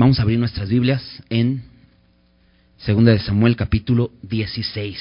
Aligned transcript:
Vamos 0.00 0.18
a 0.18 0.22
abrir 0.22 0.38
nuestras 0.38 0.70
Biblias 0.70 1.02
en 1.28 1.62
Segunda 2.78 3.12
de 3.12 3.18
Samuel 3.18 3.54
capítulo 3.54 4.10
16. 4.22 4.98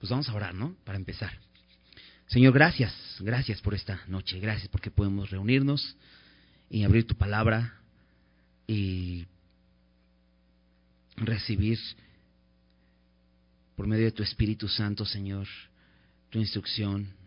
Pues 0.00 0.10
vamos 0.10 0.28
a 0.28 0.34
orar, 0.34 0.52
¿no? 0.52 0.74
Para 0.82 0.98
empezar. 0.98 1.30
Señor, 2.26 2.54
gracias, 2.54 2.92
gracias 3.20 3.60
por 3.60 3.74
esta 3.74 4.00
noche, 4.08 4.40
gracias 4.40 4.66
porque 4.66 4.90
podemos 4.90 5.30
reunirnos 5.30 5.96
y 6.68 6.82
abrir 6.82 7.06
tu 7.06 7.14
palabra 7.14 7.74
y 8.66 9.26
recibir 11.14 11.78
por 13.76 13.86
medio 13.86 14.06
de 14.06 14.10
tu 14.10 14.24
Espíritu 14.24 14.66
Santo, 14.66 15.04
Señor, 15.06 15.46
tu 16.30 16.40
instrucción, 16.40 17.21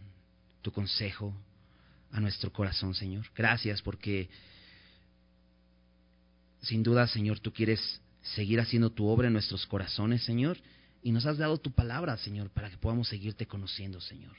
tu 0.66 0.72
consejo 0.72 1.32
a 2.10 2.20
nuestro 2.20 2.52
corazón, 2.52 2.96
Señor. 2.96 3.28
Gracias 3.36 3.84
porque 3.84 4.30
sin 6.64 6.82
duda, 6.82 7.06
Señor, 7.06 7.40
tú 7.40 7.54
quieres 7.54 8.02
seguir 8.34 8.60
haciendo 8.60 8.90
tu 8.90 9.06
obra 9.06 9.28
en 9.28 9.34
nuestros 9.34 9.68
corazones, 9.68 10.24
Señor, 10.24 10.58
y 11.04 11.12
nos 11.12 11.28
has 11.28 11.38
dado 11.38 11.60
tu 11.60 11.70
palabra, 11.72 12.18
Señor, 12.18 12.50
para 12.50 12.72
que 12.72 12.78
podamos 12.78 13.10
seguirte 13.10 13.46
conociendo, 13.46 14.02
Señor. 14.02 14.36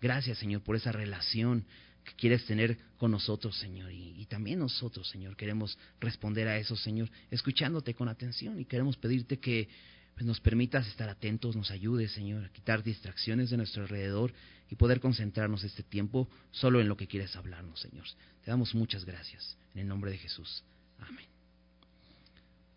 Gracias, 0.00 0.38
Señor, 0.38 0.62
por 0.62 0.74
esa 0.74 0.90
relación 0.90 1.64
que 2.02 2.14
quieres 2.14 2.44
tener 2.46 2.76
con 2.96 3.12
nosotros, 3.12 3.56
Señor. 3.56 3.92
Y, 3.92 4.26
también 4.26 4.58
nosotros, 4.58 5.08
Señor, 5.08 5.36
queremos 5.36 5.78
responder 6.00 6.48
a 6.48 6.58
eso, 6.58 6.74
Señor, 6.74 7.08
escuchándote 7.30 7.94
con 7.94 8.08
atención 8.08 8.58
y 8.58 8.64
queremos 8.64 8.96
pedirte 8.96 9.38
que 9.38 9.68
pues, 10.14 10.26
nos 10.26 10.40
permitas 10.40 10.88
estar 10.88 11.08
atentos, 11.08 11.54
nos 11.54 11.70
ayudes, 11.70 12.10
Señor, 12.10 12.44
a 12.44 12.48
quitar 12.48 12.82
distracciones 12.82 13.50
de 13.50 13.58
nuestro 13.58 13.84
alrededor 13.84 14.32
y 14.70 14.76
poder 14.76 15.00
concentrarnos 15.00 15.64
este 15.64 15.82
tiempo 15.82 16.28
solo 16.52 16.80
en 16.80 16.88
lo 16.88 16.96
que 16.96 17.08
quieres 17.08 17.34
hablarnos, 17.34 17.80
Señor. 17.80 18.06
Te 18.44 18.50
damos 18.50 18.74
muchas 18.74 19.04
gracias. 19.04 19.56
En 19.74 19.82
el 19.82 19.88
nombre 19.88 20.12
de 20.12 20.18
Jesús. 20.18 20.62
Amén. 21.00 21.26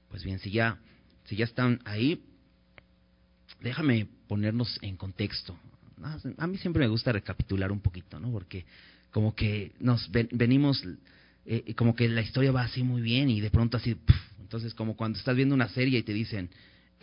Pues 0.10 0.24
bien, 0.24 0.40
si 0.40 0.52
ya, 0.52 0.80
si 1.26 1.36
ya 1.36 1.46
están 1.46 1.80
ahí, 1.86 2.22
déjame 3.62 4.08
ponernos 4.28 4.80
en 4.82 4.98
contexto. 4.98 5.58
A 6.38 6.48
mí 6.48 6.58
siempre 6.58 6.82
me 6.82 6.90
gusta 6.90 7.12
recapitular 7.12 7.72
un 7.72 7.80
poquito, 7.80 8.20
¿no? 8.20 8.32
Porque 8.32 8.66
como 9.12 9.36
que 9.36 9.72
nos 9.80 10.10
venimos, 10.12 10.84
eh, 11.46 11.74
como 11.76 11.96
que 11.96 12.10
la 12.10 12.22
historia 12.22 12.52
va 12.52 12.64
así 12.64 12.84
muy 12.84 13.02
bien 13.02 13.30
y 13.30 13.40
de 13.40 13.52
pronto 13.52 13.78
así, 13.78 13.96
entonces 14.42 14.74
como 14.74 14.96
cuando 14.96 15.20
estás 15.20 15.36
viendo 15.36 15.54
una 15.54 15.70
serie 15.70 16.00
y 16.00 16.04
te 16.04 16.14
dicen, 16.14 16.50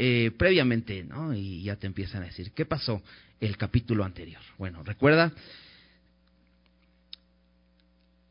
eh, 0.03 0.31
previamente, 0.31 1.05
¿no? 1.05 1.35
Y 1.35 1.63
ya 1.65 1.77
te 1.77 1.87
empiezan 1.87 2.23
a 2.23 2.25
decir, 2.25 2.53
¿qué 2.53 2.65
pasó 2.65 3.03
el 3.39 3.59
capítulo 3.59 4.03
anterior? 4.03 4.41
Bueno, 4.57 4.83
recuerda, 4.83 5.31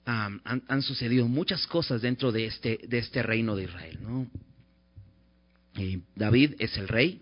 han, 0.03 0.81
sucedido 0.81 1.27
muchas 1.27 1.67
cosas 1.67 2.01
dentro 2.01 2.31
de 2.31 2.47
este, 2.47 2.79
de 2.87 2.97
este 2.97 3.21
reino 3.21 3.55
de 3.55 3.65
Israel, 3.65 3.99
¿no? 4.01 4.27
Eh, 5.75 6.01
David 6.15 6.55
es 6.57 6.75
el 6.75 6.87
rey. 6.87 7.21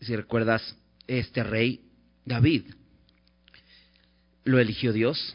Si 0.00 0.14
recuerdas, 0.14 0.76
este 1.08 1.42
rey, 1.42 1.80
David, 2.24 2.66
lo 4.44 4.60
eligió 4.60 4.92
Dios, 4.92 5.34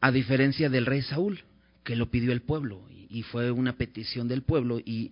a 0.00 0.12
diferencia 0.12 0.70
del 0.70 0.86
rey 0.86 1.02
Saúl, 1.02 1.42
que 1.82 1.96
lo 1.96 2.08
pidió 2.08 2.30
el 2.30 2.42
pueblo 2.42 2.86
y 3.10 3.22
fue 3.24 3.50
una 3.50 3.76
petición 3.76 4.28
del 4.28 4.42
pueblo 4.42 4.78
y 4.78 5.10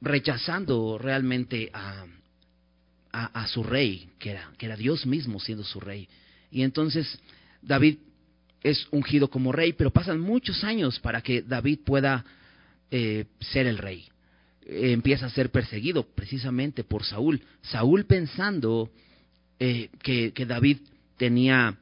rechazando 0.00 0.98
realmente 0.98 1.70
a, 1.72 2.06
a, 3.12 3.46
su 3.46 3.62
rey, 3.62 4.08
que 4.18 4.30
era, 4.30 4.50
que 4.56 4.66
era 4.66 4.76
Dios 4.76 5.04
mismo 5.04 5.38
siendo 5.40 5.64
su 5.64 5.80
rey. 5.80 6.08
Y 6.50 6.62
entonces 6.62 7.18
David 7.60 7.98
es 8.62 8.86
ungido 8.90 9.28
como 9.28 9.52
rey, 9.52 9.72
pero 9.72 9.90
pasan 9.90 10.20
muchos 10.20 10.64
años 10.64 10.98
para 11.00 11.20
que 11.20 11.42
David 11.42 11.80
pueda 11.84 12.24
eh, 12.90 13.26
ser 13.40 13.66
el 13.66 13.78
rey. 13.78 14.06
empieza 14.64 15.26
a 15.26 15.30
ser 15.30 15.50
perseguido 15.50 16.04
precisamente 16.04 16.84
por 16.84 17.04
Saúl. 17.04 17.42
Saúl 17.62 18.04
pensando 18.06 18.90
eh, 19.58 19.90
que, 20.02 20.32
que, 20.32 20.46
David 20.46 20.78
tenía 21.16 21.78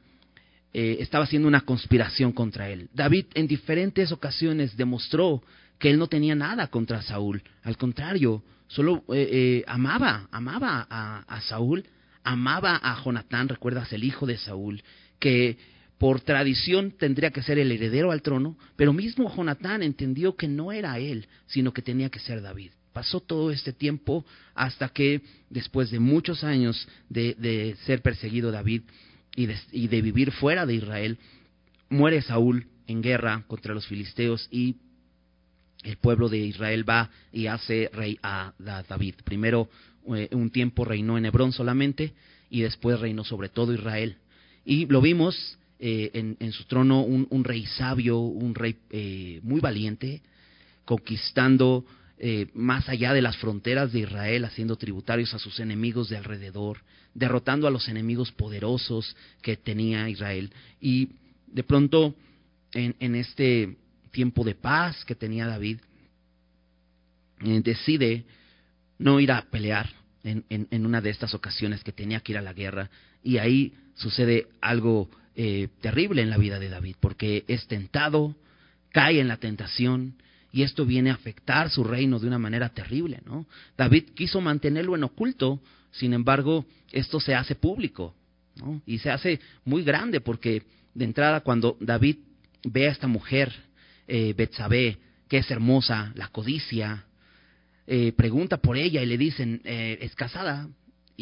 eh, 0.73 0.99
estaba 1.01 1.25
haciendo 1.25 1.49
una 1.49 1.63
conspiración 1.63 2.33
contra 2.33 2.71
él. 2.71 2.89
David 2.95 3.27
en 3.35 3.49
diferentes 3.49 4.13
ocasiones 4.13 4.77
demostró 4.77 5.43
que 5.81 5.91
él 5.91 5.99
no 5.99 6.07
tenía 6.07 6.37
nada 6.37 6.69
contra 6.69 7.03
Saúl. 7.03 7.43
Al 7.65 7.77
contrario, 7.77 8.45
solo 8.69 9.03
eh, 9.13 9.29
eh, 9.33 9.65
amaba, 9.67 10.29
amaba 10.31 10.87
a, 10.89 11.41
Saúl, 11.41 11.85
amaba 12.23 12.79
a 12.81 13.03
Jonatán, 13.03 13.49
recuerdas, 13.49 13.93
el 13.93 14.05
hijo 14.05 14.27
de 14.27 14.37
Saúl, 14.37 14.83
que 15.19 15.59
por 15.99 16.21
tradición 16.21 16.93
tendría 16.93 17.31
que 17.31 17.43
ser 17.43 17.59
el 17.59 17.73
heredero 17.73 18.13
al 18.13 18.23
trono, 18.23 18.57
pero 18.77 18.93
mismo 18.93 19.35
Jonatán 19.35 19.83
entendió 19.83 20.37
que 20.37 20.47
no 20.47 20.71
era 20.71 20.99
él, 20.99 21.27
sino 21.47 21.73
que 21.73 21.83
tenía 21.83 22.11
que 22.11 22.21
ser 22.21 22.43
David. 22.43 22.71
Pasó 22.93 23.21
todo 23.21 23.51
este 23.51 23.73
tiempo 23.73 24.25
hasta 24.55 24.89
que, 24.89 25.23
después 25.49 25.91
de 25.91 25.99
muchos 25.99 26.45
años 26.45 26.89
de 27.09 27.77
ser 27.87 28.03
perseguido 28.03 28.51
David, 28.51 28.83
y 29.37 29.47
de, 29.47 30.03
vivir 30.03 30.33
fuera 30.33 30.67
de 30.67 30.75
Israel, 30.75 31.19
muere 31.89 32.23
Saúl 32.23 32.67
en 32.87 33.03
guerra 33.03 33.45
contra 33.47 33.75
los 33.75 33.87
filisteos 33.87 34.49
y 34.51 34.77
el 35.85 35.97
pueblo 35.97 36.29
de 36.29 36.39
Israel 36.39 36.89
va 36.89 37.11
y 37.33 37.47
hace 37.47 37.91
rey 37.93 38.19
a 38.23 38.53
David. 38.59 39.15
Primero 39.25 39.69
eh, 40.15 40.29
un 40.33 40.51
tiempo 40.51 40.85
reinó 40.85 41.17
en 41.17 41.27
Hebrón 41.27 41.53
solamente 41.53 42.13
y 42.51 42.63
después 42.63 43.01
reinó 43.01 43.25
sobre 43.25 43.49
todo 43.49 43.73
Israel. 43.73 44.17
Y 44.65 44.87
lo 44.87 45.01
vimos 45.01 45.59
eh, 45.79 46.37
en, 46.39 46.53
su 46.53 46.65
trono 46.65 47.01
un, 47.03 47.45
rey 47.45 47.65
sabio, 47.65 48.19
un 48.19 48.55
rey 48.55 48.77
eh, 48.91 49.41
muy 49.43 49.61
valiente, 49.61 50.21
conquistando 50.85 51.87
eh, 52.23 52.49
más 52.53 52.87
allá 52.91 53.15
de 53.15 53.23
las 53.23 53.39
fronteras 53.39 53.93
de 53.93 54.01
Israel, 54.01 54.45
haciendo 54.45 54.77
tributarios 54.77 55.33
a 55.33 55.39
sus 55.39 55.59
enemigos 55.59 56.11
de 56.11 56.19
alrededor, 56.19 56.83
derrotando 57.15 57.67
a 57.67 57.71
los 57.71 57.89
enemigos 57.89 58.31
poderosos 58.31 59.17
que 59.41 59.57
tenía 59.57 60.07
Israel. 60.07 60.53
Y 60.83 61.09
de 61.47 61.63
pronto, 61.63 62.15
en, 62.75 63.15
este 63.15 63.79
tiempo 64.11 64.45
de 64.45 64.55
paz 64.55 65.03
que 65.07 65.15
tenía 65.15 65.47
David, 65.47 65.79
eh, 67.43 67.63
decide 67.65 68.27
no 68.99 69.19
ir 69.19 69.33
a 69.33 69.47
pelear 69.51 69.89
en, 70.23 70.45
una 70.85 71.01
de 71.01 71.09
estas 71.09 71.33
ocasiones 71.33 71.83
que 71.83 71.93
tenía 71.93 72.21
que 72.21 72.33
ir 72.33 72.39
a 72.39 72.43
la 72.43 72.53
guerra. 72.53 72.91
Y 73.23 73.39
ahí 73.39 73.73
sucede 73.95 74.49
algo 74.61 75.09
eh, 75.37 75.69
terrible 75.81 76.21
en 76.21 76.29
la 76.29 76.37
vida 76.37 76.59
de 76.59 76.69
David, 76.69 76.97
porque 77.01 77.47
es 77.49 77.67
tentado, 77.67 78.37
cae 78.91 79.21
en 79.21 79.29
la 79.29 79.39
tentación, 79.39 80.17
y 80.53 80.63
esto 80.63 80.85
viene 80.85 81.11
a 81.11 81.15
afectar 81.15 81.71
su 81.71 81.85
reino 81.85 82.19
de 82.19 82.27
una 82.27 82.39
manera 82.39 82.69
terrible, 82.71 83.21
¿no? 83.25 83.47
David 83.77 84.11
quiso 84.15 84.41
mantenerlo 84.41 84.97
en 84.97 85.05
oculto, 85.05 85.61
sin 85.93 86.13
embargo, 86.13 86.67
esto 86.93 87.21
se 87.21 87.35
hace 87.35 87.55
público, 87.55 88.15
¿no? 88.57 88.83
Y 88.87 88.99
se 88.99 89.11
hace 89.11 89.41
muy 89.65 89.85
grande 89.85 90.21
porque 90.21 90.63
de 90.95 91.05
entrada 91.05 91.41
cuando 91.41 91.77
David 91.81 92.17
ve 92.65 92.89
a 92.89 92.93
esta 92.93 93.07
mujer, 93.07 93.53
eh, 94.09 94.35
Betsabé, 94.37 94.99
que 95.29 95.39
es 95.39 95.51
hermosa, 95.51 96.13
la 96.17 96.29
codicia, 96.29 97.07
eh, 97.87 98.13
pregunta 98.13 98.59
por 98.59 98.77
ella 98.77 99.03
y 99.03 99.07
le 99.07 99.19
dicen, 99.19 99.61
eh, 99.65 99.99
es 100.01 100.15
casada, 100.15 100.69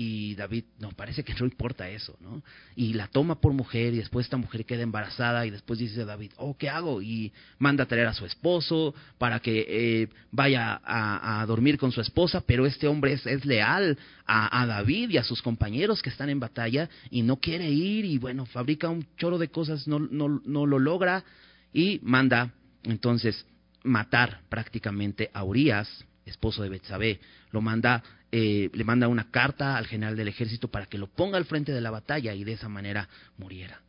y 0.00 0.36
David, 0.36 0.62
no, 0.78 0.92
parece 0.92 1.25
que 1.25 1.34
no 1.34 1.44
importa 1.44 1.91
eso, 1.91 2.16
¿no? 2.20 2.41
Y 2.76 2.92
la 2.92 3.09
toma 3.09 3.41
por 3.41 3.53
mujer 3.53 3.94
y 3.94 3.97
después 3.97 4.26
esta 4.26 4.36
mujer 4.36 4.64
queda 4.64 4.82
embarazada 4.82 5.44
y 5.44 5.50
después 5.50 5.81
dice 5.81 6.04
David, 6.04 6.31
oh, 6.36 6.56
¿qué 6.56 6.69
hago? 6.69 7.03
Y 7.03 7.32
manda 7.59 7.82
a 7.82 7.88
traer 7.88 8.06
a 8.06 8.14
su 8.14 8.25
esposo 8.25 8.94
para 9.19 9.41
que 9.41 9.66
eh, 9.69 10.09
vaya 10.31 10.81
a, 10.84 11.44
dormir 11.48 11.78
con 11.78 11.91
su 11.91 12.00
esposa, 12.00 12.44
pero 12.47 12.64
este 12.64 12.86
hombre 12.86 13.14
es, 13.14 13.44
leal 13.44 13.98
a, 14.25 14.66
David 14.66 15.10
y 15.10 15.16
a 15.16 15.25
sus 15.25 15.42
compañeros 15.42 16.00
que 16.00 16.10
están 16.10 16.30
en 16.30 16.39
batalla 16.39 16.89
y 17.10 17.22
no 17.22 17.39
quiere 17.39 17.68
ir 17.68 18.04
y 18.04 18.18
bueno, 18.18 18.47
fabrica 18.47 18.89
un 18.89 19.04
choro 19.16 19.36
de 19.36 19.48
cosas, 19.48 19.89
no, 19.89 19.98
no, 19.98 20.41
no 20.45 20.65
lo 20.65 20.78
logra 20.78 21.24
y 21.72 21.98
manda 22.04 22.54
entonces 22.84 23.45
matar 23.83 24.42
prácticamente 24.48 25.28
a 25.34 25.42
Urias, 25.42 26.04
esposo 26.24 26.62
de 26.62 26.68
Betsabé, 26.68 27.18
lo 27.50 27.60
manda 27.60 28.04
eh, 28.30 28.71
le 28.72 28.84
manda 28.84 29.09
una 29.09 29.30
carta 29.30 29.77
al 29.77 29.86
general 29.86 30.16
del 30.16 30.28
ejército 30.28 30.69
para 30.69 30.86
que 30.86 30.98
lo 30.98 31.07
ponga 31.07 31.39
al 31.39 31.47
frente 31.47 31.72
de 31.72 31.80
la 31.80 31.91
batalla 31.91 32.34
y 32.34 32.45
de 32.45 32.53
esa 32.53 32.69
manera 32.69 33.09
muriera. 33.39 33.80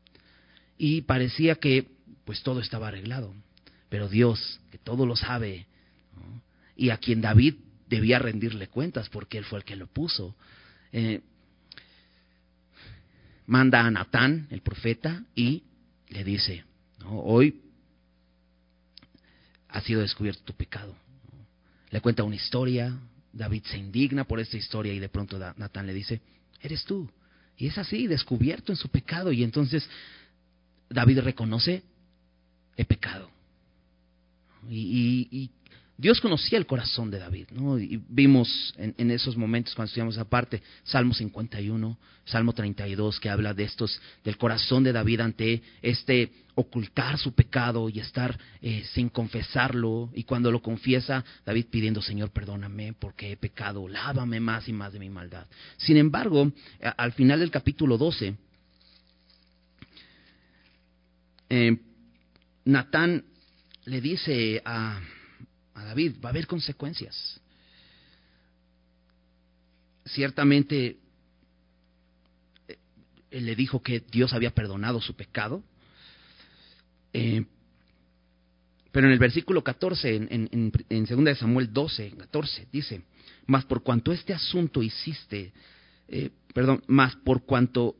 Y 0.78 1.02
parecía 1.02 1.56
que 1.56 1.88
pues 2.26 2.42
todo 2.44 2.62
estaba 2.62 2.88
arreglado, 2.88 3.34
pero 3.90 4.08
Dios, 4.08 4.60
que 4.72 4.78
todo 4.78 5.06
lo 5.06 5.16
sabe, 5.16 5.66
y 6.76 6.92
a 6.92 6.98
quien 6.98 7.22
David 7.22 7.56
debía 7.90 8.20
rendirle 8.20 8.68
cuentas 8.68 9.10
porque 9.10 9.38
él 9.38 9.44
fue 9.44 9.60
el 9.60 9.66
que 9.66 9.76
lo 9.76 9.88
puso, 9.88 10.36
eh, 10.92 11.22
manda 13.46 13.82
a 13.82 13.92
Natán, 13.92 14.48
el 14.52 14.62
profeta, 14.62 15.24
y 15.36 15.64
le 16.08 16.24
dice, 16.24 16.64
hoy 17.06 17.62
ha 19.68 19.82
sido 19.82 20.02
descubierto 20.02 20.44
tu 20.44 20.54
pecado. 20.54 20.96
Le 21.90 22.00
cuenta 22.00 22.24
una 22.24 22.36
historia, 22.36 22.96
David 23.32 23.64
se 23.66 23.78
indigna 23.78 24.24
por 24.24 24.40
esta 24.40 24.58
historia 24.58 24.94
y 24.94 25.00
de 25.00 25.10
pronto 25.10 25.38
Natán 25.58 25.88
le 25.88 25.94
dice, 25.94 26.22
eres 26.62 26.84
tú. 26.86 27.10
Y 27.58 27.68
es 27.68 27.78
así, 27.78 28.08
descubierto 28.08 28.72
en 28.72 28.78
su 28.78 28.90
pecado. 28.90 29.32
Y 29.32 29.44
entonces 29.44 29.88
David 30.90 31.20
reconoce, 31.20 31.84
he 32.76 32.86
pecado. 32.86 33.30
Y, 34.70 35.52
Dios 36.00 36.22
conocía 36.22 36.58
el 36.58 36.66
corazón 36.66 37.12
de 37.12 37.20
David, 37.20 37.48
¿no? 37.52 37.78
Y 37.78 38.02
vimos 38.08 38.74
en, 38.78 39.12
esos 39.12 39.36
momentos 39.36 39.76
cuando 39.76 39.90
estudiamos 39.90 40.18
aparte, 40.18 40.64
Salmo 40.86 41.14
51, 41.14 41.98
Salmo 42.24 42.54
32, 42.54 43.20
que 43.20 43.30
habla 43.30 43.54
de 43.54 43.66
estos, 43.66 44.00
del 44.24 44.38
corazón 44.38 44.86
de 44.86 44.94
David 44.94 45.20
ante 45.20 45.62
este 45.82 46.32
ocultar 46.56 47.18
su 47.18 47.34
pecado 47.34 47.90
y 47.90 48.00
estar 48.00 48.40
eh, 48.62 48.86
sin 48.94 49.10
confesarlo. 49.10 50.10
Y 50.14 50.24
cuando 50.24 50.54
lo 50.54 50.62
confiesa, 50.62 51.26
David 51.46 51.66
pidiendo, 51.70 52.02
Señor, 52.02 52.32
perdóname 52.32 52.94
porque 52.94 53.34
he 53.34 53.36
pecado, 53.36 53.86
lávame 53.90 54.40
más 54.40 54.70
y 54.70 54.72
más 54.72 54.94
de 54.94 55.00
mi 55.00 55.10
maldad. 55.10 55.48
Sin 55.76 55.98
embargo, 55.98 56.50
al 56.96 57.12
final 57.12 57.42
del 57.42 57.52
capítulo 57.52 57.98
12, 57.98 58.36
eh, 61.50 61.78
Natán 62.64 63.26
le 63.84 64.00
dice 64.00 64.62
a, 64.64 65.02
David, 65.84 66.16
va 66.24 66.30
a 66.30 66.32
haber 66.32 66.48
consecuencias. 66.48 67.40
Ciertamente, 70.06 70.98
eh, 72.68 72.78
él 73.32 73.46
le 73.46 73.56
dijo 73.56 73.82
que 73.82 74.00
Dios 74.00 74.34
había 74.34 74.52
perdonado 74.52 75.02
su 75.02 75.16
pecado, 75.16 75.64
eh, 77.14 77.46
pero 78.92 79.08
en 79.08 79.14
el 79.14 79.20
versículo 79.20 79.64
14, 79.64 80.16
en, 80.16 80.50
en, 80.52 80.72
en, 80.90 81.06
2 81.06 81.24
de 81.24 81.36
Samuel 81.36 81.72
12, 81.72 82.12
14, 82.18 82.68
dice, 82.72 83.04
mas 83.46 83.66
por 83.66 83.84
cuanto 83.84 84.12
este 84.12 84.34
asunto 84.34 84.82
hiciste, 84.82 85.54
eh, 86.08 86.32
perdón, 86.54 86.84
más 86.88 87.16
por 87.18 87.46
cuanto 87.46 87.96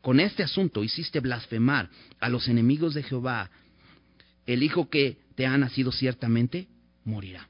con 0.00 0.20
este 0.20 0.42
asunto 0.42 0.84
hiciste 0.84 1.20
blasfemar 1.20 1.90
a 2.20 2.28
los 2.28 2.48
enemigos 2.48 2.94
de 2.94 3.02
Jehová, 3.02 3.50
el 4.46 4.62
hijo 4.62 4.88
que 4.88 5.18
te 5.36 5.46
ha 5.46 5.56
nacido 5.56 5.92
ciertamente 5.92 6.66
morirá. 7.04 7.48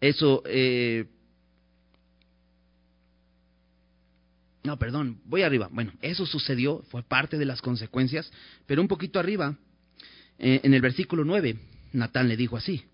Eso, 0.00 0.42
eh, 0.46 1.06
no, 4.62 4.78
perdón, 4.78 5.20
voy 5.24 5.42
arriba. 5.42 5.68
Bueno, 5.72 5.92
eso 6.00 6.24
sucedió, 6.26 6.84
fue 6.90 7.02
parte 7.02 7.36
de 7.36 7.46
las 7.46 7.60
consecuencias, 7.60 8.30
pero 8.66 8.80
un 8.80 8.88
poquito 8.88 9.18
arriba, 9.18 9.56
eh, 10.38 10.60
en 10.62 10.74
el 10.74 10.80
versículo 10.80 11.24
9, 11.24 11.56
Natán 11.92 12.28
le 12.28 12.36
dijo 12.36 12.56
así, 12.56 12.84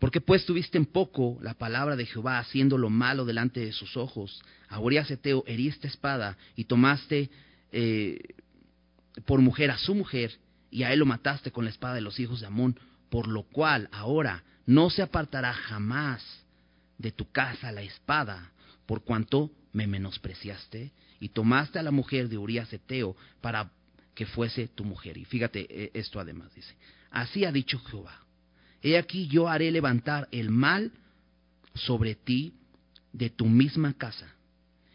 porque 0.00 0.22
pues 0.22 0.46
tuviste 0.46 0.78
en 0.78 0.86
poco 0.86 1.38
la 1.42 1.54
palabra 1.54 1.94
de 1.94 2.06
Jehová 2.06 2.38
haciendo 2.38 2.78
lo 2.78 2.88
malo 2.88 3.26
delante 3.26 3.60
de 3.60 3.72
sus 3.72 3.96
ojos. 3.96 4.42
A 4.68 4.80
Urias 4.80 5.10
heriste 5.46 5.86
espada 5.86 6.38
y 6.56 6.64
tomaste 6.64 7.30
eh, 7.70 8.18
por 9.26 9.40
mujer 9.40 9.70
a 9.70 9.76
su 9.76 9.94
mujer 9.94 10.32
y 10.70 10.82
a 10.84 10.92
él 10.92 11.00
lo 11.00 11.06
mataste 11.06 11.50
con 11.50 11.64
la 11.64 11.70
espada 11.70 11.94
de 11.94 12.00
los 12.00 12.18
hijos 12.20 12.40
de 12.40 12.46
Amón, 12.46 12.78
por 13.08 13.26
lo 13.26 13.42
cual 13.42 13.88
ahora 13.92 14.44
no 14.66 14.90
se 14.90 15.02
apartará 15.02 15.52
jamás 15.52 16.22
de 16.98 17.10
tu 17.10 17.30
casa 17.30 17.72
la 17.72 17.82
espada, 17.82 18.52
por 18.86 19.02
cuanto 19.02 19.50
me 19.72 19.86
menospreciaste 19.86 20.92
y 21.18 21.28
tomaste 21.30 21.78
a 21.78 21.82
la 21.82 21.90
mujer 21.90 22.28
de 22.28 22.38
Urias 22.38 22.72
Eteo 22.72 23.16
para 23.40 23.70
que 24.14 24.26
fuese 24.26 24.68
tu 24.68 24.84
mujer. 24.84 25.16
Y 25.16 25.24
fíjate 25.24 25.66
eh, 25.70 25.90
esto 25.94 26.20
además, 26.20 26.54
dice, 26.54 26.74
así 27.10 27.44
ha 27.44 27.52
dicho 27.52 27.78
Jehová 27.78 28.20
He 28.82 28.96
aquí 28.96 29.26
yo 29.28 29.48
haré 29.48 29.70
levantar 29.70 30.28
el 30.30 30.50
mal 30.50 30.92
sobre 31.74 32.14
ti 32.14 32.54
de 33.12 33.30
tu 33.30 33.46
misma 33.46 33.94
casa, 33.94 34.34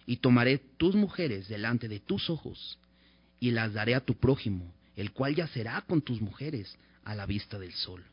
y 0.08 0.18
tomaré 0.18 0.60
tus 0.78 0.96
mujeres 0.96 1.48
delante 1.48 1.88
de 1.88 2.00
tus 2.00 2.30
ojos, 2.30 2.80
y 3.40 3.52
las 3.52 3.74
daré 3.74 3.96
a 3.96 4.02
tu 4.02 4.16
prójimo, 4.16 4.74
el 4.96 5.12
cual 5.12 5.36
yacerá 5.36 5.82
con 5.82 6.02
tus 6.02 6.22
mujeres 6.22 6.78
a 7.04 7.16
la 7.16 7.26
vista 7.26 7.60
del 7.60 7.74
sol. 7.74 8.04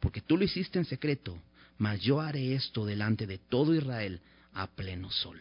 Porque 0.00 0.20
tú 0.20 0.36
lo 0.36 0.44
hiciste 0.44 0.78
en 0.78 0.84
secreto, 0.84 1.38
mas 1.78 2.00
yo 2.00 2.20
haré 2.20 2.54
esto 2.54 2.84
delante 2.84 3.26
de 3.26 3.38
todo 3.38 3.74
Israel 3.74 4.20
a 4.52 4.66
pleno 4.66 5.10
sol. 5.10 5.40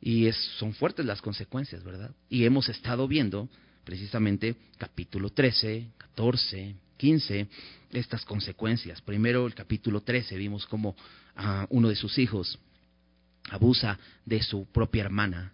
Y 0.00 0.30
son 0.58 0.74
fuertes 0.74 1.06
las 1.06 1.22
consecuencias, 1.22 1.82
¿verdad? 1.82 2.14
Y 2.28 2.44
hemos 2.44 2.68
estado 2.68 3.08
viendo 3.08 3.48
precisamente 3.84 4.54
capítulo 4.76 5.30
13, 5.30 5.88
14, 5.96 6.74
15, 6.98 7.48
estas 7.90 8.24
consecuencias. 8.26 9.00
Primero 9.00 9.46
el 9.46 9.54
capítulo 9.54 10.02
13 10.02 10.36
vimos 10.36 10.66
cómo 10.66 10.94
ah, 11.36 11.66
uno 11.70 11.88
de 11.88 11.96
sus 11.96 12.18
hijos 12.18 12.58
abusa 13.50 13.98
de 14.26 14.42
su 14.42 14.66
propia 14.66 15.04
hermana, 15.04 15.53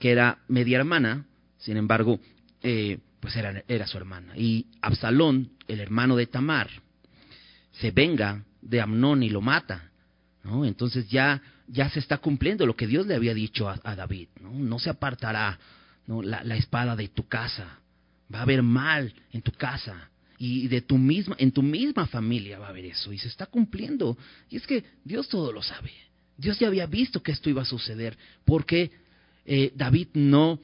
que 0.00 0.10
era 0.10 0.38
media 0.48 0.78
hermana, 0.78 1.26
sin 1.58 1.76
embargo, 1.76 2.18
eh, 2.62 2.98
pues 3.20 3.36
era, 3.36 3.62
era 3.68 3.86
su 3.86 3.98
hermana. 3.98 4.36
Y 4.36 4.66
Absalón, 4.80 5.50
el 5.68 5.78
hermano 5.78 6.16
de 6.16 6.26
Tamar, 6.26 6.68
se 7.72 7.90
venga 7.90 8.42
de 8.62 8.80
Amnón 8.80 9.22
y 9.22 9.28
lo 9.28 9.42
mata. 9.42 9.90
¿no? 10.42 10.64
Entonces 10.64 11.08
ya, 11.10 11.42
ya 11.68 11.90
se 11.90 12.00
está 12.00 12.16
cumpliendo 12.16 12.64
lo 12.64 12.74
que 12.74 12.86
Dios 12.86 13.06
le 13.06 13.14
había 13.14 13.34
dicho 13.34 13.68
a, 13.68 13.94
David. 13.94 14.28
¿no? 14.40 14.52
no 14.52 14.78
se 14.78 14.88
apartará 14.88 15.58
la, 16.06 16.56
espada 16.56 16.96
de 16.96 17.08
tu 17.08 17.28
casa. 17.28 17.78
Va 18.34 18.38
a 18.40 18.42
haber 18.42 18.62
mal 18.62 19.12
en 19.32 19.42
tu 19.42 19.52
casa 19.52 20.08
y 20.38 20.66
de 20.68 20.80
tu 20.80 20.96
misma, 20.96 21.36
en 21.38 21.52
tu 21.52 21.62
misma 21.62 22.06
familia 22.06 22.58
va 22.58 22.68
a 22.68 22.70
haber 22.70 22.86
eso 22.86 23.12
y 23.12 23.18
se 23.18 23.28
está 23.28 23.44
cumpliendo. 23.44 24.16
Y 24.48 24.56
es 24.56 24.66
que 24.66 24.82
Dios 25.04 25.28
todo 25.28 25.52
lo 25.52 25.62
sabe. 25.62 25.92
Dios 26.38 26.58
ya 26.58 26.68
había 26.68 26.86
visto 26.86 27.22
que 27.22 27.32
esto 27.32 27.50
iba 27.50 27.60
a 27.60 27.66
suceder 27.66 28.16
porque 28.46 28.90
eh, 29.44 29.72
David 29.74 30.08
no, 30.14 30.58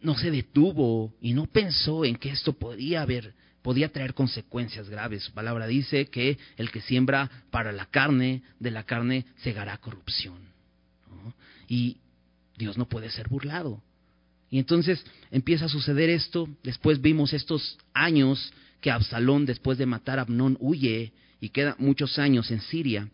no 0.00 0.16
se 0.16 0.30
detuvo 0.30 1.14
y 1.20 1.32
no 1.32 1.46
pensó 1.46 2.04
en 2.04 2.16
que 2.16 2.30
esto 2.30 2.52
podía 2.52 3.02
haber, 3.02 3.34
podía 3.62 3.90
traer 3.90 4.14
consecuencias 4.14 4.88
graves. 4.88 5.24
Su 5.24 5.32
palabra 5.32 5.66
dice 5.66 6.06
que 6.06 6.38
el 6.56 6.70
que 6.70 6.80
siembra 6.80 7.30
para 7.50 7.72
la 7.72 7.86
carne, 7.86 8.42
de 8.60 8.70
la 8.70 8.84
carne 8.84 9.26
segará 9.36 9.78
corrupción. 9.78 10.38
Y 11.68 11.98
Dios 12.56 12.78
no 12.78 12.88
puede 12.88 13.10
ser 13.10 13.28
burlado. 13.28 13.82
Y 14.50 14.58
entonces 14.58 15.04
empieza 15.30 15.64
a 15.64 15.68
suceder 15.68 16.10
esto. 16.10 16.48
Después 16.62 17.00
vimos 17.00 17.32
estos 17.32 17.78
años 17.92 18.52
que 18.80 18.90
Absalón, 18.90 19.46
después 19.46 19.78
de 19.78 19.86
matar 19.86 20.18
a 20.18 20.22
Abnón, 20.22 20.56
huye 20.60 21.12
y 21.40 21.48
queda 21.48 21.74
muchos 21.78 22.18
años 22.18 22.50
en 22.50 22.60
Siria. 22.60 23.08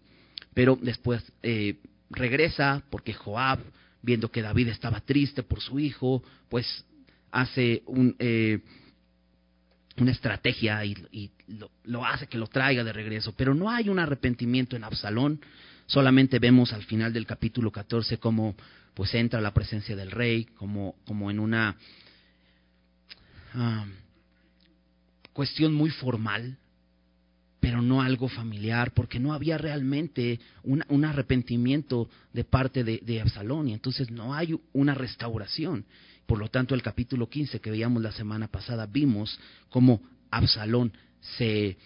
Pero 0.54 0.78
después 0.80 1.22
eh, 1.42 1.76
regresa 2.10 2.82
porque 2.90 3.14
Joab, 3.14 3.60
viendo 4.02 4.30
que 4.30 4.42
David 4.42 4.68
estaba 4.68 5.00
triste 5.00 5.42
por 5.42 5.60
su 5.60 5.78
hijo, 5.78 6.22
pues 6.48 6.84
hace 7.30 7.82
un, 7.86 8.14
eh, 8.18 8.60
una 9.96 10.10
estrategia 10.10 10.84
y, 10.84 11.30
lo, 11.84 12.04
hace 12.04 12.26
que 12.26 12.38
lo 12.38 12.46
traiga 12.46 12.84
de 12.84 12.92
regreso. 12.92 13.34
Pero 13.36 13.54
no 13.54 13.70
hay 13.70 13.88
un 13.88 13.98
arrepentimiento 13.98 14.76
en 14.76 14.84
Absalón. 14.84 15.40
Solamente 15.86 16.38
vemos 16.38 16.72
al 16.72 16.84
final 16.84 17.12
del 17.12 17.26
capítulo 17.26 17.70
14 17.70 18.18
como 18.18 18.54
pues 18.94 19.14
entra 19.14 19.40
la 19.40 19.54
presencia 19.54 19.96
del 19.96 20.10
rey 20.10 20.44
como, 20.44 20.96
como 21.06 21.30
en 21.30 21.38
una 21.38 21.76
ah, 23.54 23.86
cuestión 25.32 25.72
muy 25.74 25.90
formal, 25.90 26.58
pero 27.62 27.80
no 27.80 28.02
algo 28.02 28.28
familiar, 28.28 28.90
porque 28.90 29.20
no 29.20 29.32
había 29.32 29.56
realmente 29.56 30.40
un 30.64 31.04
arrepentimiento 31.04 32.10
de 32.32 32.42
parte 32.42 32.82
de, 32.82 33.20
Absalón, 33.20 33.68
y 33.68 33.72
entonces 33.72 34.10
no 34.10 34.34
hay 34.34 34.58
una 34.72 34.94
restauración. 34.94 35.84
Por 36.26 36.40
lo 36.40 36.48
tanto, 36.48 36.74
el 36.74 36.82
capítulo 36.82 37.28
15 37.28 37.60
que 37.60 37.70
veíamos 37.70 38.02
la 38.02 38.10
semana 38.10 38.48
pasada, 38.48 38.86
vimos 38.86 39.38
cómo 39.70 40.02
Absalón 40.32 40.92
se 41.20 41.76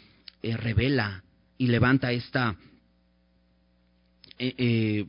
eh, 0.42 0.56
revela 0.56 1.22
y 1.58 1.66
levanta 1.66 2.10
esta 2.10 2.56
eh, 4.38 4.54
eh, 4.56 5.06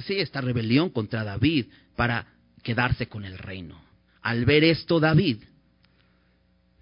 sí, 0.00 0.14
esta 0.14 0.40
rebelión 0.40 0.88
contra 0.88 1.24
David 1.24 1.66
para 1.94 2.26
quedarse 2.62 3.06
con 3.06 3.26
el 3.26 3.36
reino. 3.36 3.82
Al 4.22 4.46
ver 4.46 4.64
esto 4.64 4.98
David, 4.98 5.42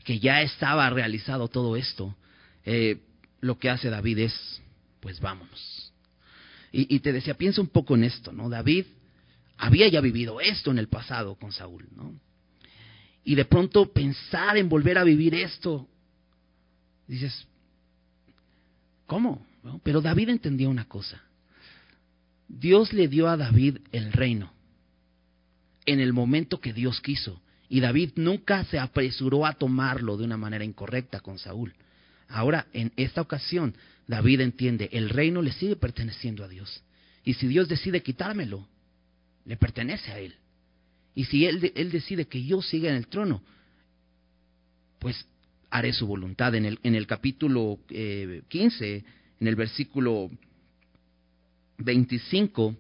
que 0.05 0.21
ya 0.21 0.43
estaba 0.43 0.89
realizado 0.89 1.49
todo 1.49 1.75
esto, 1.75 2.15
eh, 2.71 3.01
lo 3.41 3.59
que 3.59 3.71
hace 3.71 3.89
David 3.89 4.19
es, 4.19 4.63
pues 5.01 5.21
vámonos. 5.21 5.91
Y, 6.71 7.01
te 7.01 7.15
decía, 7.15 7.33
piensa 7.33 7.63
un 7.63 7.69
poco 7.69 7.95
en 7.95 8.05
esto, 8.05 8.31
¿no? 8.31 8.51
David 8.51 8.85
había 9.57 9.89
ya 9.89 10.03
vivido 10.03 10.39
esto 10.39 10.71
en 10.71 10.79
el 10.79 10.89
pasado 10.89 11.37
con 11.37 11.51
Saúl, 11.51 11.89
¿no? 11.97 12.21
Y 13.25 13.37
de 13.37 13.47
pronto 13.47 13.91
pensar 13.91 14.59
en 14.59 14.69
volver 14.69 14.99
a 14.99 15.05
vivir 15.05 15.35
esto, 15.35 15.89
dices, 17.07 17.49
¿cómo? 19.07 19.47
Pero 19.83 20.03
David 20.03 20.29
entendía 20.29 20.69
una 20.69 20.87
cosa. 20.87 21.23
Dios 22.49 22.93
le 22.93 23.09
dio 23.09 23.29
a 23.29 23.39
David 23.39 23.79
el 23.93 24.13
reino 24.13 24.53
en 25.87 26.01
el 26.01 26.13
momento 26.13 26.61
que 26.61 26.75
Dios 26.75 27.01
quiso. 27.01 27.41
Y 27.71 27.81
David 27.81 28.13
nunca 28.17 28.63
se 28.65 28.79
apresuró 28.79 29.47
a 29.47 29.55
tomarlo 29.55 30.19
de 30.19 30.25
una 30.25 30.37
manera 30.37 30.65
incorrecta 30.65 31.21
con 31.21 31.39
Saúl. 31.39 31.75
Ahora, 32.29 32.67
en 32.73 32.93
esta 32.97 33.21
ocasión, 33.21 33.75
David 34.07 34.41
entiende, 34.41 34.89
el 34.93 35.09
reino 35.09 35.43
le 35.43 35.53
sigue 35.53 35.77
perteneciendo 35.77 36.45
a 36.45 36.49
Dios. 36.49 36.83
Y 37.25 37.35
si 37.35 37.47
Dios 37.47 37.69
decide 37.69 38.03
quitármelo, 38.03 38.67
le 39.45 39.57
pertenece 39.57 40.13
a 40.13 40.19
Él. 40.19 40.35
Y 41.15 41.25
si 41.25 41.47
Él, 41.47 41.73
él 41.75 41.91
decide 41.91 42.27
que 42.27 42.45
yo 42.45 42.63
siga 42.63 42.91
en 42.91 42.97
el 42.97 43.09
trono, 43.09 43.43
pues 44.99 45.27
haré 45.71 45.93
su 45.93 46.07
voluntad. 46.07 46.55
En 46.55 46.65
el, 46.65 46.79
en 46.83 46.95
el 46.95 47.07
capítulo 47.07 47.79
15, 47.89 48.97
eh, 48.97 49.05
en 49.41 49.47
el 49.47 49.57
versículo 49.57 50.31
25, 51.79 52.77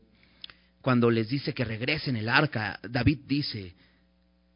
cuando 0.80 1.10
les 1.10 1.28
dice 1.28 1.54
que 1.54 1.64
regresen 1.64 2.16
el 2.16 2.28
arca, 2.28 2.80
David 2.88 3.20
dice, 3.26 3.74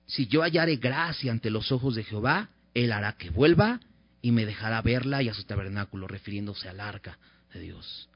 si 0.06 0.26
yo 0.26 0.42
hallare 0.42 0.76
gracia 0.76 1.32
ante 1.32 1.50
los 1.50 1.72
ojos 1.72 1.94
de 1.94 2.04
Jehová, 2.04 2.50
Él 2.75 2.92
hará 2.92 3.12
que 3.16 3.30
vuelva 3.30 3.80
y 4.23 4.31
me 4.31 4.47
dejará 4.47 4.81
verla 4.81 5.23
y 5.23 5.29
a 5.29 5.35
su 5.35 5.43
tabernáculo, 5.43 6.07
refiriéndose 6.07 6.69
al 6.69 6.81
arca 6.81 7.19
de 7.52 7.61
Dios. 7.61 8.09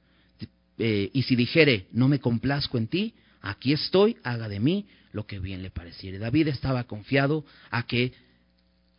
Eh, 0.78 1.10
y 1.12 1.22
si 1.24 1.34
dijere, 1.36 1.86
no 1.92 2.08
me 2.08 2.20
complazco 2.20 2.78
en 2.78 2.86
ti, 2.86 3.14
aquí 3.40 3.72
estoy, 3.72 4.16
haga 4.22 4.48
de 4.48 4.60
mí 4.60 4.86
lo 5.12 5.26
que 5.26 5.40
bien 5.40 5.62
le 5.62 5.70
pareciere. 5.70 6.18
David 6.18 6.48
estaba 6.48 6.84
confiado 6.84 7.44
a 7.70 7.86
que 7.86 8.12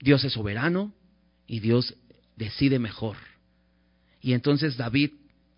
Dios 0.02 0.24
es 0.26 0.34
soberano 0.34 0.94
y 1.48 1.62
Dios 1.62 1.96
decide 2.36 2.78
mejor. 2.78 3.16
Y 4.22 4.34
entonces 4.34 4.76
David 4.76 5.12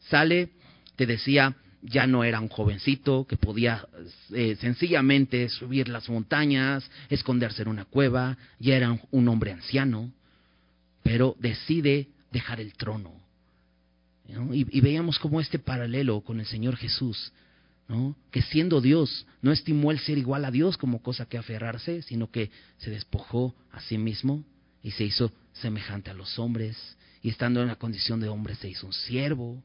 sale, 0.09 0.49
te 0.95 1.05
decía, 1.05 1.55
ya 1.81 2.05
no 2.05 2.23
era 2.23 2.41
un 2.41 2.49
jovencito 2.49 3.25
que 3.25 3.37
podía 3.37 3.87
eh, 4.33 4.57
sencillamente 4.59 5.49
subir 5.49 5.87
las 5.87 6.09
montañas, 6.09 6.89
esconderse 7.09 7.61
en 7.61 7.69
una 7.69 7.85
cueva, 7.85 8.37
ya 8.59 8.75
era 8.75 8.99
un 9.11 9.27
hombre 9.29 9.53
anciano, 9.53 10.11
pero 11.03 11.35
decide 11.39 12.09
dejar 12.31 12.59
el 12.59 12.73
trono. 12.73 13.13
Y, 14.51 14.81
veíamos 14.81 15.17
como 15.17 15.41
este 15.41 15.57
paralelo 15.57 16.21
con 16.21 16.39
el 16.39 16.45
Señor 16.45 16.75
Jesús, 16.75 17.31
que 18.29 18.43
siendo 18.43 18.81
Dios 18.81 19.25
no 19.41 19.51
estimó 19.51 19.91
el 19.91 19.99
ser 19.99 20.19
igual 20.19 20.45
a 20.45 20.51
Dios 20.51 20.77
como 20.77 21.01
cosa 21.01 21.25
que 21.25 21.39
aferrarse, 21.39 22.03
sino 22.03 22.29
que 22.29 22.51
se 22.77 22.91
despojó 22.91 23.55
a 23.71 23.81
sí 23.81 23.97
mismo 23.97 24.43
y 24.83 24.91
se 24.91 25.03
hizo 25.03 25.31
semejante 25.53 26.11
a 26.11 26.13
los 26.13 26.37
hombres, 26.37 26.77
y 27.23 27.29
estando 27.29 27.61
en 27.61 27.67
la 27.67 27.75
condición 27.75 28.19
de 28.19 28.29
hombre 28.29 28.55
se 28.55 28.69
hizo 28.69 28.85
un 28.85 28.93
siervo, 28.93 29.61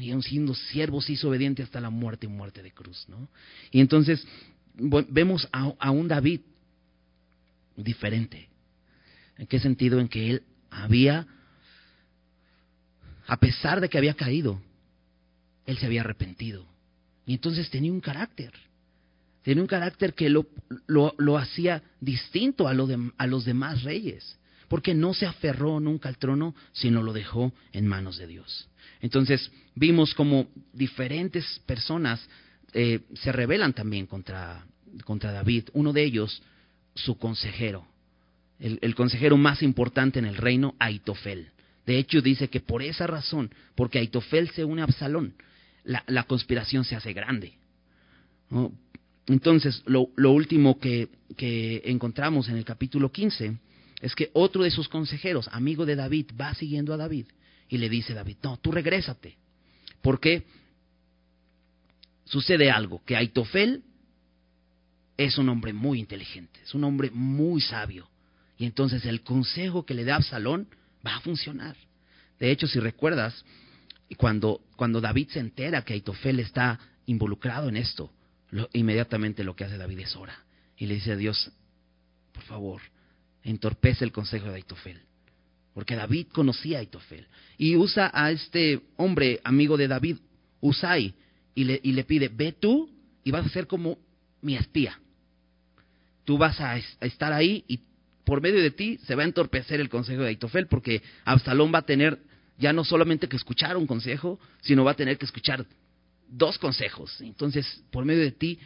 y 0.00 0.12
aun 0.12 0.22
siendo 0.22 0.54
siervo 0.54 1.02
se 1.02 1.12
hizo 1.12 1.28
obediente 1.28 1.62
hasta 1.62 1.80
la 1.80 1.90
muerte 1.90 2.26
y 2.26 2.28
muerte 2.28 2.62
de 2.62 2.70
cruz. 2.70 3.06
¿no? 3.08 3.28
Y 3.72 3.80
entonces 3.80 4.24
vemos 4.76 5.48
a 5.50 5.90
un 5.90 6.06
David 6.06 6.40
diferente. 7.76 8.48
¿En 9.36 9.46
qué 9.46 9.58
sentido? 9.58 10.00
En 10.00 10.08
que 10.08 10.30
él 10.30 10.42
había, 10.70 11.26
a 13.26 13.36
pesar 13.38 13.80
de 13.80 13.88
que 13.88 13.98
había 13.98 14.14
caído, 14.14 14.60
él 15.66 15.78
se 15.78 15.86
había 15.86 16.00
arrepentido. 16.00 16.66
Y 17.26 17.34
entonces 17.34 17.70
tenía 17.70 17.92
un 17.92 18.00
carácter. 18.00 18.52
Tenía 19.42 19.62
un 19.62 19.68
carácter 19.68 20.14
que 20.14 20.28
lo, 20.28 20.46
lo, 20.86 21.38
hacía 21.38 21.82
distinto 22.00 22.68
a, 22.68 22.74
lo 22.74 22.86
de, 22.86 23.12
a 23.16 23.26
los 23.26 23.44
demás 23.44 23.82
reyes. 23.82 24.36
Porque 24.68 24.94
no 24.94 25.14
se 25.14 25.26
aferró 25.26 25.80
nunca 25.80 26.08
al 26.08 26.18
trono, 26.18 26.54
sino 26.72 27.02
lo 27.02 27.12
dejó 27.12 27.52
en 27.72 27.86
manos 27.86 28.18
de 28.18 28.26
Dios. 28.26 28.68
Entonces 29.00 29.50
vimos 29.74 30.14
como 30.14 30.48
diferentes 30.72 31.60
personas 31.66 32.20
eh, 32.72 33.00
se 33.14 33.32
rebelan 33.32 33.72
también 33.72 34.06
contra, 34.06 34.64
contra 35.04 35.32
David. 35.32 35.70
Uno 35.72 35.92
de 35.92 36.04
ellos, 36.04 36.42
su 36.94 37.18
consejero 37.18 37.89
el, 38.60 38.94
consejero 38.94 39.36
más 39.36 39.62
importante 39.62 40.18
en 40.18 40.26
el 40.26 40.36
reino, 40.36 40.74
Aitofel. 40.78 41.48
De 41.86 41.98
hecho, 41.98 42.20
dice 42.20 42.48
que 42.48 42.60
por 42.60 42.82
esa 42.82 43.06
razón, 43.06 43.50
porque 43.74 43.98
Aitofel 43.98 44.50
se 44.50 44.64
une 44.64 44.82
a 44.82 44.84
Absalón, 44.84 45.34
la, 45.84 46.22
conspiración 46.24 46.84
se 46.84 46.94
hace 46.94 47.12
grande. 47.12 47.54
Entonces, 49.26 49.82
lo, 49.86 50.10
último 50.30 50.78
que, 50.78 51.08
que, 51.36 51.82
encontramos 51.86 52.48
en 52.48 52.56
el 52.56 52.64
capítulo 52.64 53.10
15 53.10 53.56
es 54.00 54.14
que 54.14 54.30
otro 54.34 54.62
de 54.62 54.70
sus 54.70 54.88
consejeros, 54.88 55.48
amigo 55.52 55.86
de 55.86 55.96
David, 55.96 56.26
va 56.38 56.54
siguiendo 56.54 56.92
a 56.92 56.98
David 56.98 57.26
y 57.68 57.78
le 57.78 57.88
dice 57.88 58.12
a 58.12 58.16
David, 58.16 58.36
no, 58.42 58.58
tú 58.58 58.72
regrésate. 58.72 59.36
Porque 60.02 60.44
sucede 62.24 62.70
algo, 62.70 63.02
que 63.04 63.16
Aitofel 63.16 63.82
es 65.16 65.38
un 65.38 65.48
hombre 65.48 65.72
muy 65.72 65.98
inteligente, 65.98 66.60
es 66.62 66.74
un 66.74 66.84
hombre 66.84 67.10
muy 67.10 67.60
sabio. 67.60 68.08
Y 68.60 68.66
entonces 68.66 69.06
el 69.06 69.22
consejo 69.22 69.86
que 69.86 69.94
le 69.94 70.04
da 70.04 70.16
Absalón 70.16 70.68
va 71.04 71.16
a 71.16 71.20
funcionar. 71.20 71.78
De 72.38 72.50
hecho, 72.50 72.66
si 72.66 72.78
recuerdas, 72.78 73.42
cuando, 74.18 74.60
cuando 74.76 75.00
David 75.00 75.30
se 75.30 75.40
entera 75.40 75.82
que 75.82 75.94
Aitofel 75.94 76.40
está 76.40 76.78
involucrado 77.06 77.70
en 77.70 77.78
esto, 77.78 78.12
inmediatamente 78.74 79.44
lo 79.44 79.56
que 79.56 79.64
hace 79.64 79.78
David 79.78 80.00
es 80.00 80.14
ora. 80.14 80.44
Y 80.76 80.84
le 80.84 80.96
dice 80.96 81.12
a 81.12 81.16
Dios, 81.16 81.50
por 82.32 82.42
favor, 82.42 82.82
entorpece 83.44 84.04
el 84.04 84.12
consejo 84.12 84.48
de 84.48 84.56
Aitofel. 84.56 85.00
Porque 85.72 85.96
David 85.96 86.26
conocía 86.30 86.76
a 86.76 86.80
Aitofel. 86.80 87.28
Y 87.56 87.76
usa 87.76 88.10
a 88.12 88.30
este 88.30 88.82
hombre, 88.98 89.40
amigo 89.42 89.78
de 89.78 89.88
David, 89.88 90.18
Usai, 90.60 91.14
y 91.54 91.64
le, 91.64 92.04
pide, 92.04 92.28
ve 92.28 92.52
tú 92.52 92.90
y 93.24 93.30
vas 93.30 93.46
a 93.46 93.48
ser 93.48 93.66
como 93.66 93.96
mi 94.42 94.54
espía. 94.54 95.00
Tú 96.26 96.36
vas 96.36 96.60
a, 96.60 96.72
a 96.72 97.06
estar 97.06 97.32
ahí 97.32 97.64
y 97.66 97.80
por 98.24 98.40
medio 98.40 98.62
de 98.62 98.70
ti 98.70 98.98
se 99.06 99.14
va 99.14 99.22
a 99.22 99.26
entorpecer 99.26 99.80
el 99.80 99.88
consejo 99.88 100.22
de 100.22 100.28
Aitofel, 100.28 100.66
porque 100.66 101.02
Absalón 101.24 101.72
va 101.74 101.78
a 101.78 101.86
tener 101.86 102.18
ya 102.58 102.72
no 102.72 102.84
solamente 102.84 103.28
que 103.28 103.36
escuchar 103.36 103.76
un 103.76 103.86
consejo, 103.86 104.38
sino 104.60 104.84
va 104.84 104.92
a 104.92 104.96
tener 104.96 105.16
que 105.18 105.24
escuchar 105.24 105.64
dos 106.28 106.58
consejos. 106.58 107.20
Entonces, 107.20 107.82
por 107.90 108.04
medio 108.04 108.22
de 108.22 108.32
ti 108.32 108.58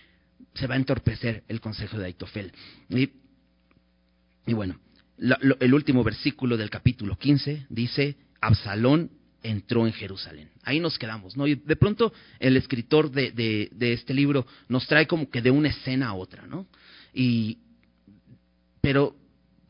se 0.54 0.66
va 0.66 0.75
a 0.75 0.78
entorpecer 0.78 1.44
el 1.49 1.61
consejo 1.61 1.99
de 1.99 2.06
Aitofel. 2.06 2.52
Y, 2.88 4.52
bueno, 4.52 4.78
el 5.18 5.75
último 5.75 6.02
versículo 6.02 6.56
del 6.56 6.70
capítulo 6.70 7.16
15 7.16 7.66
dice, 7.70 8.16
Absalón 8.40 9.11
entró 9.44 9.87
en 9.87 9.92
Jerusalén. 9.92 10.50
Ahí 10.64 10.80
nos 10.80 10.99
quedamos, 10.99 11.37
¿no? 11.37 11.46
Y 11.46 11.54
de 11.54 11.76
pronto 11.76 12.12
el 12.40 12.56
escritor 12.56 13.11
de, 13.11 13.30
de, 13.30 13.92
este 13.92 14.14
libro 14.14 14.46
nos 14.68 14.87
trae 14.87 15.06
como 15.06 15.30
que 15.30 15.42
de 15.42 15.50
una 15.50 15.68
escena 15.68 16.08
a 16.08 16.14
otra, 16.14 16.46
¿no? 16.46 16.66
Y, 17.12 17.58
pero 18.80 19.14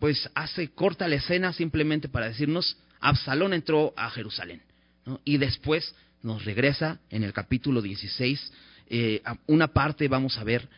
pues 0.05 0.29
hace 0.35 0.69
corta 0.69 1.09
la 1.09 1.15
escena 1.15 1.55
simplemente 1.55 2.11
para 2.11 2.29
decirnos, 2.29 2.77
Absalón 3.01 3.55
entró 3.55 3.95
a 3.97 4.11
Jerusalén. 4.11 4.61
Y 5.25 5.39
después 5.39 5.95
nos 6.23 6.45
regresa 6.45 7.01
en 7.09 7.25
el 7.25 7.33
capítulo 7.33 7.81
16, 7.81 8.53
eh, 8.89 9.23
una 9.47 9.69
parte 9.69 10.07
vamos 10.09 10.37
a 10.37 10.45
ver 10.45 10.69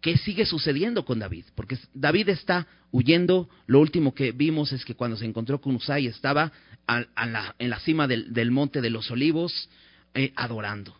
qué 0.00 0.16
sigue 0.16 0.46
sucediendo 0.46 1.04
con 1.04 1.18
David, 1.18 1.46
porque 1.56 1.76
David 1.92 2.28
está 2.28 2.68
huyendo, 2.92 3.48
lo 3.66 3.80
último 3.80 4.14
que 4.14 4.30
vimos 4.30 4.72
es 4.72 4.84
que 4.84 4.94
cuando 4.94 5.16
se 5.16 5.24
encontró 5.24 5.60
con 5.60 5.74
Usai 5.74 6.06
estaba 6.06 6.52
en 6.86 7.70
la 7.70 7.80
cima 7.80 8.06
del, 8.06 8.50
monte 8.52 8.80
de 8.80 8.90
los 8.90 9.10
olivos 9.10 9.68
eh, 10.14 10.32
adorando. 10.36 10.96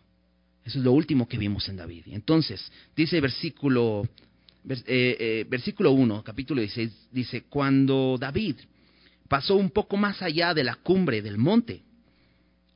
Eso 0.65 0.79
es 0.79 0.83
lo 0.83 0.91
último 0.91 1.29
que 1.29 1.37
vimos 1.37 1.69
en 1.69 1.77
David. 1.77 2.07
Entonces, 2.07 2.73
dice 2.93 3.21
versículo 3.21 4.05
eh, 4.67 4.83
eh, 4.87 5.45
versículo 5.49 5.91
1, 5.91 6.23
capítulo 6.23 6.61
16, 6.61 7.09
dice, 7.11 7.43
cuando 7.43 8.17
David 8.19 8.57
pasó 9.27 9.55
un 9.55 9.69
poco 9.69 9.97
más 9.97 10.21
allá 10.21 10.53
de 10.53 10.63
la 10.63 10.75
cumbre 10.75 11.21
del 11.21 11.37
monte, 11.37 11.83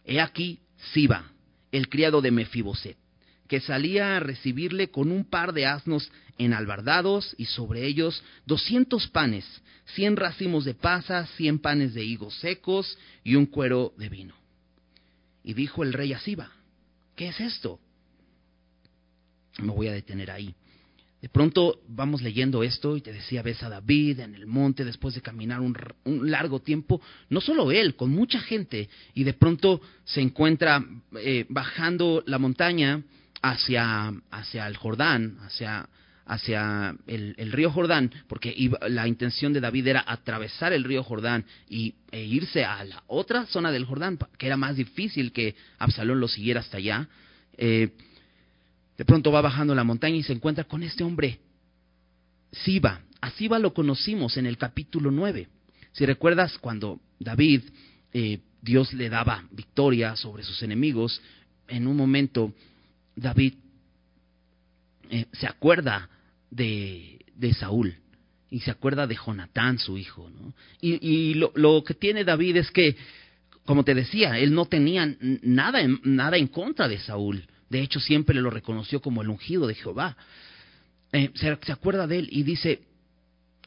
he 0.06 0.20
aquí 0.20 0.60
Siba, 0.94 1.32
el 1.72 1.90
criado 1.90 2.22
de 2.22 2.32
Mefiboset, 2.32 2.98
que 3.48 3.60
salía 3.60 4.18
a 4.18 4.20
recibirle 4.20 4.90
con 4.90 5.12
un 5.12 5.26
par 5.26 5.54
de 5.54 5.66
asnos 5.66 6.12
enalbardados 6.38 7.36
y 7.38 7.46
sobre 7.46 7.86
ellos 7.86 8.24
doscientos 8.46 9.08
panes, 9.08 9.46
cien 9.96 10.16
racimos 10.16 10.66
de 10.66 10.74
pasas, 10.74 11.30
cien 11.36 11.60
panes 11.60 11.94
de 11.94 12.04
higos 12.04 12.36
secos 12.40 12.98
y 13.24 13.36
un 13.36 13.46
cuero 13.46 13.94
de 13.98 14.10
vino. 14.10 14.36
Y 15.44 15.54
dijo 15.54 15.84
el 15.84 15.94
rey 15.94 16.14
a 16.14 16.20
Siba, 16.20 16.52
¿qué 17.16 17.28
es 17.28 17.40
esto? 17.40 17.80
Me 19.60 19.72
voy 19.72 19.88
a 19.88 19.94
detener 19.94 20.32
ahí. 20.32 20.56
De 21.24 21.30
pronto 21.30 21.80
vamos 21.88 22.22
leyendo 22.22 22.64
esto 22.64 22.98
y 22.98 23.02
te 23.02 23.14
decía, 23.14 23.42
ves 23.42 23.64
a 23.64 23.70
David 23.70 24.20
en 24.20 24.36
el 24.36 24.46
monte 24.46 24.84
después 24.84 25.16
de 25.16 25.22
caminar 25.22 25.62
un, 25.62 25.74
largo 26.30 26.60
tiempo, 26.60 27.02
no 27.30 27.40
solo 27.40 27.72
él, 27.72 27.96
con 27.96 28.12
mucha 28.12 28.42
gente, 28.42 28.90
y 29.14 29.24
de 29.24 29.32
pronto 29.32 29.80
se 30.04 30.20
encuentra 30.20 30.84
eh, 31.16 31.46
bajando 31.48 32.26
la 32.28 32.40
montaña 32.40 33.04
hacia, 33.42 34.12
hacia 34.32 34.68
el 34.68 34.76
Jordán, 34.76 35.38
hacia, 35.46 35.88
hacia 36.26 36.94
el, 37.08 37.52
río 37.54 37.72
Jordán, 37.72 38.12
porque 38.28 38.54
la 38.90 39.08
intención 39.08 39.54
de 39.54 39.62
David 39.62 39.88
era 39.88 40.04
atravesar 40.06 40.74
el 40.74 40.84
río 40.84 41.04
Jordán 41.04 41.46
y, 41.70 41.96
e 42.12 42.22
irse 42.26 42.66
a 42.66 42.84
la 42.84 43.02
otra 43.08 43.46
zona 43.46 43.72
del 43.72 43.86
Jordán, 43.86 44.20
que 44.38 44.48
era 44.48 44.58
más 44.58 44.76
difícil 44.76 45.32
que 45.32 45.56
Absalón 45.80 46.20
lo 46.20 46.28
siguiera 46.28 46.60
hasta 46.60 46.80
allá. 46.80 47.08
Eh, 47.58 47.92
de 49.04 49.06
pronto 49.06 49.34
va 49.34 49.42
bajando 49.42 49.76
la 49.76 49.84
montaña 49.84 50.16
y 50.16 50.24
se 50.24 50.32
encuentra 50.32 50.64
con 50.64 50.82
este 50.82 51.04
hombre, 51.04 51.42
Siba. 52.54 53.02
A 53.20 53.32
Siba 53.32 53.60
lo 53.60 53.74
conocimos 53.74 54.38
en 54.38 54.46
el 54.46 54.58
capítulo 54.58 55.12
9. 55.12 55.50
Si 55.92 56.06
recuerdas 56.06 56.58
cuando 56.58 57.02
David 57.20 57.64
eh, 58.14 58.40
Dios 58.62 58.94
le 58.94 59.10
daba 59.10 59.44
victoria 59.52 60.16
sobre 60.16 60.44
sus 60.44 60.64
enemigos, 60.64 61.22
en 61.68 61.86
un 61.86 61.98
momento 61.98 62.54
David 63.14 63.56
eh, 65.10 65.26
se 65.34 65.48
acuerda 65.48 66.08
de, 66.50 67.26
de, 67.36 67.54
Saúl 67.56 67.98
y 68.50 68.62
se 68.62 68.72
acuerda 68.72 69.06
de 69.06 69.18
Jonatán, 69.18 69.80
su 69.80 69.98
hijo. 69.98 70.32
Y, 70.80 71.06
y 71.06 71.34
lo, 71.34 71.52
lo, 71.56 71.84
que 71.84 71.94
tiene 71.94 72.24
David 72.24 72.56
es 72.56 72.72
que, 72.72 72.96
como 73.66 73.84
te 73.84 73.96
decía, 73.96 74.40
él 74.40 74.54
no 74.54 74.66
tenía 74.66 75.14
nada 75.42 75.82
en, 75.82 76.00
nada 76.06 76.38
en 76.38 76.48
contra 76.48 76.88
de 76.88 77.00
Saúl. 77.00 77.46
De 77.74 77.82
hecho, 77.82 78.00
siempre 78.00 78.40
lo 78.40 78.50
reconoció 78.50 79.02
como 79.02 79.22
el 79.22 79.30
ungido 79.30 79.68
de 79.68 79.76
Jehová. 79.76 80.16
Eh, 81.12 81.32
se, 81.36 81.58
se 81.62 81.72
acuerda 81.72 82.08
de 82.08 82.20
él 82.20 82.30
y 82.32 82.44
dice, 82.44 82.84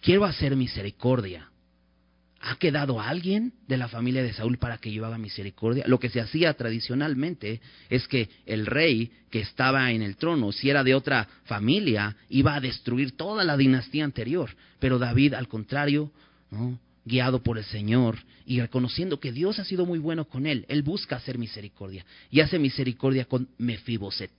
quiero 0.00 0.24
hacer 0.24 0.56
misericordia 0.56 1.50
¿Ha 2.48 2.56
quedado 2.56 3.00
alguien 3.00 3.54
de 3.66 3.76
la 3.76 3.88
familia 3.88 4.22
de 4.22 4.32
Saúl 4.32 4.56
para 4.58 4.78
que 4.78 4.92
yo 4.92 5.04
haga 5.04 5.18
misericordia? 5.18 5.84
Lo 5.88 5.98
que 5.98 6.10
se 6.10 6.20
hacía 6.20 6.54
tradicionalmente 6.54 7.60
es 7.88 8.06
que 8.06 8.28
el 8.44 8.66
rey 8.66 9.10
que 9.30 9.40
estaba 9.40 9.90
en 9.90 10.00
el 10.00 10.16
trono, 10.16 10.52
si 10.52 10.70
era 10.70 10.84
de 10.84 10.94
otra 10.94 11.26
familia, 11.44 12.14
iba 12.28 12.54
a 12.54 12.60
destruir 12.60 13.16
toda 13.16 13.42
la 13.42 13.56
dinastía 13.56 14.04
anterior. 14.04 14.50
Pero 14.78 14.98
David, 14.98 15.34
al 15.34 15.48
contrario, 15.48 16.12
¿no? 16.52 16.78
Guiado 17.06 17.42
por 17.42 17.56
el 17.56 17.64
Señor 17.64 18.18
y 18.44 18.60
reconociendo 18.60 19.18
que 19.18 19.32
Dios 19.32 19.58
ha 19.58 19.64
sido 19.64 19.86
muy 19.86 19.98
bueno 19.98 20.26
con 20.26 20.46
él, 20.46 20.66
él 20.68 20.82
busca 20.82 21.16
hacer 21.16 21.38
misericordia 21.38 22.04
y 22.30 22.40
hace 22.40 22.58
misericordia 22.58 23.24
con 23.24 23.48
Mefiboset. 23.56 24.30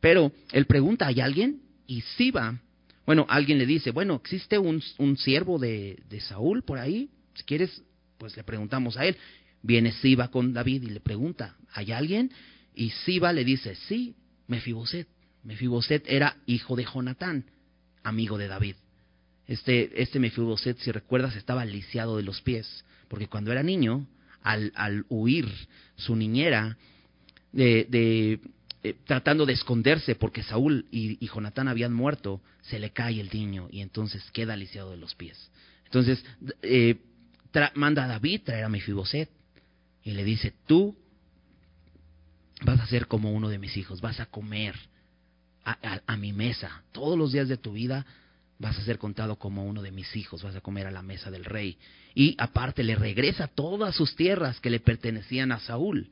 Pero 0.00 0.30
él 0.52 0.66
pregunta, 0.66 1.06
¿hay 1.06 1.20
alguien? 1.20 1.62
Y 1.86 2.02
Siba 2.02 2.60
bueno, 3.08 3.24
alguien 3.30 3.56
le 3.56 3.64
dice, 3.64 3.90
bueno, 3.90 4.20
¿existe 4.22 4.58
un, 4.58 4.82
siervo 5.16 5.58
de, 5.58 5.98
de, 6.10 6.20
Saúl 6.20 6.62
por 6.62 6.78
ahí? 6.78 7.08
Si 7.32 7.42
quieres, 7.44 7.82
pues 8.18 8.36
le 8.36 8.44
preguntamos 8.44 8.98
a 8.98 9.06
él. 9.06 9.16
Viene 9.62 9.92
Siba 9.92 10.28
con 10.28 10.52
David 10.52 10.82
y 10.82 10.90
le 10.90 11.00
pregunta, 11.00 11.56
¿hay 11.72 11.90
alguien? 11.90 12.30
Y 12.74 12.90
Siba 12.90 13.32
le 13.32 13.44
dice, 13.44 13.76
sí, 13.76 14.14
Mefiboset. 14.46 15.08
Mefiboset 15.42 16.04
era 16.06 16.36
hijo 16.44 16.76
de 16.76 16.84
Jonatán, 16.84 17.46
amigo 18.02 18.36
de 18.36 18.48
David. 18.48 18.74
Este, 19.48 20.00
este 20.00 20.20
Mefiboset, 20.20 20.78
si 20.78 20.92
recuerdas, 20.92 21.34
estaba 21.34 21.64
lisiado 21.64 22.18
de 22.18 22.22
los 22.22 22.42
pies, 22.42 22.84
porque 23.08 23.26
cuando 23.26 23.50
era 23.50 23.62
niño, 23.62 24.06
al, 24.42 24.72
al 24.76 25.04
huir 25.08 25.48
su 25.96 26.14
niñera 26.14 26.76
de, 27.52 27.86
de 27.88 28.40
eh, 28.82 28.94
tratando 29.04 29.46
de 29.46 29.54
esconderse 29.54 30.14
porque 30.14 30.42
Saúl 30.42 30.86
y, 30.90 31.22
y, 31.24 31.28
Jonatán 31.28 31.66
habían 31.66 31.92
muerto, 31.92 32.40
se 32.62 32.78
le 32.78 32.90
cae 32.90 33.20
el 33.20 33.30
niño 33.32 33.68
y 33.72 33.80
entonces 33.80 34.22
queda 34.32 34.56
lisiado 34.56 34.90
de 34.90 34.98
los 34.98 35.14
pies. 35.14 35.50
Entonces 35.86 36.24
eh, 36.62 36.96
manda 37.74 38.04
a 38.04 38.08
David 38.08 38.42
traer 38.44 38.64
a 38.64 38.68
Mefiboset 38.68 39.30
y 40.04 40.12
le 40.12 40.24
dice, 40.24 40.54
tú 40.66 40.96
vas 42.62 42.80
a 42.80 42.86
ser 42.86 43.06
como 43.06 43.32
uno 43.32 43.48
de 43.48 43.58
mis 43.58 43.76
hijos, 43.76 44.00
vas 44.00 44.20
a 44.20 44.26
comer 44.26 44.76
a, 45.64 45.72
a, 45.82 46.02
a 46.06 46.16
mi 46.16 46.32
mesa 46.32 46.82
todos 46.92 47.18
los 47.18 47.32
días 47.32 47.48
de 47.48 47.56
tu 47.56 47.72
vida. 47.72 48.06
Vas 48.58 48.78
a 48.78 48.84
ser 48.84 48.98
contado 48.98 49.36
como 49.36 49.64
uno 49.64 49.82
de 49.82 49.92
mis 49.92 50.16
hijos, 50.16 50.42
vas 50.42 50.56
a 50.56 50.60
comer 50.60 50.86
a 50.86 50.90
la 50.90 51.02
mesa 51.02 51.30
del 51.30 51.44
rey. 51.44 51.78
Y 52.14 52.34
aparte 52.38 52.82
le 52.82 52.96
regresa 52.96 53.46
todas 53.46 53.94
sus 53.94 54.16
tierras 54.16 54.58
que 54.60 54.70
le 54.70 54.80
pertenecían 54.80 55.52
a 55.52 55.60
Saúl. 55.60 56.08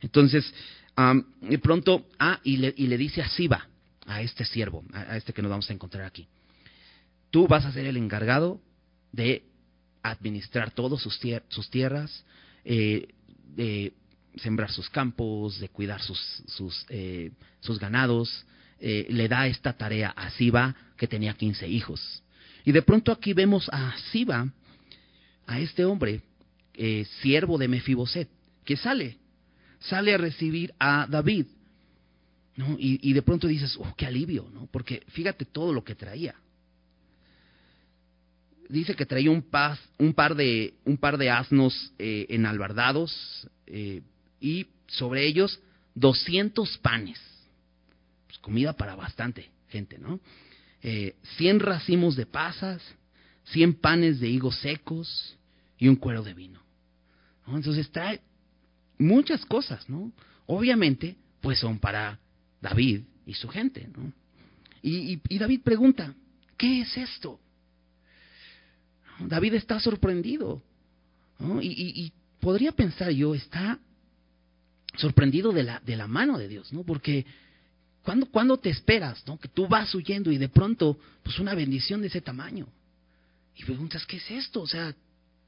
Entonces, 0.00 0.52
Um, 0.96 1.24
y 1.42 1.58
pronto, 1.58 2.06
ah, 2.18 2.40
y 2.42 2.56
le, 2.56 2.96
dice 2.96 3.20
a 3.20 3.28
Siba, 3.28 3.68
a 4.06 4.22
este 4.22 4.46
siervo, 4.46 4.82
a, 4.94 5.18
este 5.18 5.34
que 5.34 5.42
nos 5.42 5.50
vamos 5.50 5.68
a 5.68 5.74
encontrar 5.74 6.06
aquí, 6.06 6.26
tú 7.30 7.46
vas 7.46 7.66
a 7.66 7.72
ser 7.72 7.84
el 7.84 7.98
encargado 7.98 8.60
de 9.12 9.44
administrar 10.02 10.70
todas 10.70 11.02
sus, 11.02 11.20
tierras, 11.70 12.24
eh, 12.64 13.08
de 13.54 13.92
sembrar 14.36 14.70
sus 14.70 14.88
campos, 14.88 15.60
de 15.60 15.68
cuidar 15.68 16.00
sus, 16.00 16.18
sus, 16.46 16.86
eh, 16.88 17.30
sus 17.60 17.78
ganados. 17.78 18.46
Eh, 18.80 19.06
le 19.10 19.28
da 19.28 19.46
esta 19.46 19.72
tarea 19.72 20.10
a 20.10 20.30
Siba, 20.30 20.74
que 20.96 21.06
tenía 21.06 21.34
15 21.34 21.68
hijos. 21.68 22.22
Y 22.64 22.72
de 22.72 22.82
pronto 22.82 23.12
aquí 23.12 23.32
vemos 23.32 23.68
a 23.72 23.96
Siba, 24.12 24.48
a 25.46 25.60
este 25.60 25.84
hombre, 25.84 26.20
eh, 26.74 27.06
siervo 27.22 27.58
de 27.58 27.68
Mefiboset, 27.68 28.28
que 28.64 28.76
sale 28.76 29.16
sale 29.80 30.14
a 30.14 30.18
recibir 30.18 30.74
a 30.78 31.06
David. 31.08 31.46
¿no? 32.56 32.76
Y, 32.78 32.98
y 33.02 33.12
de 33.12 33.22
pronto 33.22 33.46
dices, 33.46 33.76
oh, 33.78 33.94
qué 33.96 34.06
alivio, 34.06 34.48
¿no? 34.52 34.66
Porque 34.70 35.02
fíjate 35.08 35.44
todo 35.44 35.72
lo 35.72 35.84
que 35.84 35.94
traía. 35.94 36.34
Dice 38.68 38.94
que 38.94 39.06
traía 39.06 39.30
un, 39.30 39.42
paz, 39.42 39.78
un, 39.98 40.12
par, 40.12 40.34
de, 40.34 40.74
un 40.84 40.96
par 40.96 41.18
de 41.18 41.30
asnos 41.30 41.92
eh, 41.98 42.26
enalbardados 42.30 43.48
eh, 43.66 44.02
y 44.40 44.66
sobre 44.86 45.26
ellos 45.26 45.60
200 45.94 46.78
panes. 46.78 47.20
Pues 48.26 48.38
comida 48.38 48.72
para 48.72 48.94
bastante 48.94 49.50
gente, 49.68 49.98
¿no? 49.98 50.20
Eh, 50.82 51.16
100 51.36 51.60
racimos 51.60 52.16
de 52.16 52.26
pasas, 52.26 52.82
100 53.46 53.74
panes 53.74 54.20
de 54.20 54.28
higos 54.28 54.56
secos 54.60 55.36
y 55.78 55.88
un 55.88 55.96
cuero 55.96 56.22
de 56.22 56.34
vino. 56.34 56.60
¿no? 57.46 57.56
Entonces 57.56 57.90
trae 57.90 58.20
muchas 58.98 59.44
cosas, 59.46 59.88
¿no? 59.88 60.12
Obviamente, 60.46 61.16
pues 61.40 61.58
son 61.58 61.78
para 61.78 62.18
David 62.60 63.02
y 63.26 63.34
su 63.34 63.48
gente, 63.48 63.88
¿no? 63.96 64.12
Y, 64.82 65.16
David 65.36 65.62
pregunta, 65.64 66.14
¿qué 66.56 66.82
es 66.82 66.96
esto? 66.96 67.40
David 69.18 69.54
está 69.54 69.80
sorprendido, 69.80 70.62
y, 71.60 72.04
y, 72.04 72.12
podría 72.38 72.70
pensar 72.70 73.10
yo, 73.10 73.34
está 73.34 73.80
sorprendido 74.96 75.50
de 75.50 75.64
la, 75.64 75.80
de 75.80 75.96
la 75.96 76.06
mano 76.06 76.38
de 76.38 76.46
Dios, 76.46 76.72
¿no? 76.72 76.84
Porque 76.84 77.26
cuando, 78.06 78.26
cuando 78.26 78.56
te 78.56 78.70
esperas, 78.70 79.26
¿no? 79.26 79.36
Que 79.36 79.48
tú 79.48 79.66
vas 79.66 79.92
huyendo 79.92 80.30
y 80.30 80.38
de 80.38 80.48
pronto, 80.48 80.96
pues 81.24 81.40
una 81.40 81.56
bendición 81.56 82.00
de 82.02 82.06
ese 82.06 82.20
tamaño. 82.20 82.68
Y 83.56 83.64
preguntas, 83.64 84.06
¿qué 84.06 84.18
es 84.18 84.30
esto? 84.30 84.62
O 84.62 84.66
sea, 84.68 84.94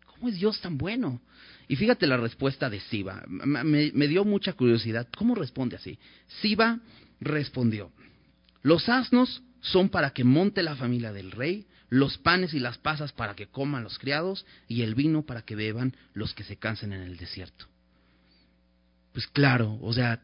¿cómo 0.06 0.28
es 0.28 0.40
Dios 0.40 0.60
tan 0.60 0.76
bueno? 0.76 1.20
Y 1.68 1.76
fíjate 1.76 2.08
la 2.08 2.16
respuesta 2.16 2.68
de 2.68 2.80
Siba. 2.80 3.22
Me, 3.28 3.92
me, 3.92 4.08
dio 4.08 4.24
mucha 4.24 4.54
curiosidad. 4.54 5.06
¿Cómo 5.16 5.36
responde 5.36 5.76
así? 5.76 6.00
Siba 6.42 6.80
respondió, 7.20 7.92
los 8.62 8.88
asnos 8.88 9.40
son 9.60 9.88
para 9.88 10.10
que 10.10 10.24
monte 10.24 10.64
la 10.64 10.74
familia 10.74 11.12
del 11.12 11.30
rey, 11.30 11.64
los 11.90 12.18
panes 12.18 12.54
y 12.54 12.58
las 12.58 12.76
pasas 12.76 13.12
para 13.12 13.36
que 13.36 13.46
coman 13.46 13.84
los 13.84 14.00
criados, 14.00 14.44
y 14.66 14.82
el 14.82 14.96
vino 14.96 15.22
para 15.22 15.42
que 15.42 15.54
beban 15.54 15.94
los 16.12 16.34
que 16.34 16.42
se 16.42 16.56
cansen 16.56 16.92
en 16.92 17.02
el 17.02 17.18
desierto. 17.18 17.66
Pues 19.12 19.28
claro, 19.28 19.78
o 19.80 19.92
sea, 19.92 20.22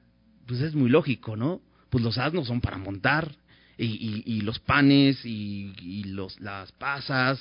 pues 0.48 0.60
es 0.62 0.74
muy 0.74 0.90
lógico, 0.90 1.36
¿no? 1.36 1.62
Pues 1.94 2.02
los 2.02 2.18
asnos 2.18 2.48
son 2.48 2.60
para 2.60 2.76
montar, 2.76 3.30
y, 3.78 4.40
los 4.40 4.58
panes 4.58 5.24
y, 5.24 5.72
y 5.80 6.02
los, 6.02 6.40
las 6.40 6.72
pasas, 6.72 7.38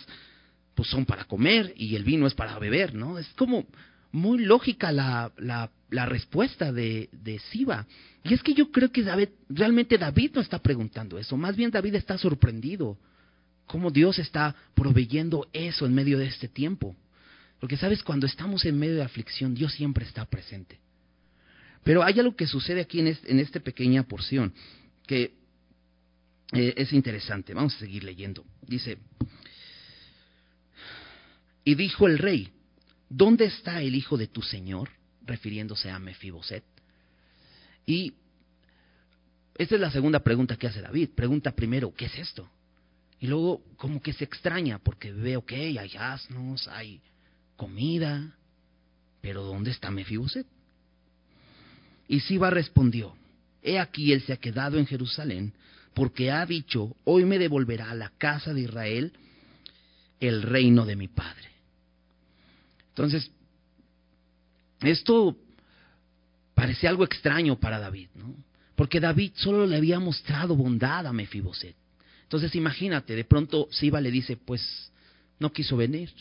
pues 0.76 0.88
son 0.90 1.08
para 1.08 1.24
comer, 1.24 1.74
y 1.76 1.96
el 1.96 2.04
vino 2.04 2.28
es 2.28 2.36
para 2.36 2.60
beber, 2.60 2.94
¿no? 2.94 3.18
Es 3.18 3.28
como 3.30 3.66
muy 4.12 4.46
lógica 4.46 4.92
la, 4.92 5.32
la, 5.40 5.72
la 5.90 6.06
respuesta 6.06 6.72
de, 6.72 7.10
de 7.12 7.40
Siba. 7.40 7.88
Y 8.24 8.36
es 8.36 8.44
que 8.44 8.54
yo 8.54 8.70
creo 8.70 8.92
que 8.92 9.02
David, 9.02 9.30
realmente 9.50 9.98
David 9.98 10.34
no 10.36 10.42
está 10.42 10.60
preguntando 10.60 11.18
eso, 11.18 11.36
más 11.36 11.56
bien 11.56 11.72
David 11.72 11.96
está 11.96 12.20
sorprendido 12.20 13.00
cómo 13.66 13.90
Dios 13.90 14.20
está 14.20 14.56
proveyendo 14.76 15.48
eso 15.52 15.88
en 15.88 15.96
medio 15.96 16.20
de 16.20 16.28
este 16.28 16.48
tiempo. 16.48 16.96
Porque 17.60 17.76
sabes, 17.76 18.04
cuando 18.04 18.28
estamos 18.28 18.66
en 18.66 18.78
medio 18.78 18.98
de 18.98 19.02
aflicción, 19.02 19.56
Dios 19.56 19.74
siempre 19.74 20.06
está 20.06 20.26
presente. 20.26 20.83
Pero 21.84 22.04
hay 22.04 22.20
algo 22.20 22.36
que 22.36 22.48
sucede 22.48 22.82
aquí 22.82 23.00
en, 23.00 23.08
este, 23.08 23.42
esta 23.42 23.60
pequeña 23.60 24.04
porción 24.04 24.54
que 25.06 25.34
eh, 26.54 26.74
es 26.78 26.94
interesante. 26.94 27.54
Vamos 27.54 27.76
a 27.76 27.80
seguir 27.80 28.04
leyendo. 28.04 28.46
Dice, 28.62 28.98
y 31.66 31.76
dijo 31.76 32.08
el 32.08 32.18
rey, 32.18 32.50
¿dónde 33.10 33.46
está 33.46 33.82
el 33.82 33.96
hijo 33.96 34.18
de 34.18 34.28
tu 34.28 34.42
señor? 34.42 34.90
refiriéndose 35.26 35.90
a 35.90 36.00
Mefiboset. 36.00 36.64
Y 37.86 38.14
esta 39.56 39.76
es 39.76 39.82
la 39.82 39.92
segunda 39.92 40.20
pregunta 40.20 40.56
que 40.56 40.68
hace 40.68 40.82
David. 40.82 41.10
Pregunta 41.16 41.56
primero, 41.56 41.94
¿qué 41.94 42.06
es 42.06 42.18
esto? 42.18 42.50
Y 43.20 43.28
luego 43.28 43.64
como 43.78 44.02
que 44.02 44.14
se 44.14 44.24
extraña 44.24 44.80
porque 44.80 45.12
veo 45.12 45.46
que 45.46 45.56
hay 45.56 45.96
asnos, 45.98 46.68
hay 46.68 47.02
comida, 47.56 48.36
pero 49.22 49.44
¿dónde 49.44 49.72
está 49.72 49.92
Mefiboset? 49.92 50.48
Y 52.08 52.20
Siba 52.22 52.50
respondió, 52.50 53.16
he 53.62 53.80
aquí 53.80 54.12
él 54.12 54.22
se 54.22 54.34
ha 54.34 54.38
quedado 54.38 54.78
en 54.78 54.86
Jerusalén 54.86 55.54
porque 55.94 56.32
ha 56.32 56.46
dicho, 56.46 56.96
hoy 57.04 57.26
me 57.26 57.40
devolverá 57.40 57.92
a 57.92 57.96
la 57.96 58.10
casa 58.18 58.54
de 58.54 58.62
Israel 58.62 59.14
el 60.20 60.42
reino 60.42 60.86
de 60.86 60.96
mi 60.96 61.08
padre. 61.08 61.50
Entonces, 62.90 63.30
esto 64.82 65.38
parece 66.54 66.88
algo 66.88 67.04
extraño 67.04 67.60
para 67.60 67.80
David, 67.80 68.10
¿no? 68.16 68.36
Porque 68.76 69.00
David 69.00 69.34
solo 69.36 69.66
le 69.68 69.78
había 69.78 70.00
mostrado 70.00 70.56
bondad 70.56 71.06
a 71.06 71.14
Mefiboset. 71.14 71.76
Entonces, 72.24 72.56
imagínate, 72.56 73.16
de 73.16 73.24
pronto 73.24 73.68
Siba 73.72 74.02
le 74.02 74.10
dice, 74.10 74.38
pues 74.38 74.92
no 75.40 75.52
quiso 75.52 75.78
venir, 75.78 76.12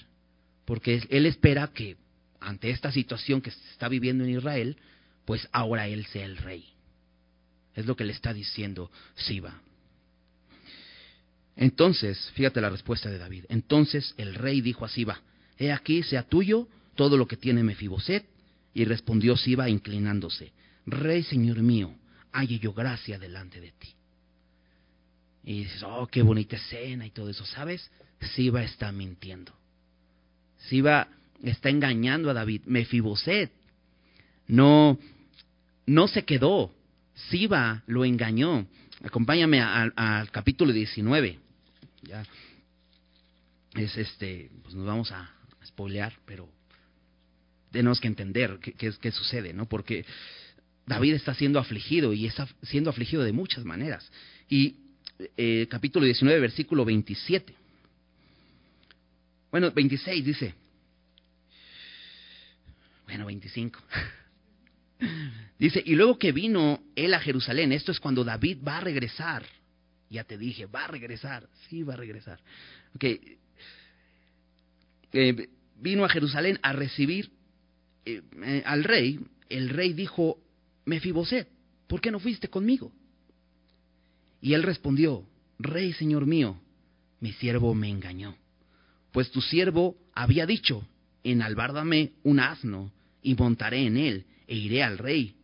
porque 0.64 1.02
él 1.08 1.26
espera 1.26 1.68
que 1.68 1.96
ante 2.40 2.70
esta 2.70 2.92
situación 2.92 3.40
que 3.40 3.50
se 3.50 3.70
está 3.70 3.88
viviendo 3.88 4.24
en 4.24 4.30
Israel, 4.30 4.76
pues 5.24 5.48
ahora 5.52 5.86
él 5.86 6.06
sea 6.06 6.24
el 6.24 6.36
rey. 6.36 6.66
Es 7.74 7.86
lo 7.86 7.96
que 7.96 8.04
le 8.04 8.12
está 8.12 8.32
diciendo 8.32 8.90
Siba. 9.14 9.60
Entonces, 11.56 12.30
fíjate 12.34 12.60
la 12.60 12.70
respuesta 12.70 13.10
de 13.10 13.18
David. 13.18 13.44
Entonces 13.48 14.14
el 14.16 14.34
rey 14.34 14.60
dijo 14.60 14.84
a 14.84 14.88
Siba, 14.88 15.20
he 15.58 15.72
aquí 15.72 16.02
sea 16.02 16.22
tuyo 16.22 16.68
todo 16.94 17.16
lo 17.16 17.26
que 17.26 17.36
tiene 17.36 17.62
Mefiboset. 17.62 18.26
Y 18.74 18.86
respondió 18.86 19.36
Siba 19.36 19.68
inclinándose, 19.68 20.50
Rey, 20.86 21.22
Señor 21.22 21.58
mío, 21.60 21.94
halle 22.32 22.58
yo 22.58 22.72
gracia 22.72 23.18
delante 23.18 23.60
de 23.60 23.70
ti. 23.72 23.94
Y 25.44 25.64
dices, 25.64 25.82
oh, 25.82 26.06
qué 26.06 26.22
bonita 26.22 26.56
escena 26.56 27.06
y 27.06 27.10
todo 27.10 27.28
eso, 27.28 27.44
¿sabes? 27.44 27.90
Siba 28.34 28.62
está 28.62 28.90
mintiendo. 28.90 29.52
Siba 30.68 31.08
está 31.42 31.68
engañando 31.68 32.30
a 32.30 32.34
David. 32.34 32.62
Mefiboset 32.64 33.52
no, 34.52 34.98
no 35.86 36.08
se 36.08 36.24
quedó. 36.24 36.70
Siba 37.30 37.82
lo 37.86 38.04
engañó. 38.04 38.66
Acompáñame 39.02 39.60
al 39.60 40.30
capítulo 40.30 40.72
19. 40.72 41.38
Ya 42.02 42.22
es 43.74 43.96
este, 43.96 44.50
pues 44.62 44.74
nos 44.74 44.84
vamos 44.84 45.10
a, 45.10 45.30
spoilear, 45.64 46.12
pero 46.26 46.48
tenemos 47.70 47.98
que 47.98 48.08
entender 48.08 48.58
qué, 48.60 48.74
qué, 48.74 49.10
sucede, 49.10 49.54
¿no? 49.54 49.66
Porque 49.66 50.04
David 50.86 51.14
está 51.14 51.32
siendo 51.34 51.58
afligido 51.58 52.12
y 52.12 52.26
está 52.26 52.46
siendo 52.62 52.90
afligido 52.90 53.22
de 53.22 53.32
muchas 53.32 53.64
maneras. 53.64 54.10
Y 54.50 54.76
eh, 55.38 55.66
capítulo 55.70 56.04
19, 56.04 56.38
versículo 56.40 56.84
27. 56.84 57.54
Bueno, 59.50 59.70
26 59.70 60.24
dice. 60.24 60.54
Bueno, 63.06 63.24
25. 63.24 63.80
dice, 65.58 65.82
y 65.84 65.94
luego 65.94 66.18
que 66.18 66.32
vino 66.32 66.82
él 66.96 67.14
a 67.14 67.20
Jerusalén, 67.20 67.72
esto 67.72 67.92
es 67.92 68.00
cuando 68.00 68.24
David 68.24 68.58
va 68.66 68.78
a 68.78 68.80
regresar. 68.80 69.44
Ya 70.10 70.24
te 70.24 70.36
dije, 70.36 70.66
va 70.66 70.84
a 70.84 70.88
regresar. 70.88 71.48
Sí, 71.68 71.82
va 71.82 71.94
a 71.94 71.96
regresar. 71.96 72.38
Ok. 72.94 73.04
Eh, 75.12 75.48
vino 75.80 76.04
a 76.04 76.08
Jerusalén 76.08 76.58
a 76.62 76.72
recibir 76.72 77.30
eh, 78.04 78.22
eh, 78.44 78.62
al 78.66 78.84
rey. 78.84 79.20
El 79.48 79.68
rey 79.68 79.92
dijo, 79.92 80.38
Mefiboset, 80.84 81.48
¿por 81.86 82.00
qué 82.00 82.10
no 82.10 82.18
fuiste 82.18 82.48
conmigo? 82.48 82.92
Y 84.40 84.54
él 84.54 84.62
respondió, 84.62 85.24
Rey, 85.58 85.92
señor 85.92 86.26
mío, 86.26 86.60
mi 87.20 87.32
siervo 87.32 87.74
me 87.74 87.88
engañó, 87.88 88.36
pues 89.12 89.30
tu 89.30 89.40
siervo 89.40 89.96
había 90.12 90.44
dicho, 90.44 90.84
enalbárdame 91.22 92.12
un 92.24 92.40
asno 92.40 92.90
y 93.22 93.34
montaré 93.34 93.86
en 93.86 93.96
él 93.96 94.26
e 94.52 94.56
iré 94.56 94.82
al 94.82 94.98
rey, 94.98 95.34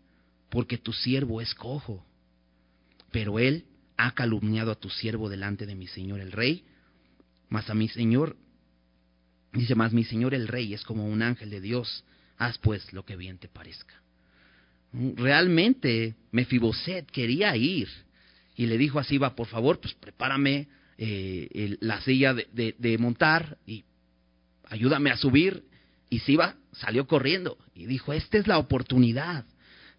porque 0.50 0.76
tu 0.76 0.92
siervo 0.92 1.40
es 1.40 1.54
cojo. 1.54 2.04
Pero 3.10 3.38
él 3.38 3.64
ha 3.96 4.14
calumniado 4.14 4.70
a 4.70 4.74
tu 4.74 4.90
siervo 4.90 5.30
delante 5.30 5.64
de 5.64 5.74
mi 5.74 5.86
señor 5.86 6.20
el 6.20 6.30
rey, 6.30 6.66
mas 7.48 7.70
a 7.70 7.74
mi 7.74 7.88
señor, 7.88 8.36
dice 9.54 9.74
más, 9.74 9.94
mi 9.94 10.04
señor 10.04 10.34
el 10.34 10.46
rey 10.46 10.74
es 10.74 10.84
como 10.84 11.08
un 11.08 11.22
ángel 11.22 11.48
de 11.48 11.62
Dios, 11.62 12.04
haz 12.36 12.58
pues 12.58 12.92
lo 12.92 13.06
que 13.06 13.16
bien 13.16 13.38
te 13.38 13.48
parezca. 13.48 13.94
Realmente 14.92 16.14
Mefiboset 16.30 17.10
quería 17.10 17.56
ir 17.56 17.88
y 18.56 18.66
le 18.66 18.76
dijo 18.76 18.98
a 18.98 19.04
Siba, 19.04 19.34
por 19.34 19.46
favor, 19.46 19.80
pues 19.80 19.94
prepárame 19.94 20.68
eh, 20.98 21.78
la 21.80 22.02
silla 22.02 22.34
de, 22.34 22.98
montar 22.98 23.56
y 23.66 23.86
ayúdame 24.64 25.10
a 25.10 25.16
subir. 25.16 25.64
Y 26.10 26.20
Siba 26.20 26.56
salió 26.72 27.06
corriendo 27.06 27.58
y 27.74 27.86
dijo, 27.86 28.12
esta 28.12 28.38
es 28.38 28.46
la 28.46 28.58
oportunidad. 28.58 29.44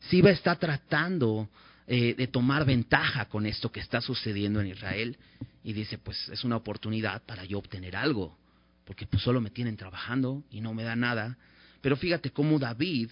Siba 0.09 0.31
está 0.31 0.55
tratando 0.55 1.49
eh, 1.87 2.15
de 2.15 2.27
tomar 2.27 2.65
ventaja 2.65 3.25
con 3.25 3.45
esto 3.45 3.71
que 3.71 3.79
está 3.79 4.01
sucediendo 4.01 4.61
en 4.61 4.67
Israel 4.67 5.17
y 5.63 5.73
dice, 5.73 5.97
pues 5.97 6.29
es 6.29 6.43
una 6.43 6.55
oportunidad 6.55 7.21
para 7.23 7.45
yo 7.45 7.59
obtener 7.59 7.95
algo, 7.95 8.37
porque 8.85 9.05
pues 9.05 9.23
solo 9.23 9.41
me 9.41 9.49
tienen 9.49 9.77
trabajando 9.77 10.43
y 10.51 10.61
no 10.61 10.73
me 10.73 10.83
da 10.83 10.95
nada. 10.95 11.37
Pero 11.81 11.97
fíjate 11.97 12.31
cómo 12.31 12.59
David, 12.59 13.11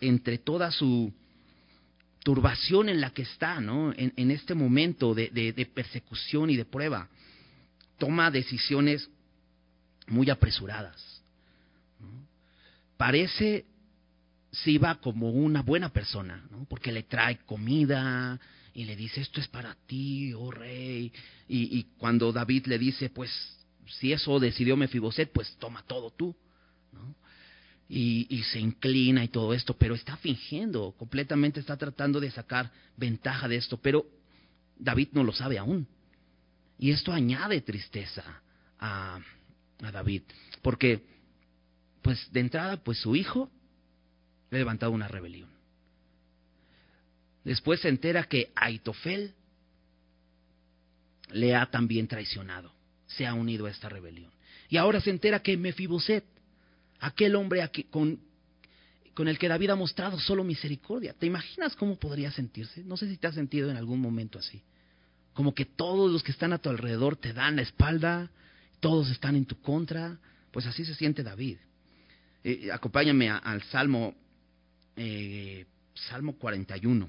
entre 0.00 0.38
toda 0.38 0.70
su 0.70 1.12
turbación 2.26 2.88
en 2.88 3.00
la 3.00 3.10
que 3.10 3.22
está, 3.22 3.60
¿no? 3.60 3.92
En, 3.96 4.30
este 4.30 4.54
momento 4.54 5.14
de, 5.14 5.70
persecución 5.72 6.50
y 6.50 6.56
de 6.56 6.64
prueba, 6.64 7.08
toma 7.98 8.30
decisiones 8.30 9.08
muy 10.08 10.28
apresuradas. 10.28 11.15
Parece 12.96 13.66
si 14.50 14.78
va 14.78 14.96
como 14.96 15.30
una 15.30 15.62
buena 15.62 15.90
persona, 15.90 16.46
¿no? 16.50 16.64
Porque 16.68 16.92
le 16.92 17.02
trae 17.02 17.38
comida 17.38 18.40
y 18.74 18.84
le 18.84 18.96
dice, 18.96 19.20
esto 19.20 19.40
es 19.40 19.48
para 19.48 19.74
ti, 19.86 20.32
oh 20.34 20.50
rey. 20.50 21.12
Y, 21.48 21.78
y 21.78 21.86
cuando 21.98 22.32
David 22.32 22.66
le 22.66 22.78
dice, 22.78 23.10
pues, 23.10 23.30
si 23.86 24.12
eso 24.12 24.38
decidió 24.38 24.76
Mefiboset, 24.76 25.30
pues 25.32 25.56
toma 25.58 25.82
todo 25.86 26.10
tú, 26.10 26.34
¿no? 26.92 27.14
y, 27.88 28.42
se 28.52 28.58
inclina 28.58 29.22
y 29.24 29.28
todo 29.28 29.54
esto, 29.54 29.74
pero 29.76 29.94
está 29.94 30.16
fingiendo, 30.16 30.92
completamente 30.92 31.60
está 31.60 31.76
tratando 31.76 32.20
de 32.20 32.30
sacar 32.30 32.70
ventaja 32.96 33.46
de 33.48 33.56
esto, 33.56 33.76
pero 33.76 34.06
David 34.78 35.08
no 35.12 35.22
lo 35.22 35.32
sabe 35.32 35.58
aún. 35.58 35.86
Y 36.78 36.90
esto 36.90 37.12
añade 37.12 37.60
tristeza 37.60 38.24
a, 38.78 39.18
a 39.82 39.92
David, 39.92 40.22
porque 40.62 41.04
pues 42.06 42.30
de 42.30 42.38
entrada, 42.38 42.76
pues 42.76 42.98
su 42.98 43.16
hijo 43.16 43.50
le 44.50 44.58
ha 44.58 44.60
levantado 44.60 44.92
una 44.92 45.08
rebelión. 45.08 45.50
Después 47.42 47.80
se 47.80 47.88
entera 47.88 48.22
que 48.28 48.52
Aitofel 48.54 49.34
le 51.32 51.56
ha 51.56 51.66
también 51.66 52.06
traicionado, 52.06 52.72
se 53.08 53.26
ha 53.26 53.34
unido 53.34 53.66
a 53.66 53.70
esta 53.70 53.88
rebelión. 53.88 54.30
Y 54.68 54.76
ahora 54.76 55.00
se 55.00 55.10
entera 55.10 55.40
que 55.40 55.56
Mefiboset 55.56 56.22
aquel 57.00 57.34
hombre 57.34 57.68
con, 57.90 58.20
con 59.12 59.26
el 59.26 59.36
que 59.36 59.48
David 59.48 59.70
ha 59.70 59.74
mostrado 59.76 60.20
solo 60.20 60.44
misericordia. 60.44 61.12
¿Te 61.12 61.26
imaginas 61.26 61.74
cómo 61.74 61.96
podría 61.96 62.30
sentirse? 62.30 62.84
No 62.84 62.96
sé 62.96 63.08
si 63.08 63.16
te 63.16 63.26
has 63.26 63.34
sentido 63.34 63.68
en 63.68 63.78
algún 63.78 64.00
momento 64.00 64.38
así. 64.38 64.62
Como 65.32 65.56
que 65.56 65.64
todos 65.64 66.08
los 66.12 66.22
que 66.22 66.30
están 66.30 66.52
a 66.52 66.58
tu 66.58 66.68
alrededor 66.68 67.16
te 67.16 67.32
dan 67.32 67.56
la 67.56 67.62
espalda, 67.62 68.30
todos 68.78 69.10
están 69.10 69.34
en 69.34 69.44
tu 69.44 69.60
contra. 69.60 70.20
Pues 70.52 70.66
así 70.66 70.84
se 70.84 70.94
siente 70.94 71.24
David. 71.24 71.56
Eh, 72.44 72.70
acompáñame 72.72 73.28
al 73.30 73.62
Salmo, 73.64 74.14
eh, 74.96 75.66
Salmo 75.94 76.36
41. 76.36 77.08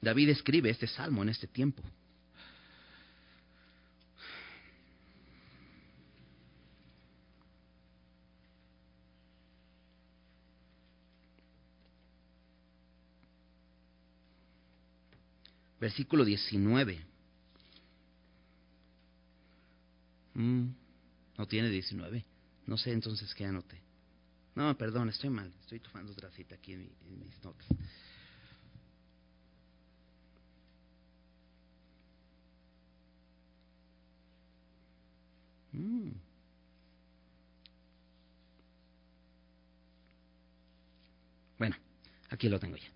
David 0.00 0.28
escribe 0.30 0.70
este 0.70 0.86
salmo 0.86 1.22
en 1.22 1.30
este 1.30 1.46
tiempo. 1.46 1.82
versículo 15.86 16.24
19. 16.24 16.98
Mm, 20.34 20.66
no 21.38 21.46
tiene 21.46 21.68
19. 21.70 22.24
No 22.66 22.76
sé 22.76 22.92
entonces 22.92 23.34
qué 23.34 23.44
anoté. 23.44 23.80
No, 24.54 24.76
perdón, 24.76 25.10
estoy 25.10 25.30
mal. 25.30 25.52
Estoy 25.60 25.80
tomando 25.80 26.12
otra 26.12 26.30
cita 26.30 26.54
aquí 26.54 26.72
en, 26.72 26.88
mis 27.20 27.44
notas. 27.44 27.66
Mm. 35.72 36.10
Bueno, 41.58 41.76
aquí 42.30 42.48
lo 42.48 42.58
tengo 42.58 42.76
ya. 42.76 42.88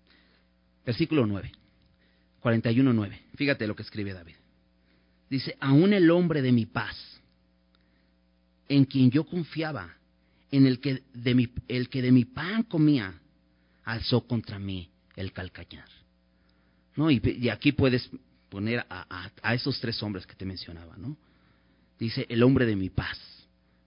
Versículo 0.83 1.27
9. 1.27 1.51
41.9. 2.41 3.19
Fíjate 3.35 3.67
lo 3.67 3.75
que 3.75 3.83
escribe 3.83 4.13
David. 4.13 4.35
Dice, 5.29 5.55
aún 5.59 5.93
el 5.93 6.09
hombre 6.09 6.41
de 6.41 6.51
mi 6.51 6.65
paz, 6.65 7.20
en 8.67 8.85
quien 8.85 9.11
yo 9.11 9.23
confiaba, 9.25 9.95
en 10.51 10.65
el 10.65 10.79
que 10.79 11.03
de 11.13 11.35
mi, 11.35 11.47
que 11.47 12.25
pan 12.33 12.63
comía, 12.63 13.19
alzó 13.83 14.21
contra 14.27 14.59
mí 14.59 14.89
el 15.15 15.31
calcañar. 15.31 15.87
¿No? 16.95 17.09
Y, 17.09 17.49
aquí 17.49 17.71
puedes 17.71 18.09
poner 18.49 18.85
a, 18.89 19.29
a, 19.41 19.53
esos 19.53 19.79
tres 19.79 20.01
hombres 20.03 20.25
que 20.25 20.35
te 20.35 20.45
mencionaba, 20.45 20.97
¿no? 20.97 21.17
Dice, 21.97 22.25
el 22.29 22.43
hombre 22.43 22.65
de 22.65 22.75
mi 22.75 22.89
paz, 22.89 23.17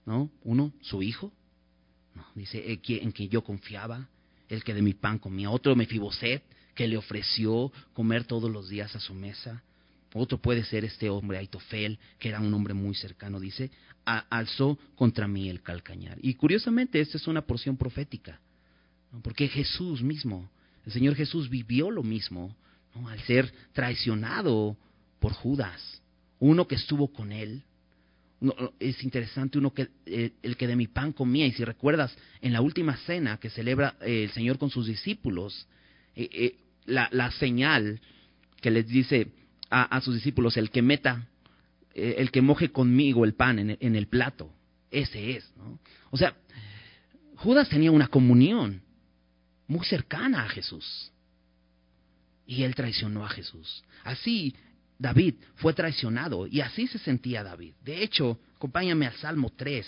¿no? 0.05 0.31
Uno, 0.43 0.73
su 0.81 1.03
hijo, 1.03 1.31
¿no? 2.15 2.25
Dice, 2.33 2.63
en 2.71 3.11
quien 3.11 3.29
yo 3.29 3.43
confiaba, 3.43 4.07
el 4.49 4.63
que 4.63 4.73
de 4.73 4.81
mi 4.81 4.93
pan 4.93 5.19
comía. 5.19 5.49
Otro, 5.51 5.75
Mefiboset, 5.75 6.43
que 6.73 6.87
le 6.87 6.97
ofreció 6.97 7.71
comer 7.93 8.25
todos 8.25 8.51
los 8.51 8.69
días 8.69 8.95
a 8.95 8.99
su 8.99 9.13
mesa. 9.13 9.63
Otro 10.17 10.37
puede 10.37 10.63
ser 10.63 10.85
este 10.85 11.09
hombre 11.09 11.37
Aitofel, 11.37 11.99
que 12.19 12.29
era 12.29 12.39
un 12.39 12.53
hombre 12.53 12.73
muy 12.73 12.95
cercano, 12.95 13.39
dice, 13.39 13.69
alzó 14.05 14.79
contra 14.95 15.27
mí 15.27 15.49
el 15.49 15.61
calcañar. 15.61 16.17
Y 16.21 16.35
curiosamente, 16.35 17.01
esta 17.01 17.17
es 17.17 17.27
una 17.27 17.41
porción 17.41 17.75
profética, 17.75 18.39
porque 19.21 19.47
Jesús 19.47 20.01
mismo, 20.01 20.49
el 20.85 20.93
Señor 20.93 21.15
Jesús 21.15 21.49
vivió 21.49 21.91
lo 21.91 22.01
mismo, 22.01 22.55
al 23.07 23.19
ser 23.23 23.51
traicionado 23.73 24.77
por 25.19 25.33
Judas, 25.33 26.01
uno 26.39 26.65
que 26.65 26.75
estuvo 26.75 27.11
con 27.11 27.33
él. 27.33 27.63
es 28.79 29.03
interesante 29.03 29.57
uno 29.57 29.73
que 29.73 29.89
eh, 30.05 30.31
el 30.43 30.55
que 30.55 30.67
de 30.67 30.75
mi 30.75 30.87
pan 30.87 31.11
comía 31.11 31.45
y 31.45 31.51
si 31.51 31.65
recuerdas 31.65 32.15
en 32.41 32.53
la 32.53 32.61
última 32.61 32.95
cena 32.97 33.37
que 33.37 33.49
celebra 33.49 33.95
eh, 34.01 34.23
el 34.23 34.31
Señor 34.31 34.57
con 34.57 34.69
sus 34.69 34.87
discípulos 34.87 35.67
eh, 36.15 36.55
la, 36.85 37.31
señal 37.31 37.99
que 38.61 38.71
les 38.71 38.87
dice 38.87 39.27
a, 39.69 39.99
sus 40.01 40.15
discípulos, 40.15 40.57
el 40.57 40.69
que 40.69 40.81
meta, 40.81 41.27
eh, 41.93 42.15
el 42.17 42.31
que 42.31 42.41
moje 42.41 42.71
conmigo 42.71 43.25
el 43.25 43.33
pan 43.33 43.59
en, 43.59 43.95
el 43.95 44.07
plato, 44.07 44.51
ese 44.91 45.37
es, 45.37 45.51
¿no? 45.57 45.79
O 46.11 46.17
sea, 46.17 46.35
Judas 47.37 47.67
tenía 47.67 47.91
una 47.91 48.07
comunión 48.07 48.81
muy 49.67 49.85
cercana 49.85 50.45
a 50.45 50.49
Jesús. 50.49 51.11
Y 52.47 52.63
él 52.63 52.75
traicionó 52.75 53.25
a 53.25 53.29
Jesús. 53.29 53.83
Así 54.03 54.55
David 54.97 55.35
fue 55.55 55.73
traicionado 55.73 56.47
y 56.47 56.61
así 56.61 56.87
se 56.87 56.99
sentía 56.99 57.43
David. 57.43 57.73
De 57.83 58.03
hecho, 58.03 58.39
acompáñame 58.55 59.07
al 59.07 59.15
Salmo 59.15 59.51
3. 59.55 59.85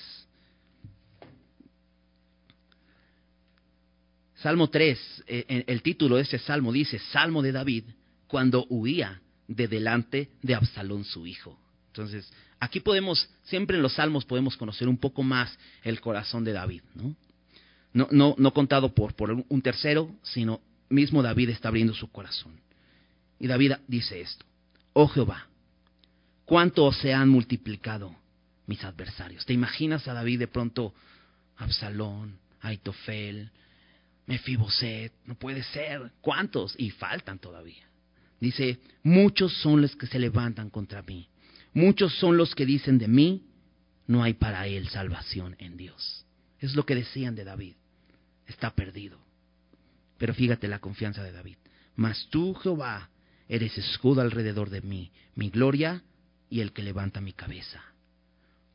Salmo 4.36 4.70
3, 4.70 5.24
eh, 5.28 5.64
el 5.68 5.82
título 5.82 6.18
de 6.18 6.24
ese 6.24 6.38
salmo 6.38 6.72
dice, 6.72 7.00
Salmo 7.00 7.42
de 7.42 7.52
David, 7.52 7.86
cuando 8.28 8.66
huía 8.70 9.22
de 9.48 9.68
delante 9.68 10.30
de 10.42 10.56
Absalón 10.56 11.04
su 11.04 11.26
hijo. 11.26 11.58
Entonces, 11.88 12.32
aquí 12.60 12.80
podemos, 12.80 13.30
siempre 13.44 13.78
en 13.78 13.84
los 13.84 13.94
salmos 13.94 14.26
podemos 14.26 14.58
conocer 14.58 14.88
un 14.88 14.98
poco 14.98 15.24
más 15.24 15.58
el 15.84 16.00
corazón 16.00 16.44
de 16.44 16.54
David, 16.54 16.82
¿no? 16.96 17.16
No, 17.94 18.08
no, 18.12 18.36
no 18.38 18.54
contado 18.54 18.94
por, 18.94 19.16
por 19.16 19.32
un 19.32 19.62
tercero, 19.62 20.14
sino 20.22 20.62
mismo 20.90 21.24
David 21.24 21.50
está 21.50 21.70
abriendo 21.70 21.94
su 21.94 22.12
corazón. 22.12 22.60
Y 23.40 23.48
David 23.48 23.74
dice 23.88 24.22
esto, 24.22 24.46
oh 24.94 25.08
Jehová, 25.08 25.48
cuánto 26.46 26.92
se 26.92 27.14
han 27.14 27.30
multiplicado 27.30 28.16
mis 28.68 28.84
adversarios. 28.84 29.46
¿Te 29.46 29.54
imaginas 29.54 30.08
a 30.08 30.14
David 30.14 30.40
de 30.40 30.48
pronto, 30.48 30.94
Absalón, 31.58 32.38
Aitofel, 32.62 33.52
Mefiboset? 34.26 35.14
No 35.26 35.36
puede 35.36 35.64
ser. 35.64 36.12
¿Cuántos? 36.22 36.76
Y 36.78 36.92
faltan 36.92 37.40
todavía. 37.40 37.87
Dice, 38.40 38.80
muchos 39.04 39.54
son 39.62 39.82
los 39.82 39.96
que 39.96 40.08
se 40.08 40.20
levantan 40.20 40.70
contra 40.70 41.02
mí. 41.02 41.28
Muchos 41.74 42.14
son 42.20 42.38
los 42.38 42.56
que 42.56 42.66
dicen 42.66 42.98
de 42.98 43.08
mí, 43.08 43.44
no 44.08 44.24
hay 44.24 44.34
para 44.34 44.68
él 44.68 44.88
salvación 44.90 45.56
en 45.60 45.78
Dios. 45.78 46.26
Es 46.60 46.76
lo 46.76 46.86
que 46.86 46.96
decían 46.96 47.36
de 47.36 47.44
David. 47.44 47.76
Está 48.46 48.72
perdido. 48.74 49.20
Pero 50.18 50.34
fíjate 50.34 50.68
la 50.68 50.80
confianza 50.80 51.24
de 51.24 51.32
David. 51.32 51.58
Mas 51.96 52.28
tú, 52.30 52.54
Jehová, 52.56 53.10
eres 53.50 53.78
escudo 53.78 54.22
alrededor 54.22 54.70
de 54.70 54.82
mí, 54.82 55.12
mi 55.36 55.50
gloria 55.50 56.04
y 56.50 56.62
el 56.62 56.72
que 56.72 56.84
levanta 56.84 57.22
mi 57.22 57.34
cabeza. 57.34 57.84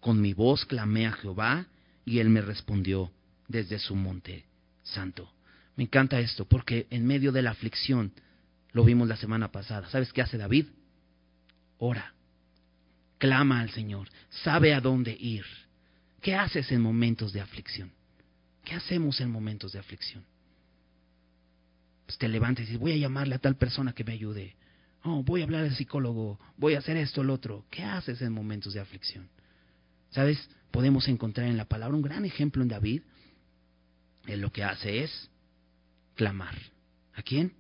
Con 0.00 0.20
mi 0.20 0.34
voz 0.34 0.64
clamé 0.64 1.06
a 1.06 1.12
Jehová 1.12 1.66
y 2.04 2.18
él 2.18 2.28
me 2.28 2.40
respondió 2.40 3.10
desde 3.48 3.78
su 3.78 3.94
monte 3.94 4.44
santo. 4.82 5.32
Me 5.76 5.84
encanta 5.84 6.20
esto 6.20 6.44
porque 6.44 6.86
en 6.90 7.06
medio 7.06 7.32
de 7.32 7.42
la 7.42 7.52
aflicción 7.52 8.12
lo 8.72 8.84
vimos 8.84 9.08
la 9.08 9.16
semana 9.16 9.50
pasada. 9.52 9.88
¿Sabes 9.88 10.12
qué 10.12 10.22
hace 10.22 10.38
David? 10.38 10.66
Ora, 11.78 12.14
clama 13.18 13.60
al 13.60 13.70
Señor, 13.70 14.08
sabe 14.30 14.74
a 14.74 14.80
dónde 14.80 15.16
ir. 15.18 15.44
¿Qué 16.20 16.34
haces 16.34 16.70
en 16.72 16.80
momentos 16.80 17.32
de 17.32 17.40
aflicción? 17.40 17.92
¿Qué 18.64 18.74
hacemos 18.74 19.20
en 19.20 19.30
momentos 19.30 19.72
de 19.72 19.80
aflicción? 19.80 20.24
Pues 22.06 22.16
te 22.18 22.28
levantas 22.28 22.62
y 22.62 22.66
dices, 22.66 22.80
voy 22.80 22.92
a 22.92 22.96
llamarle 22.96 23.34
a 23.34 23.38
tal 23.38 23.56
persona 23.56 23.92
que 23.92 24.04
me 24.04 24.12
ayude. 24.12 24.56
Oh, 25.02 25.22
voy 25.24 25.40
a 25.40 25.44
hablar 25.44 25.64
al 25.64 25.74
psicólogo, 25.74 26.38
voy 26.56 26.74
a 26.74 26.78
hacer 26.78 26.96
esto, 26.96 27.24
lo 27.24 27.34
otro. 27.34 27.66
¿Qué 27.70 27.82
haces 27.82 28.22
en 28.22 28.32
momentos 28.32 28.74
de 28.74 28.80
aflicción? 28.80 29.28
¿Sabes? 30.10 30.48
Podemos 30.70 31.08
encontrar 31.08 31.48
en 31.48 31.56
la 31.56 31.64
palabra 31.64 31.96
un 31.96 32.02
gran 32.02 32.24
ejemplo 32.24 32.62
en 32.62 32.68
David. 32.68 33.02
Él 34.26 34.40
lo 34.40 34.52
que 34.52 34.62
hace 34.62 35.02
es 35.02 35.28
clamar. 36.14 36.56
¿A 37.14 37.22
quién? 37.22 37.52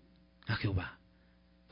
A 0.46 0.54
Jehová 0.54 1.01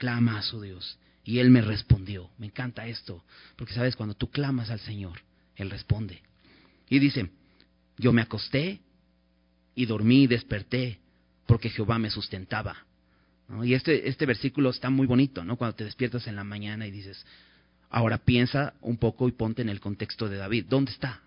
clama 0.00 0.38
a 0.38 0.42
su 0.42 0.60
Dios. 0.60 0.98
Y 1.22 1.38
él 1.38 1.50
me 1.50 1.60
respondió. 1.60 2.30
Me 2.38 2.46
encanta 2.46 2.86
esto, 2.86 3.22
porque 3.56 3.74
sabes, 3.74 3.94
cuando 3.94 4.16
tú 4.16 4.30
clamas 4.30 4.70
al 4.70 4.80
Señor, 4.80 5.20
Él 5.54 5.70
responde. 5.70 6.22
Y 6.88 6.98
dice, 6.98 7.30
yo 7.98 8.12
me 8.12 8.22
acosté 8.22 8.80
y 9.74 9.86
dormí 9.86 10.22
y 10.22 10.26
desperté, 10.26 10.98
porque 11.46 11.68
Jehová 11.68 11.98
me 11.98 12.10
sustentaba. 12.10 12.84
Y 13.62 13.74
este, 13.74 14.08
este 14.08 14.26
versículo 14.26 14.70
está 14.70 14.90
muy 14.90 15.06
bonito, 15.06 15.44
¿no? 15.44 15.56
Cuando 15.56 15.76
te 15.76 15.84
despiertas 15.84 16.26
en 16.26 16.36
la 16.36 16.44
mañana 16.44 16.86
y 16.86 16.90
dices, 16.90 17.24
ahora 17.90 18.18
piensa 18.18 18.74
un 18.80 18.96
poco 18.96 19.28
y 19.28 19.32
ponte 19.32 19.60
en 19.60 19.68
el 19.68 19.80
contexto 19.80 20.28
de 20.28 20.38
David. 20.38 20.66
¿Dónde 20.68 20.92
está? 20.92 21.20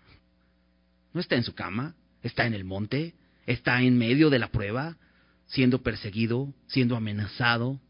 No 1.12 1.20
está 1.20 1.36
en 1.36 1.44
su 1.44 1.54
cama, 1.54 1.94
está 2.22 2.46
en 2.46 2.54
el 2.54 2.64
monte, 2.64 3.14
está 3.46 3.80
en 3.82 3.96
medio 3.96 4.30
de 4.30 4.38
la 4.38 4.48
prueba, 4.48 4.96
siendo 5.46 5.82
perseguido, 5.82 6.52
siendo 6.66 6.96
amenazado, 6.96 7.80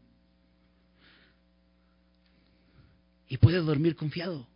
y 3.27 3.37
puede 3.37 3.57
dormir 3.57 3.95
confiado. 3.95 4.47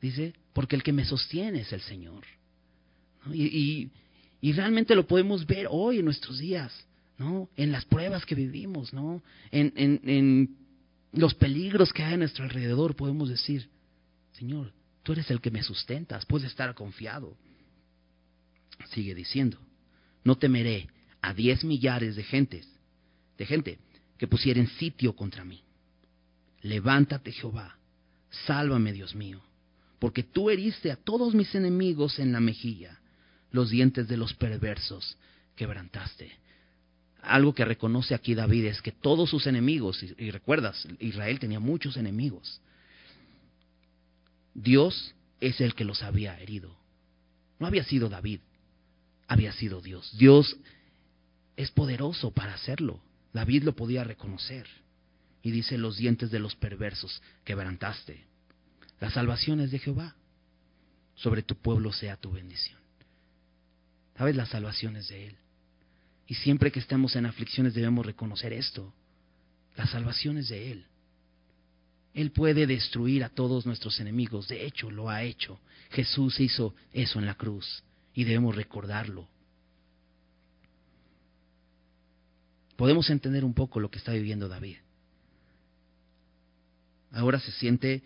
Dice, 0.00 0.34
porque 0.52 0.76
el 0.76 0.82
que 0.82 0.92
me 0.92 1.04
sostiene 1.04 1.60
es 1.60 1.72
el 1.72 1.80
Señor. 1.80 2.24
Y, 3.32 3.90
realmente 4.52 4.94
lo 4.94 5.06
podemos 5.06 5.46
ver 5.46 5.66
hoy 5.68 5.98
en 5.98 6.04
nuestros 6.04 6.38
días, 6.38 6.72
¿no? 7.18 7.48
En 7.56 7.72
las 7.72 7.84
pruebas 7.84 8.24
que 8.24 8.34
vivimos, 8.34 8.92
¿no? 8.92 9.22
En, 9.50 9.72
en, 9.76 10.00
en 10.04 10.56
los 11.12 11.34
peligros 11.34 11.92
que 11.92 12.04
hay 12.04 12.14
a 12.14 12.18
nuestro 12.18 12.44
alrededor, 12.44 12.94
podemos 12.94 13.28
decir, 13.28 13.68
Señor, 14.32 14.72
tú 15.02 15.12
eres 15.12 15.30
el 15.30 15.40
que 15.40 15.50
me 15.50 15.62
sustentas, 15.62 16.26
puedes 16.26 16.48
estar 16.48 16.74
confiado. 16.74 17.36
Sigue 18.90 19.14
diciendo, 19.14 19.58
no 20.22 20.36
temeré 20.36 20.88
a 21.22 21.32
diez 21.32 21.64
millares 21.64 22.14
de 22.14 22.22
gentes, 22.22 22.68
de 23.38 23.46
gente 23.46 23.78
que 24.18 24.28
pusieren 24.28 24.68
sitio 24.78 25.16
contra 25.16 25.44
mí. 25.44 25.62
Levántate 26.66 27.30
Jehová, 27.30 27.76
sálvame 28.44 28.92
Dios 28.92 29.14
mío, 29.14 29.40
porque 30.00 30.24
tú 30.24 30.50
heriste 30.50 30.90
a 30.90 30.96
todos 30.96 31.32
mis 31.32 31.54
enemigos 31.54 32.18
en 32.18 32.32
la 32.32 32.40
mejilla, 32.40 32.98
los 33.52 33.70
dientes 33.70 34.08
de 34.08 34.16
los 34.16 34.34
perversos 34.34 35.16
quebrantaste. 35.54 36.32
Algo 37.22 37.54
que 37.54 37.64
reconoce 37.64 38.16
aquí 38.16 38.34
David 38.34 38.64
es 38.64 38.82
que 38.82 38.90
todos 38.90 39.30
sus 39.30 39.46
enemigos, 39.46 40.02
y, 40.02 40.30
recuerdas, 40.32 40.88
Israel 40.98 41.38
tenía 41.38 41.60
muchos 41.60 41.96
enemigos, 41.96 42.60
Dios 44.52 45.14
es 45.40 45.60
el 45.60 45.72
que 45.76 45.84
los 45.84 46.02
había 46.02 46.36
herido. 46.40 46.76
No 47.60 47.68
había 47.68 47.84
sido 47.84 48.08
David, 48.08 48.40
había 49.28 49.52
sido 49.52 49.80
Dios. 49.80 50.10
Dios 50.18 50.56
es 51.56 51.70
poderoso 51.70 52.32
para 52.32 52.54
hacerlo. 52.54 53.00
David 53.32 53.62
lo 53.62 53.76
podía 53.76 54.02
reconocer. 54.02 54.66
Y 55.46 55.52
dice, 55.52 55.78
los 55.78 55.96
dientes 55.96 56.32
de 56.32 56.40
los 56.40 56.56
perversos 56.56 57.22
quebrantaste. 57.44 58.24
La 58.98 59.12
salvación 59.12 59.60
es 59.60 59.70
de 59.70 59.78
Jehová. 59.78 60.16
Sobre 61.14 61.44
tu 61.44 61.54
pueblo 61.54 61.92
sea 61.92 62.16
tu 62.16 62.32
bendición. 62.32 62.80
¿Sabes? 64.18 64.34
La 64.34 64.46
salvación 64.46 64.96
es 64.96 65.06
de 65.06 65.28
Él. 65.28 65.36
Y 66.26 66.34
siempre 66.34 66.72
que 66.72 66.80
estemos 66.80 67.14
en 67.14 67.26
aflicciones 67.26 67.74
debemos 67.74 68.04
reconocer 68.04 68.52
esto. 68.52 68.92
La 69.76 69.86
salvación 69.86 70.36
es 70.36 70.48
de 70.48 70.72
Él. 70.72 70.86
Él 72.12 72.32
puede 72.32 72.66
destruir 72.66 73.22
a 73.22 73.28
todos 73.28 73.66
nuestros 73.66 74.00
enemigos. 74.00 74.48
De 74.48 74.66
hecho, 74.66 74.90
lo 74.90 75.10
ha 75.10 75.22
hecho. 75.22 75.60
Jesús 75.90 76.40
hizo 76.40 76.74
eso 76.92 77.20
en 77.20 77.26
la 77.26 77.36
cruz. 77.36 77.84
Y 78.14 78.24
debemos 78.24 78.56
recordarlo. 78.56 79.28
Podemos 82.74 83.08
entender 83.10 83.44
un 83.44 83.54
poco 83.54 83.78
lo 83.78 83.92
que 83.92 83.98
está 83.98 84.10
viviendo 84.10 84.48
David 84.48 84.78
ahora 87.16 87.40
se 87.40 87.50
siente 87.52 88.02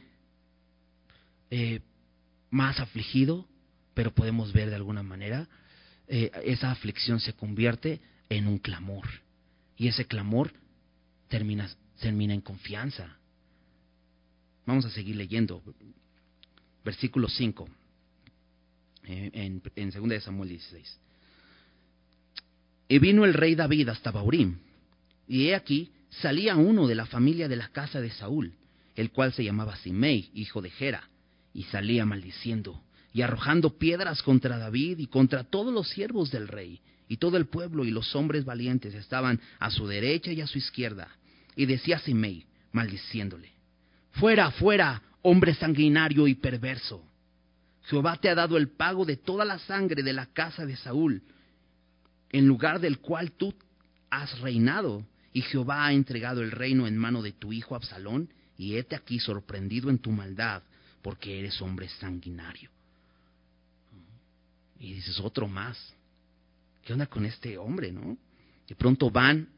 eh, 1.50 1.80
más 2.50 2.78
afligido, 2.80 3.46
pero 3.94 4.14
podemos 4.14 4.52
ver 4.52 4.70
de 4.70 4.76
alguna 4.76 5.02
manera, 5.02 5.48
eh, 6.06 6.30
esa 6.44 6.70
aflicción 6.70 7.20
se 7.20 7.32
convierte 7.32 8.00
en 8.28 8.46
un 8.46 8.58
clamor. 8.58 9.06
Y 9.76 9.88
ese 9.88 10.06
clamor 10.06 10.52
termina, 11.28 11.68
en 12.02 12.40
confianza. 12.40 13.16
Vamos 14.66 14.84
a 14.84 14.90
seguir 14.90 15.16
leyendo. 15.16 15.62
Versículo 16.84 17.28
5, 17.28 17.68
eh, 19.04 19.30
en, 19.34 19.62
en 19.76 19.90
2 19.90 20.08
de 20.08 20.20
Samuel 20.20 20.48
16. 20.50 20.98
Y 22.88 22.98
vino 22.98 23.24
el 23.24 23.34
rey 23.34 23.54
David 23.54 23.88
hasta 23.88 24.10
Baurim, 24.10 24.58
y 25.28 25.48
he 25.48 25.54
aquí 25.54 25.92
salía 26.08 26.56
uno 26.56 26.88
de 26.88 26.96
la 26.96 27.06
familia 27.06 27.46
de 27.46 27.56
la 27.56 27.68
casa 27.68 28.00
de 28.00 28.10
Saúl, 28.10 28.54
el 29.00 29.10
cual 29.10 29.32
se 29.32 29.44
llamaba 29.44 29.76
Simei, 29.76 30.30
hijo 30.34 30.60
de 30.60 30.70
Gera, 30.70 31.08
y 31.54 31.64
salía 31.64 32.04
maldiciendo 32.04 32.82
y 33.12 33.22
arrojando 33.22 33.78
piedras 33.78 34.22
contra 34.22 34.58
David 34.58 34.98
y 34.98 35.06
contra 35.06 35.44
todos 35.44 35.72
los 35.72 35.88
siervos 35.88 36.30
del 36.30 36.48
rey. 36.48 36.80
Y 37.08 37.16
todo 37.16 37.36
el 37.36 37.46
pueblo 37.46 37.84
y 37.84 37.90
los 37.90 38.14
hombres 38.14 38.44
valientes 38.44 38.94
estaban 38.94 39.40
a 39.58 39.70
su 39.70 39.86
derecha 39.86 40.30
y 40.32 40.40
a 40.40 40.46
su 40.46 40.58
izquierda. 40.58 41.08
Y 41.56 41.66
decía 41.66 41.98
Simei, 41.98 42.46
maldiciéndole, 42.72 43.50
Fuera, 44.12 44.50
fuera, 44.52 45.02
hombre 45.22 45.54
sanguinario 45.54 46.28
y 46.28 46.34
perverso. 46.34 47.04
Jehová 47.84 48.16
te 48.16 48.28
ha 48.28 48.34
dado 48.34 48.56
el 48.56 48.68
pago 48.68 49.04
de 49.04 49.16
toda 49.16 49.44
la 49.44 49.58
sangre 49.58 50.02
de 50.02 50.12
la 50.12 50.26
casa 50.26 50.66
de 50.66 50.76
Saúl, 50.76 51.22
en 52.30 52.46
lugar 52.46 52.80
del 52.80 52.98
cual 52.98 53.32
tú 53.32 53.54
has 54.10 54.38
reinado, 54.40 55.04
y 55.32 55.42
Jehová 55.42 55.86
ha 55.86 55.92
entregado 55.92 56.42
el 56.42 56.52
reino 56.52 56.86
en 56.86 56.96
mano 56.96 57.22
de 57.22 57.32
tu 57.32 57.52
hijo 57.52 57.74
Absalón, 57.74 58.28
y 58.60 58.76
hete 58.76 58.94
aquí 58.94 59.18
sorprendido 59.18 59.88
en 59.88 59.98
tu 59.98 60.10
maldad, 60.10 60.62
porque 61.00 61.38
eres 61.38 61.62
hombre 61.62 61.88
sanguinario. 61.88 62.68
Y 64.78 64.92
dices, 64.92 65.18
otro 65.18 65.48
más. 65.48 65.78
¿Qué 66.82 66.92
onda 66.92 67.06
con 67.06 67.24
este 67.24 67.56
hombre, 67.56 67.90
no? 67.90 68.18
De 68.68 68.74
pronto 68.74 69.10
van, 69.10 69.48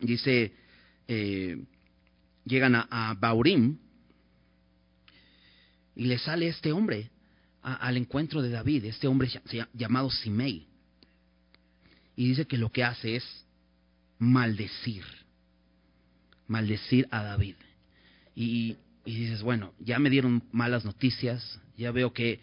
dice, 0.00 0.54
eh, 1.08 1.64
llegan 2.44 2.76
a, 2.76 3.16
Baurim 3.18 3.76
y 5.96 6.04
le 6.04 6.16
sale 6.18 6.46
este 6.46 6.70
hombre 6.70 7.10
al 7.60 7.96
encuentro 7.96 8.40
de 8.40 8.50
David, 8.50 8.84
este 8.84 9.08
hombre 9.08 9.28
llamado 9.74 10.12
Simei. 10.12 10.68
Y 12.14 12.28
dice 12.28 12.46
que 12.46 12.56
lo 12.56 12.70
que 12.70 12.84
hace 12.84 13.16
es 13.16 13.44
maldecir, 14.20 15.04
maldecir 16.46 17.08
a 17.10 17.24
David. 17.24 17.56
Y, 18.34 18.76
dices, 19.04 19.42
bueno, 19.42 19.74
ya 19.78 19.98
me 19.98 20.10
dieron 20.10 20.42
malas 20.52 20.84
noticias, 20.84 21.60
ya 21.76 21.90
veo 21.90 22.12
que 22.12 22.40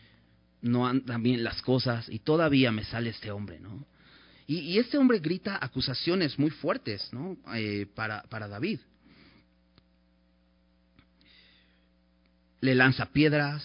no 0.62 0.88
andan 0.88 1.24
bien 1.24 1.44
las 1.44 1.62
cosas 1.62 2.10
y 2.10 2.20
todavía 2.20 2.72
me 2.72 2.84
sale 2.84 3.12
este 3.12 3.32
hombre, 3.32 3.60
¿no? 3.60 3.86
Y, 4.48 4.78
este 4.78 4.98
hombre 4.98 5.20
grita 5.20 5.60
acusaciones 5.62 6.40
muy 6.40 6.50
fuertes, 6.50 7.12
¿no? 7.12 7.38
Eh, 7.54 7.86
para, 7.94 8.24
para 8.24 8.48
David. 8.48 8.80
Le 12.62 12.74
lanza 12.74 13.08
piedras 13.08 13.64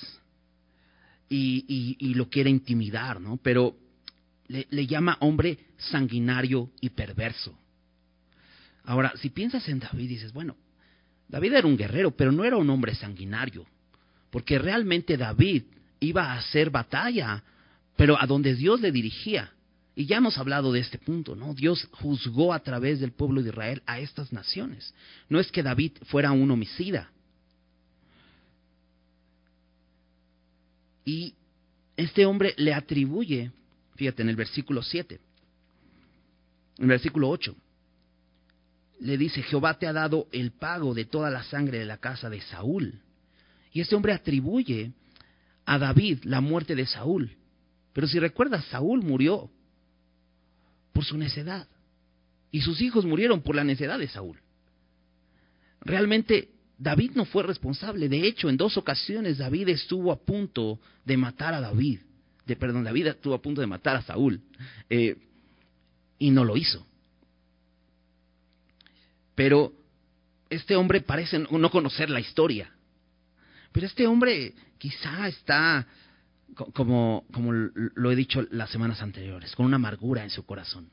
y, 1.28 1.96
y, 1.98 2.14
lo 2.14 2.28
quiere 2.28 2.50
intimidar, 2.50 3.20
¿no? 3.20 3.36
Pero 3.36 3.76
le, 4.48 4.66
le 4.70 4.86
llama 4.86 5.16
hombre 5.20 5.58
sanguinario 5.78 6.70
y 6.80 6.90
perverso. 6.90 7.56
Ahora, 8.84 9.12
si 9.16 9.30
piensas 9.30 9.66
en 9.68 9.78
David, 9.78 10.08
dices, 10.08 10.32
bueno, 10.32 10.56
David 11.32 11.54
era 11.54 11.66
un 11.66 11.78
guerrero, 11.78 12.10
pero 12.10 12.30
no 12.30 12.44
era 12.44 12.58
un 12.58 12.68
hombre 12.68 12.94
sanguinario, 12.94 13.64
porque 14.30 14.58
realmente 14.58 15.16
David 15.16 15.64
iba 15.98 16.30
a 16.30 16.38
hacer 16.38 16.68
batalla, 16.68 17.42
pero 17.96 18.20
a 18.20 18.26
donde 18.26 18.54
Dios 18.54 18.82
le 18.82 18.92
dirigía. 18.92 19.50
Y 19.94 20.04
ya 20.04 20.18
hemos 20.18 20.36
hablado 20.36 20.72
de 20.72 20.80
este 20.80 20.98
punto, 20.98 21.34
¿no? 21.34 21.54
Dios 21.54 21.88
juzgó 21.92 22.52
a 22.52 22.62
través 22.62 23.00
del 23.00 23.12
pueblo 23.12 23.42
de 23.42 23.48
Israel 23.48 23.82
a 23.86 23.98
estas 23.98 24.30
naciones. 24.30 24.94
No 25.30 25.40
es 25.40 25.50
que 25.50 25.62
David 25.62 25.92
fuera 26.04 26.32
un 26.32 26.50
homicida. 26.50 27.10
Y 31.06 31.34
este 31.96 32.26
hombre 32.26 32.54
le 32.58 32.74
atribuye, 32.74 33.52
fíjate 33.96 34.20
en 34.20 34.28
el 34.28 34.36
versículo 34.36 34.82
7, 34.82 35.18
en 36.76 36.84
el 36.84 36.88
versículo 36.88 37.30
8, 37.30 37.56
le 39.02 39.18
dice, 39.18 39.42
Jehová 39.42 39.78
te 39.78 39.88
ha 39.88 39.92
dado 39.92 40.28
el 40.30 40.52
pago 40.52 40.94
de 40.94 41.04
toda 41.04 41.28
la 41.28 41.42
sangre 41.42 41.80
de 41.80 41.84
la 41.84 41.96
casa 41.96 42.30
de 42.30 42.40
Saúl. 42.40 43.00
Y 43.72 43.80
este 43.80 43.96
hombre 43.96 44.12
atribuye 44.12 44.92
a 45.64 45.78
David 45.78 46.20
la 46.22 46.40
muerte 46.40 46.76
de 46.76 46.86
Saúl. 46.86 47.36
Pero 47.92 48.06
si 48.06 48.20
recuerdas, 48.20 48.64
Saúl 48.66 49.02
murió 49.02 49.50
por 50.92 51.04
su 51.04 51.18
necedad. 51.18 51.66
Y 52.52 52.60
sus 52.60 52.80
hijos 52.80 53.04
murieron 53.04 53.42
por 53.42 53.56
la 53.56 53.64
necedad 53.64 53.98
de 53.98 54.06
Saúl. 54.06 54.38
Realmente 55.80 56.50
David 56.78 57.12
no 57.16 57.24
fue 57.24 57.42
responsable. 57.42 58.08
De 58.08 58.24
hecho, 58.24 58.48
en 58.48 58.56
dos 58.56 58.76
ocasiones 58.76 59.38
David 59.38 59.70
estuvo 59.70 60.12
a 60.12 60.24
punto 60.24 60.78
de 61.04 61.16
matar 61.16 61.54
a 61.54 61.60
David. 61.60 62.00
De, 62.46 62.54
perdón, 62.54 62.84
David 62.84 63.08
estuvo 63.08 63.34
a 63.34 63.42
punto 63.42 63.60
de 63.60 63.66
matar 63.66 63.96
a 63.96 64.02
Saúl. 64.02 64.40
Eh, 64.88 65.16
y 66.20 66.30
no 66.30 66.44
lo 66.44 66.56
hizo. 66.56 66.86
Pero 69.42 69.72
este 70.50 70.76
hombre 70.76 71.00
parece 71.00 71.36
no 71.36 71.68
conocer 71.68 72.08
la 72.08 72.20
historia. 72.20 72.72
Pero 73.72 73.88
este 73.88 74.06
hombre 74.06 74.54
quizá 74.78 75.26
está, 75.26 75.84
como, 76.72 77.24
lo 77.74 78.12
he 78.12 78.14
dicho 78.14 78.46
las 78.52 78.70
semanas 78.70 79.02
anteriores, 79.02 79.56
con 79.56 79.66
una 79.66 79.74
amargura 79.74 80.22
en 80.22 80.30
su 80.30 80.46
corazón. 80.46 80.90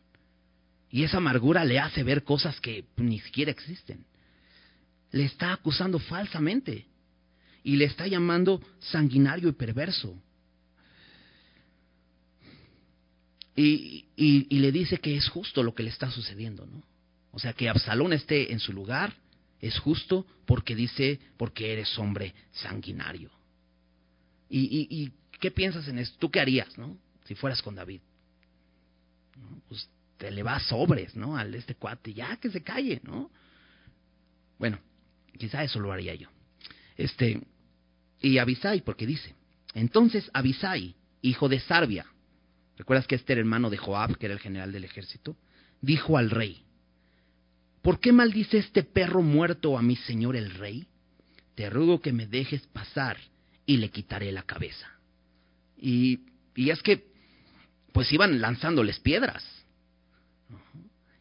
Y 0.89 1.03
esa 1.03 1.17
amargura 1.17 1.63
le 1.63 1.77
hace 1.77 2.01
ver 2.01 2.23
cosas 2.23 2.59
que 2.59 2.85
ni 2.97 3.19
siquiera 3.19 3.51
existen. 3.51 4.03
Le 5.11 5.25
está 5.25 5.53
acusando 5.53 5.99
falsamente 5.99 6.87
y 7.61 7.75
le 7.75 7.85
está 7.85 8.07
llamando 8.07 8.63
sanguinario 8.79 9.49
y 9.49 9.51
perverso. 9.51 10.19
Y, 13.55 14.07
y, 14.15 14.57
le 14.57 14.71
dice 14.71 14.97
que 14.97 15.15
es 15.15 15.29
justo 15.29 15.61
lo 15.61 15.75
que 15.75 15.83
le 15.83 15.91
está 15.91 16.09
sucediendo, 16.09 16.65
¿no? 16.65 16.88
O 17.31 17.39
sea, 17.39 17.53
que 17.53 17.69
Absalón 17.69 18.13
esté 18.13 18.51
en 18.51 18.59
su 18.59 18.73
lugar 18.73 19.13
es 19.59 19.77
justo 19.79 20.25
porque 20.45 20.75
dice, 20.75 21.19
porque 21.37 21.73
eres 21.73 21.97
hombre 21.99 22.33
sanguinario. 22.51 23.31
¿Y, 24.49 24.87
y, 24.89 25.11
qué 25.39 25.51
piensas 25.51 25.87
en 25.87 25.99
esto? 25.99 26.17
¿Tú 26.19 26.31
qué 26.31 26.39
harías, 26.39 26.77
no? 26.77 26.97
Si 27.25 27.35
fueras 27.35 27.61
con 27.61 27.75
David. 27.75 28.01
Pues 29.67 29.89
te 30.17 30.31
le 30.31 30.43
vas 30.43 30.63
sobres, 30.63 31.15
¿no? 31.15 31.37
Al 31.37 31.53
este 31.55 31.75
cuate, 31.75 32.13
ya 32.13 32.37
que 32.37 32.49
se 32.49 32.63
calle, 32.63 32.99
¿no? 33.03 33.31
Bueno, 34.57 34.79
quizá 35.37 35.63
eso 35.63 35.79
lo 35.79 35.91
haría 35.91 36.15
yo. 36.15 36.29
Este, 36.97 37.41
y 38.21 38.37
Abisai, 38.37 38.81
porque 38.81 39.05
dice, 39.05 39.35
entonces 39.73 40.29
Abisai, 40.33 40.95
hijo 41.21 41.47
de 41.47 41.59
Sarbia, 41.59 42.05
¿recuerdas 42.77 43.07
que 43.07 43.15
este 43.15 43.33
era 43.33 43.39
hermano 43.39 43.69
de 43.69 43.77
Joab, 43.77 44.17
que 44.17 44.25
era 44.25 44.33
el 44.33 44.41
general 44.41 44.71
del 44.71 44.83
ejército? 44.83 45.37
Dijo 45.81 46.17
al 46.17 46.29
rey, 46.29 46.65
¿por 47.81 47.99
qué 47.99 48.11
maldice 48.11 48.57
este 48.57 48.83
perro 48.83 49.21
muerto 49.21 49.77
a 49.77 49.81
mi 49.81 49.95
señor 49.95 50.35
el 50.35 50.51
rey? 50.51 50.87
Te 51.55 51.69
ruego 51.69 52.01
que 52.01 52.13
me 52.13 52.27
dejes 52.27 52.65
pasar 52.67 53.17
y 53.65 53.77
le 53.77 53.89
quitaré 53.89 54.31
la 54.31 54.43
cabeza. 54.43 54.87
Y, 55.77 56.19
es 56.55 56.81
que, 56.81 57.05
pues 57.91 58.11
iban 58.11 58.41
lanzándoles 58.41 58.99
piedras. 58.99 59.43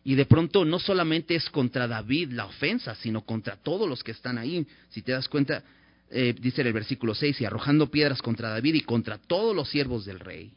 Y 0.04 0.14
de 0.14 0.24
pronto 0.24 0.64
no 0.64 0.78
solamente 0.78 1.34
es 1.34 1.50
contra 1.50 1.86
David 1.86 2.30
la 2.32 2.46
ofensa, 2.46 2.94
sino 2.94 3.22
contra 3.22 3.56
todos 3.56 3.88
los 3.88 4.02
que 4.02 4.12
están 4.12 4.38
ahí. 4.38 4.66
Si 4.88 5.02
te 5.02 5.12
das 5.12 5.28
cuenta, 5.28 5.62
eh, 6.10 6.34
dice 6.40 6.62
el 6.62 6.72
versículo 6.72 7.14
6, 7.14 7.40
y 7.40 7.44
arrojando 7.44 7.90
piedras 7.90 8.22
contra 8.22 8.48
David 8.48 8.74
y 8.74 8.80
contra 8.80 9.18
todos 9.18 9.54
los 9.54 9.68
siervos 9.68 10.04
del 10.04 10.20
rey. 10.20 10.52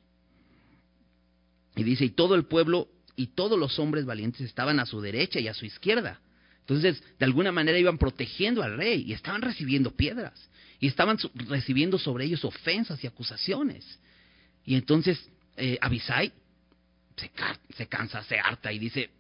Y 1.76 1.84
dice, 1.84 2.06
y 2.06 2.10
todo 2.12 2.36
el 2.36 2.46
pueblo 2.46 2.88
y 3.22 3.28
todos 3.28 3.60
los 3.60 3.78
hombres 3.78 4.06
valientes 4.06 4.42
estaban 4.42 4.80
a 4.80 4.88
su 4.88 5.00
derecha 5.00 5.40
y 5.40 5.48
a 5.48 5.54
su 5.54 5.64
izquierda. 5.64 6.20
Entonces, 6.62 7.04
de 7.20 7.26
alguna 7.26 7.52
manera 7.52 7.78
iban 7.78 8.00
protegiendo 8.00 8.64
al 8.64 8.78
rey 8.78 9.04
y 9.06 9.14
estaban 9.14 9.44
recibiendo 9.44 9.92
piedras 9.92 10.50
y 10.80 10.88
estaban 10.88 11.20
recibiendo 11.48 12.00
sobre 12.00 12.26
ellos 12.26 12.44
ofensas 12.44 13.04
y 13.04 13.08
acusaciones. 13.08 14.00
Y 14.66 14.74
entonces 14.74 15.24
eh, 15.56 15.78
Abisai 15.82 16.34
se, 17.16 17.32
se 17.76 17.88
cansa, 17.88 18.24
se 18.24 18.40
harta 18.40 18.74
y 18.74 18.80
dice, 18.80 19.12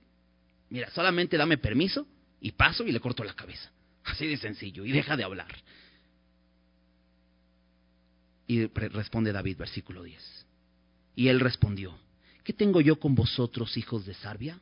mira, 0.71 0.89
solamente 0.89 1.37
dame 1.37 1.59
permiso 1.59 2.07
y 2.39 2.53
paso 2.53 2.83
y 2.83 2.91
le 2.91 2.99
corto 2.99 3.23
la 3.23 3.35
cabeza. 3.35 3.69
Así 4.03 4.25
de 4.25 4.37
sencillo, 4.37 4.83
y 4.83 4.91
deja 4.91 5.15
de 5.15 5.23
hablar. 5.23 5.55
Y 8.47 8.65
responde 8.65 9.31
David, 9.31 9.57
versículo 9.57 10.01
10. 10.01 10.47
Y 11.15 11.27
él 11.27 11.39
respondió, 11.39 11.95
¿qué 12.43 12.53
tengo 12.53 12.81
yo 12.81 12.99
con 12.99 13.15
vosotros, 13.15 13.77
hijos 13.77 14.05
de 14.05 14.13
Sarbia? 14.13 14.59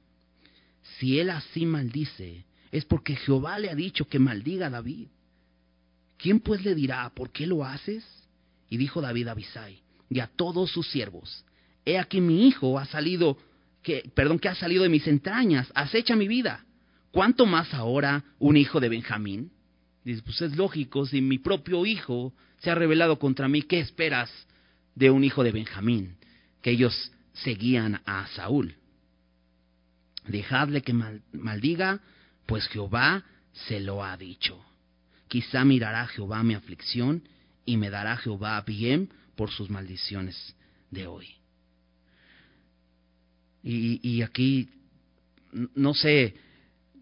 Si 0.97 1.19
él 1.19 1.29
así 1.29 1.65
maldice, 1.65 2.45
es 2.71 2.85
porque 2.85 3.15
Jehová 3.15 3.59
le 3.59 3.69
ha 3.69 3.75
dicho 3.75 4.07
que 4.07 4.19
maldiga 4.19 4.67
a 4.67 4.71
David. 4.71 5.07
¿Quién 6.17 6.39
pues 6.39 6.63
le 6.63 6.75
dirá, 6.75 7.09
¿por 7.15 7.31
qué 7.31 7.47
lo 7.47 7.63
haces? 7.63 8.05
Y 8.69 8.77
dijo 8.77 9.01
David 9.01 9.27
a 9.27 9.31
Abisai 9.31 9.81
y 10.09 10.19
a 10.19 10.27
todos 10.27 10.71
sus 10.71 10.87
siervos, 10.89 11.45
he 11.85 11.97
aquí 11.97 12.19
mi 12.19 12.47
hijo 12.47 12.79
ha 12.79 12.85
salido, 12.85 13.37
que, 13.83 14.09
perdón, 14.15 14.39
que 14.39 14.49
ha 14.49 14.55
salido 14.55 14.83
de 14.83 14.89
mis 14.89 15.07
entrañas, 15.07 15.71
acecha 15.75 16.15
mi 16.15 16.27
vida. 16.27 16.65
¿Cuánto 17.11 17.45
más 17.45 17.73
ahora 17.73 18.23
un 18.39 18.57
hijo 18.57 18.79
de 18.79 18.89
Benjamín? 18.89 19.51
Dice, 20.03 20.21
pues 20.23 20.41
es 20.41 20.55
lógico, 20.55 21.05
si 21.05 21.21
mi 21.21 21.37
propio 21.37 21.85
hijo 21.85 22.33
se 22.59 22.69
ha 22.69 22.75
rebelado 22.75 23.19
contra 23.19 23.47
mí, 23.47 23.61
¿qué 23.61 23.79
esperas 23.79 24.29
de 24.95 25.09
un 25.09 25.23
hijo 25.23 25.43
de 25.43 25.51
Benjamín? 25.51 26.15
Que 26.61 26.71
ellos 26.71 27.11
seguían 27.43 28.01
a 28.05 28.27
Saúl. 28.27 28.75
Dejadle 30.27 30.81
que 30.81 30.93
maldiga, 30.93 31.99
pues 32.45 32.67
Jehová 32.67 33.23
se 33.67 33.79
lo 33.79 34.03
ha 34.03 34.15
dicho. 34.17 34.63
Quizá 35.27 35.63
mirará 35.63 36.07
Jehová 36.07 36.43
mi 36.43 36.53
aflicción 36.53 37.23
y 37.65 37.77
me 37.77 37.89
dará 37.89 38.17
Jehová 38.17 38.61
bien 38.61 39.11
por 39.35 39.51
sus 39.51 39.69
maldiciones 39.69 40.55
de 40.91 41.07
hoy. 41.07 41.27
Y, 43.61 44.21
aquí 44.21 44.69
no 45.75 45.93
sé 45.93 46.33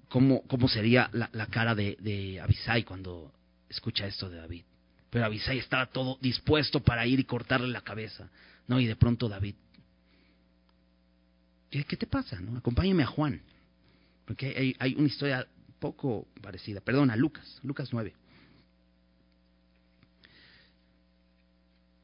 cómo, 0.10 0.44
sería 0.68 1.10
la, 1.14 1.48
cara 1.48 1.76
de, 1.76 1.98
de 2.00 2.40
Abisai 2.42 2.84
cuando 2.84 3.32
escucha 3.70 4.08
esto 4.08 4.30
de 4.30 4.38
David. 4.38 4.64
Pero 5.10 5.26
Abisai 5.26 5.60
estaba 5.60 5.86
todo 5.86 6.18
dispuesto 6.22 6.82
para 6.82 7.06
ir 7.06 7.20
y 7.20 7.24
cortarle 7.24 7.68
la 7.68 7.82
cabeza. 7.82 8.30
No, 8.68 8.80
y 8.80 8.86
de 8.86 8.96
pronto 8.96 9.30
David. 9.30 9.56
¿Qué, 11.70 11.84
te 11.84 12.08
pasa? 12.08 12.40
No? 12.40 12.58
Acompáñame 12.58 13.04
a 13.04 13.08
Juan. 13.08 13.42
Porque 14.26 14.76
hay, 14.80 14.96
una 14.96 15.08
historia 15.08 15.48
poco 15.80 16.28
parecida. 16.42 16.82
Perdón, 16.82 17.12
a 17.12 17.16
Lucas, 17.16 17.60
Lucas 17.64 17.90
9. 17.92 18.14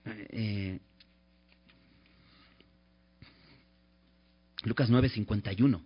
Eh, 0.06 0.80
Lucas 4.64 4.90
9, 4.90 5.10
51. 5.10 5.82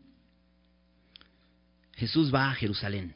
Jesús 1.96 2.34
va 2.34 2.52
a 2.52 2.54
Jerusalén, 2.54 3.16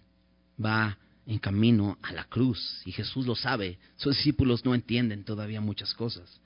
va 0.63 0.97
en 1.27 1.37
camino 1.37 1.99
a 2.01 2.11
la 2.13 2.23
cruz 2.23 2.81
y 2.85 2.91
Jesús 2.91 3.27
lo 3.27 3.35
sabe. 3.35 3.77
Sus 3.95 4.15
discípulos 4.15 4.65
no 4.65 4.73
entienden 4.73 5.23
todavía 5.23 5.61
muchas 5.61 5.93
cosas. 5.93 6.41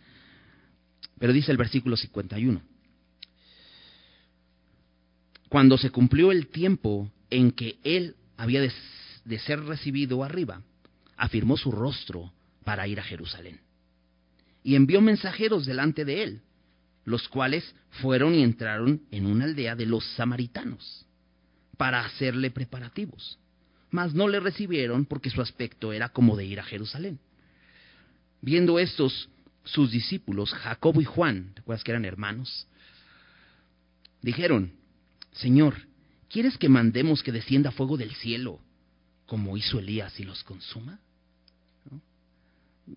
Pero 1.18 1.32
dice 1.32 1.52
el 1.52 1.58
versículo 1.58 1.96
51. 1.96 2.75
Cuando 5.56 5.78
se 5.78 5.90
cumplió 5.90 6.34
el 6.34 6.48
tiempo 6.48 7.10
en 7.30 7.52
que 7.52 7.80
él 7.86 8.18
había 8.36 8.60
de, 8.60 9.40
ser 9.40 9.64
recibido 9.64 10.22
arriba, 10.22 10.62
afirmó 11.16 11.56
su 11.56 11.72
rostro 11.72 12.34
para 12.66 12.86
ir 12.90 13.00
a 13.00 13.04
Jerusalén. 13.04 13.62
Y 14.64 14.76
envió 14.76 15.00
mensajeros 15.00 15.66
delante 15.66 16.04
de 16.04 16.24
él, 16.24 16.42
los 17.06 17.30
cuales 17.30 17.74
fueron 18.02 18.36
y 18.36 18.44
entraron 18.44 19.04
en 19.12 19.28
una 19.28 19.46
aldea 19.46 19.78
de 19.78 19.86
los 19.86 20.06
samaritanos, 20.18 21.06
para 21.78 22.04
hacerle 22.04 22.52
preparativos. 22.52 23.40
Mas 23.92 24.14
no 24.14 24.28
le 24.28 24.42
recibieron 24.42 25.06
porque 25.06 25.30
su 25.30 25.42
aspecto 25.42 25.94
era 25.94 26.10
como 26.10 26.36
de 26.36 26.44
ir 26.44 26.60
a 26.60 26.64
Jerusalén. 26.64 27.18
Viendo 28.42 28.78
estos 28.78 29.30
sus 29.64 29.90
discípulos, 29.90 30.52
Jacobo 30.54 31.00
y 31.00 31.06
Juan, 31.06 31.54
¿te 31.54 31.62
acuerdas 31.62 31.86
que 31.86 31.92
eran 31.92 32.04
hermanos? 32.04 32.68
Dijeron, 34.22 34.84
Señor, 35.36 35.76
¿Quieres 36.30 36.58
que 36.58 36.70
mandemos 36.70 37.24
que 37.24 37.32
descienda 37.32 37.72
fuego 37.72 37.98
del 37.98 38.14
cielo, 38.16 38.60
como 39.26 39.56
hizo 39.58 39.80
Elías 39.80 40.20
y 40.20 40.26
los 40.26 40.44
consuma? 40.44 41.00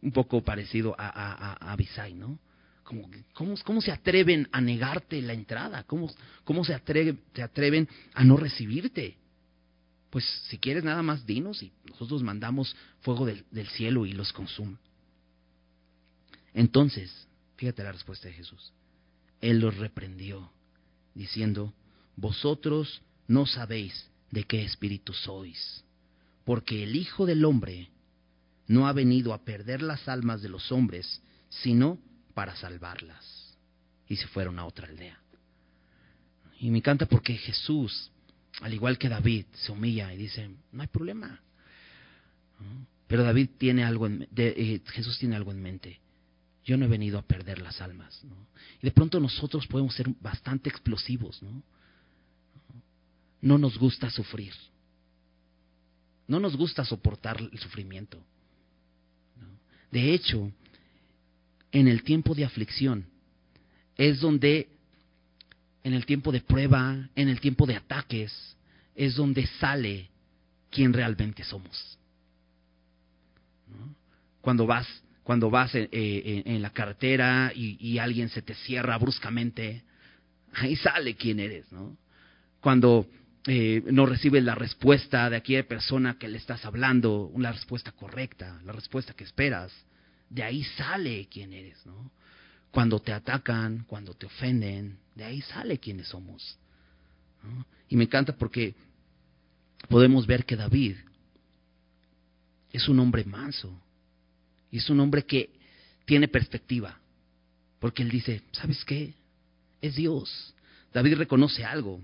Un 0.02 0.12
poco 0.12 0.42
parecido 0.42 0.94
a, 0.98 1.08
a, 1.08 1.72
Abisai, 1.72 2.14
¿no? 2.14 2.38
Como, 2.82 3.08
¿cómo, 3.34 3.54
¿Cómo 3.64 3.80
se 3.80 3.92
atreven 3.92 4.48
a 4.50 4.60
negarte 4.60 5.22
la 5.22 5.34
entrada? 5.34 5.84
¿Cómo, 5.84 6.12
cómo 6.42 6.64
se, 6.64 6.76
se 7.34 7.42
atreven 7.42 7.88
a 8.14 8.24
no 8.24 8.36
recibirte? 8.36 9.16
Pues 10.10 10.24
si 10.48 10.58
quieres 10.58 10.84
nada 10.84 11.02
más 11.02 11.24
dinos 11.24 11.62
y 11.62 11.70
nosotros 11.88 12.24
mandamos 12.24 12.74
fuego 13.02 13.24
del, 13.24 13.44
del 13.50 13.68
cielo 13.68 14.04
y 14.04 14.12
los 14.14 14.32
consuma. 14.32 14.80
Entonces, 16.54 17.28
fíjate 17.56 17.84
la 17.84 17.92
respuesta 17.92 18.26
de 18.26 18.34
Jesús. 18.34 18.72
Él 19.40 19.60
los 19.60 19.76
reprendió, 19.76 20.50
diciendo, 21.14 21.72
vosotros 22.18 23.00
no 23.28 23.46
sabéis 23.46 24.10
de 24.32 24.42
qué 24.42 24.64
espíritu 24.64 25.12
sois, 25.12 25.84
porque 26.44 26.82
el 26.82 26.96
Hijo 26.96 27.26
del 27.26 27.44
Hombre 27.44 27.90
no 28.66 28.88
ha 28.88 28.92
venido 28.92 29.32
a 29.32 29.44
perder 29.44 29.82
las 29.82 30.08
almas 30.08 30.42
de 30.42 30.48
los 30.48 30.72
hombres, 30.72 31.22
sino 31.48 31.98
para 32.34 32.56
salvarlas. 32.56 33.56
Y 34.08 34.16
se 34.16 34.26
fueron 34.26 34.58
a 34.58 34.66
otra 34.66 34.88
aldea. 34.88 35.18
Y 36.58 36.70
me 36.70 36.78
encanta 36.78 37.06
porque 37.06 37.36
Jesús, 37.36 38.10
al 38.62 38.74
igual 38.74 38.98
que 38.98 39.08
David, 39.08 39.46
se 39.52 39.70
humilla 39.70 40.12
y 40.12 40.16
dice, 40.16 40.50
no 40.72 40.82
hay 40.82 40.88
problema. 40.88 41.40
Pero 43.06 43.22
David 43.22 43.50
tiene 43.58 43.84
algo 43.84 44.06
en, 44.06 44.26
eh, 44.34 44.80
Jesús 44.86 45.18
tiene 45.18 45.36
algo 45.36 45.52
en 45.52 45.62
mente. 45.62 46.00
Yo 46.64 46.76
no 46.76 46.84
he 46.84 46.88
venido 46.88 47.18
a 47.18 47.22
perder 47.22 47.60
las 47.60 47.80
almas. 47.80 48.20
Y 48.82 48.86
de 48.86 48.90
pronto 48.90 49.20
nosotros 49.20 49.66
podemos 49.68 49.94
ser 49.94 50.08
bastante 50.20 50.68
explosivos, 50.68 51.42
¿no? 51.42 51.62
No 53.40 53.58
nos 53.58 53.78
gusta 53.78 54.10
sufrir. 54.10 54.52
No 56.26 56.40
nos 56.40 56.56
gusta 56.56 56.84
soportar 56.84 57.40
el 57.40 57.58
sufrimiento. 57.58 58.22
De 59.90 60.12
hecho, 60.12 60.52
en 61.72 61.88
el 61.88 62.02
tiempo 62.02 62.34
de 62.34 62.44
aflicción 62.44 63.06
es 63.96 64.20
donde, 64.20 64.68
en 65.82 65.94
el 65.94 66.04
tiempo 66.04 66.30
de 66.30 66.40
prueba, 66.40 67.08
en 67.14 67.28
el 67.28 67.40
tiempo 67.40 67.66
de 67.66 67.76
ataques, 67.76 68.56
es 68.94 69.14
donde 69.14 69.46
sale 69.58 70.10
quién 70.70 70.92
realmente 70.92 71.44
somos. 71.44 71.98
Cuando 74.40 74.66
vas, 74.66 74.86
cuando 75.22 75.50
vas 75.50 75.74
en, 75.74 75.88
eh, 75.92 76.42
en 76.44 76.62
la 76.62 76.70
carretera 76.70 77.52
y, 77.54 77.76
y, 77.80 77.98
alguien 77.98 78.28
se 78.28 78.42
te 78.42 78.54
cierra 78.54 78.96
bruscamente, 78.98 79.82
ahí 80.54 80.76
sale 80.76 81.16
quién 81.16 81.40
eres, 81.40 81.70
¿no? 81.72 81.96
Cuando 82.60 83.06
eh, 83.46 83.82
no 83.86 84.06
recibes 84.06 84.42
la 84.42 84.54
respuesta 84.54 85.30
de 85.30 85.36
aquella 85.36 85.66
persona 85.66 86.18
que 86.18 86.28
le 86.28 86.38
estás 86.38 86.64
hablando, 86.64 87.26
una 87.26 87.52
respuesta 87.52 87.92
correcta, 87.92 88.60
la 88.64 88.72
respuesta 88.72 89.14
que 89.14 89.24
esperas, 89.24 89.72
de 90.28 90.42
ahí 90.42 90.64
sale 90.64 91.28
quién 91.30 91.52
eres, 91.52 91.84
¿no? 91.86 92.10
Cuando 92.70 93.00
te 93.00 93.12
atacan, 93.12 93.84
cuando 93.86 94.14
te 94.14 94.26
ofenden, 94.26 94.98
de 95.14 95.24
ahí 95.24 95.40
sale 95.40 95.78
quiénes 95.78 96.08
somos. 96.08 96.58
Y 97.88 97.96
me 97.96 98.04
encanta 98.04 98.36
porque 98.36 98.74
podemos 99.88 100.26
ver 100.26 100.44
que 100.44 100.56
David 100.56 100.96
es 102.72 102.88
un 102.88 103.00
hombre 103.00 103.24
manso 103.24 103.80
y 104.70 104.78
es 104.78 104.90
un 104.90 105.00
hombre 105.00 105.24
que 105.24 105.50
tiene 106.04 106.28
perspectiva, 106.28 106.98
porque 107.78 108.02
él 108.02 108.10
dice, 108.10 108.42
¿sabes 108.52 108.84
qué? 108.84 109.14
Es 109.80 109.94
Dios. 109.96 110.54
David 110.92 111.16
reconoce 111.16 111.64
algo, 111.64 112.02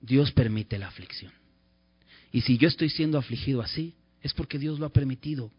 Dios 0.00 0.32
permite 0.32 0.78
la 0.78 0.88
aflicción. 0.88 1.32
Y 2.30 2.42
si 2.42 2.58
yo 2.58 2.68
estoy 2.68 2.90
siendo 2.90 3.18
afligido 3.18 3.62
así, 3.62 3.94
es 4.22 4.34
porque 4.34 4.58
Dios 4.58 4.78
lo 4.78 4.86
ha 4.86 4.92
permitido. 4.92 5.50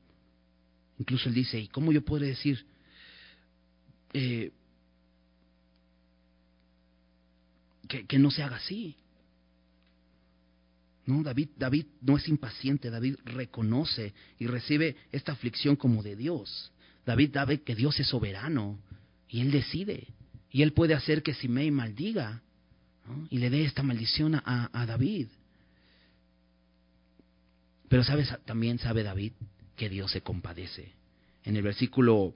Incluso 0.97 1.29
él 1.29 1.35
dice, 1.35 1.59
¿y 1.59 1.67
cómo 1.67 1.91
yo 1.91 2.03
puedo 2.03 2.25
decir 2.25 2.65
eh, 4.13 4.51
que, 7.87 8.05
que, 8.05 8.19
no 8.19 8.31
se 8.31 8.43
haga 8.43 8.57
así? 8.57 8.95
No, 11.05 11.23
David, 11.23 11.49
David 11.57 11.85
no 12.01 12.17
es 12.17 12.27
impaciente, 12.27 12.89
David 12.89 13.15
reconoce 13.25 14.13
y 14.37 14.45
recibe 14.45 14.95
esta 15.11 15.31
aflicción 15.31 15.75
como 15.75 16.03
de 16.03 16.15
Dios. 16.15 16.71
David 17.05 17.31
sabe 17.33 17.61
que 17.61 17.75
Dios 17.75 17.99
es 17.99 18.07
soberano 18.07 18.79
y 19.27 19.41
él 19.41 19.51
decide. 19.51 20.07
Y 20.51 20.61
él 20.61 20.73
puede 20.73 20.93
hacer 20.93 21.23
que 21.23 21.33
Simei 21.33 21.71
maldiga 21.71 22.43
y 23.29 23.37
le 23.37 23.49
dé 23.49 23.63
esta 23.63 23.83
maldición 23.83 24.35
a, 24.35 24.69
a 24.73 24.85
David. 24.85 25.27
Pero 27.87 28.03
sabes, 28.03 28.33
también 28.45 28.79
sabe 28.79 29.03
David 29.03 29.33
que 29.75 29.89
Dios 29.89 30.11
se 30.11 30.21
compadece. 30.21 30.93
En 31.43 31.55
el 31.55 31.63
versículo 31.63 32.35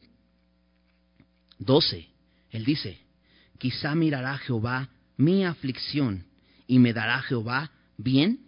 12, 1.59 2.07
él 2.51 2.65
dice, 2.65 2.99
quizá 3.57 3.95
mirará 3.95 4.37
Jehová 4.37 4.89
mi 5.17 5.45
aflicción 5.45 6.25
y 6.67 6.79
me 6.79 6.93
dará 6.93 7.21
Jehová 7.21 7.71
bien 7.97 8.39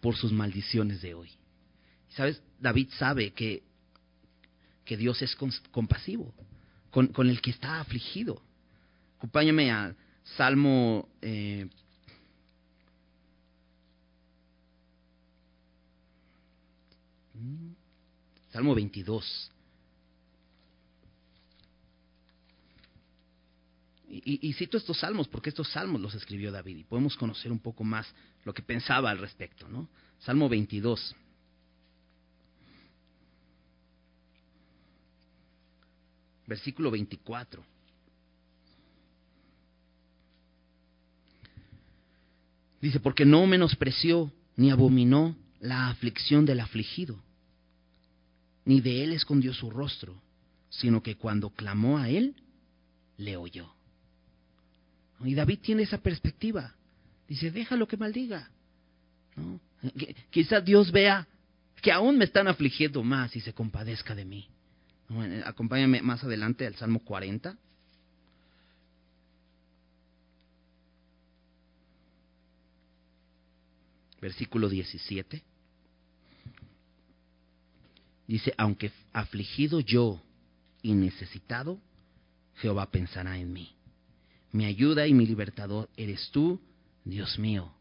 por 0.00 0.16
sus 0.16 0.32
maldiciones 0.32 1.02
de 1.02 1.14
hoy. 1.14 1.30
¿Sabes? 2.10 2.42
David 2.60 2.88
sabe 2.98 3.32
que, 3.32 3.62
que 4.84 4.96
Dios 4.96 5.20
es 5.22 5.36
compasivo 5.70 6.34
con, 6.90 7.08
con, 7.08 7.28
el 7.28 7.40
que 7.40 7.50
está 7.50 7.80
afligido. 7.80 8.42
Acompáñame 9.16 9.70
a 9.70 9.94
Salmo 10.24 11.08
eh, 11.20 11.68
Salmo 18.52 18.74
22. 18.74 19.50
Y, 24.08 24.46
y, 24.46 24.52
cito 24.52 24.76
estos 24.76 24.98
salmos 24.98 25.26
porque 25.26 25.48
estos 25.48 25.72
salmos 25.72 25.98
los 25.98 26.14
escribió 26.14 26.52
David 26.52 26.76
y 26.76 26.84
podemos 26.84 27.16
conocer 27.16 27.50
un 27.50 27.60
poco 27.60 27.82
más 27.82 28.06
lo 28.44 28.52
que 28.52 28.60
pensaba 28.60 29.10
al 29.10 29.18
respecto, 29.18 29.66
¿no? 29.68 29.88
Salmo 30.18 30.50
22. 30.50 31.16
Versículo 36.46 36.90
24. 36.90 37.71
Dice, 42.82 42.98
porque 42.98 43.24
no 43.24 43.46
menospreció 43.46 44.32
ni 44.56 44.70
abominó 44.72 45.36
la 45.60 45.88
aflicción 45.88 46.44
del 46.44 46.58
afligido, 46.58 47.16
ni 48.64 48.80
de 48.80 49.04
él 49.04 49.12
escondió 49.12 49.54
su 49.54 49.70
rostro, 49.70 50.20
sino 50.68 51.00
que 51.00 51.14
cuando 51.14 51.50
clamó 51.50 51.98
a 51.98 52.08
él, 52.08 52.34
le 53.16 53.36
oyó. 53.36 53.72
Y 55.24 55.34
David 55.34 55.60
tiene 55.62 55.82
esa 55.82 55.98
perspectiva. 55.98 56.74
Dice, 57.28 57.52
déjalo 57.52 57.86
que 57.86 57.96
maldiga. 57.96 58.50
¿No? 59.36 59.60
Quizás 60.30 60.64
Dios 60.64 60.90
vea 60.90 61.28
que 61.80 61.92
aún 61.92 62.18
me 62.18 62.24
están 62.24 62.48
afligiendo 62.48 63.04
más 63.04 63.34
y 63.36 63.40
se 63.40 63.52
compadezca 63.52 64.16
de 64.16 64.24
mí. 64.24 64.48
Acompáñame 65.44 66.02
más 66.02 66.24
adelante 66.24 66.66
al 66.66 66.74
Salmo 66.74 66.98
40. 67.00 67.56
Versículo 74.22 74.68
17. 74.68 75.42
Dice, 78.28 78.54
aunque 78.56 78.92
afligido 79.12 79.80
yo 79.80 80.22
y 80.80 80.92
necesitado, 80.94 81.80
Jehová 82.54 82.88
pensará 82.90 83.36
en 83.36 83.52
mí. 83.52 83.74
Mi 84.52 84.64
ayuda 84.64 85.08
y 85.08 85.12
mi 85.12 85.26
libertador 85.26 85.90
eres 85.96 86.30
tú, 86.30 86.60
Dios 87.04 87.36
mío, 87.38 87.74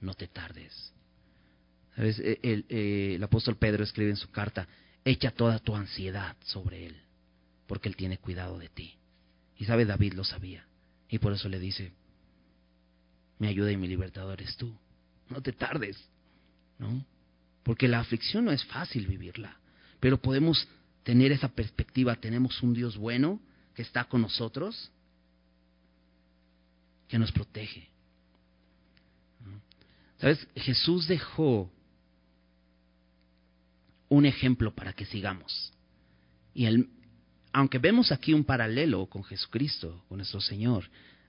no 0.00 0.14
te 0.14 0.28
tardes. 0.28 0.92
E, 1.96 2.38
el, 2.42 2.64
eh, 2.68 3.14
el, 3.16 3.24
apóstol 3.24 3.56
Pedro 3.56 3.82
escribe 3.82 4.10
en 4.10 4.16
su 4.16 4.30
carta, 4.30 4.68
echa 5.04 5.32
toda 5.32 5.58
tu 5.58 5.74
ansiedad 5.74 6.36
sobre 6.44 6.86
él, 6.86 6.96
porque 7.66 7.88
él 7.88 7.96
tiene 7.96 8.18
cuidado 8.18 8.56
de 8.56 8.68
ti. 8.68 8.94
Y 9.56 9.64
sabe, 9.64 9.84
David 9.84 10.12
lo 10.12 10.22
sabía. 10.22 10.64
Y 11.08 11.18
por 11.18 11.32
eso 11.32 11.48
le 11.48 11.58
dice, 11.58 11.90
mi 13.40 13.48
ayuda 13.48 13.72
y 13.72 13.76
mi 13.76 13.88
libertador 13.88 14.40
eres 14.40 14.56
tú. 14.56 14.72
No 15.28 15.40
te 15.40 15.52
tardes, 15.52 15.98
¿no? 16.78 17.04
Porque 17.62 17.88
la 17.88 18.00
aflicción 18.00 18.46
no 18.46 18.52
es 18.52 18.64
fácil 18.64 19.06
vivirla, 19.06 19.58
pero 20.00 20.20
podemos 20.20 20.66
tener 21.02 21.32
esa 21.32 21.48
perspectiva. 21.48 22.16
Tenemos 22.16 22.62
un 22.62 22.74
Dios 22.74 22.96
bueno 22.96 23.40
que 23.74 23.82
está 23.82 24.04
con 24.04 24.22
nosotros, 24.22 24.90
que 27.08 27.18
nos 27.18 27.32
protege. 27.32 27.88
¿Sabes? 30.18 30.46
Jesús 30.56 31.06
dejó 31.06 31.70
un 34.08 34.26
ejemplo 34.26 34.74
para 34.74 34.92
que 34.92 35.04
sigamos. 35.04 35.72
Y 36.54 36.66
el, 36.66 36.88
aunque 37.52 37.78
vemos 37.78 38.10
aquí 38.12 38.32
un 38.32 38.44
paralelo 38.44 39.06
con 39.06 39.22
Jesucristo, 39.24 40.04
con 40.08 40.18
nuestro 40.18 40.40
Señor, 40.40 40.84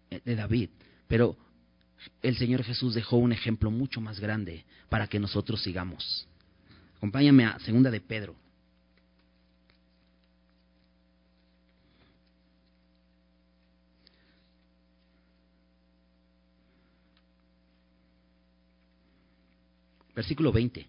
eh, 0.10 0.22
de 0.24 0.36
David, 0.36 0.70
pero 1.08 1.38
el 2.22 2.38
Señor 2.38 2.64
Jesús 2.64 2.93
dejó 2.93 3.18
un 3.18 3.32
ejemplo 3.32 3.72
mucho 3.72 4.02
más 4.02 4.20
grande 4.20 4.66
para 4.89 5.08
que 5.08 5.20
nosotros 5.20 5.62
sigamos. 5.62 6.28
Acompáñame 6.97 7.45
a 7.45 7.60
segunda 7.60 7.89
de 7.89 8.02
Pedro. 8.02 8.36
Versículo 20.16 20.52
20. 20.52 20.86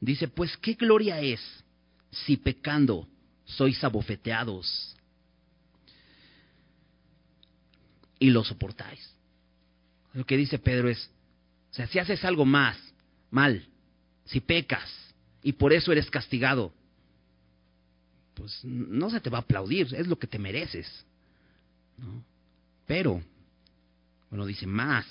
Dice, 0.00 0.26
pues 0.26 0.56
qué 0.56 0.74
gloria 0.74 1.20
es 1.20 1.40
si 2.10 2.36
pecando 2.36 3.06
sois 3.44 3.82
abofeteados 3.84 4.96
y 8.24 8.30
lo 8.30 8.42
soportáis. 8.42 9.06
Lo 10.14 10.24
que 10.24 10.38
dice 10.38 10.58
Pedro 10.58 10.88
es, 10.88 11.10
o 11.72 11.74
sea, 11.74 11.86
si 11.86 11.98
haces 11.98 12.24
algo 12.24 12.46
más, 12.46 12.78
mal, 13.30 13.68
si 14.24 14.40
pecas 14.40 14.90
y 15.42 15.52
por 15.52 15.74
eso 15.74 15.92
eres 15.92 16.10
castigado, 16.10 16.72
pues 18.32 18.64
no 18.64 19.10
se 19.10 19.20
te 19.20 19.28
va 19.28 19.38
a 19.38 19.40
aplaudir, 19.42 19.94
es 19.94 20.06
lo 20.06 20.18
que 20.18 20.26
te 20.26 20.38
mereces. 20.38 21.04
Pero, 22.86 23.22
bueno, 24.30 24.46
dice 24.46 24.66
más, 24.66 25.04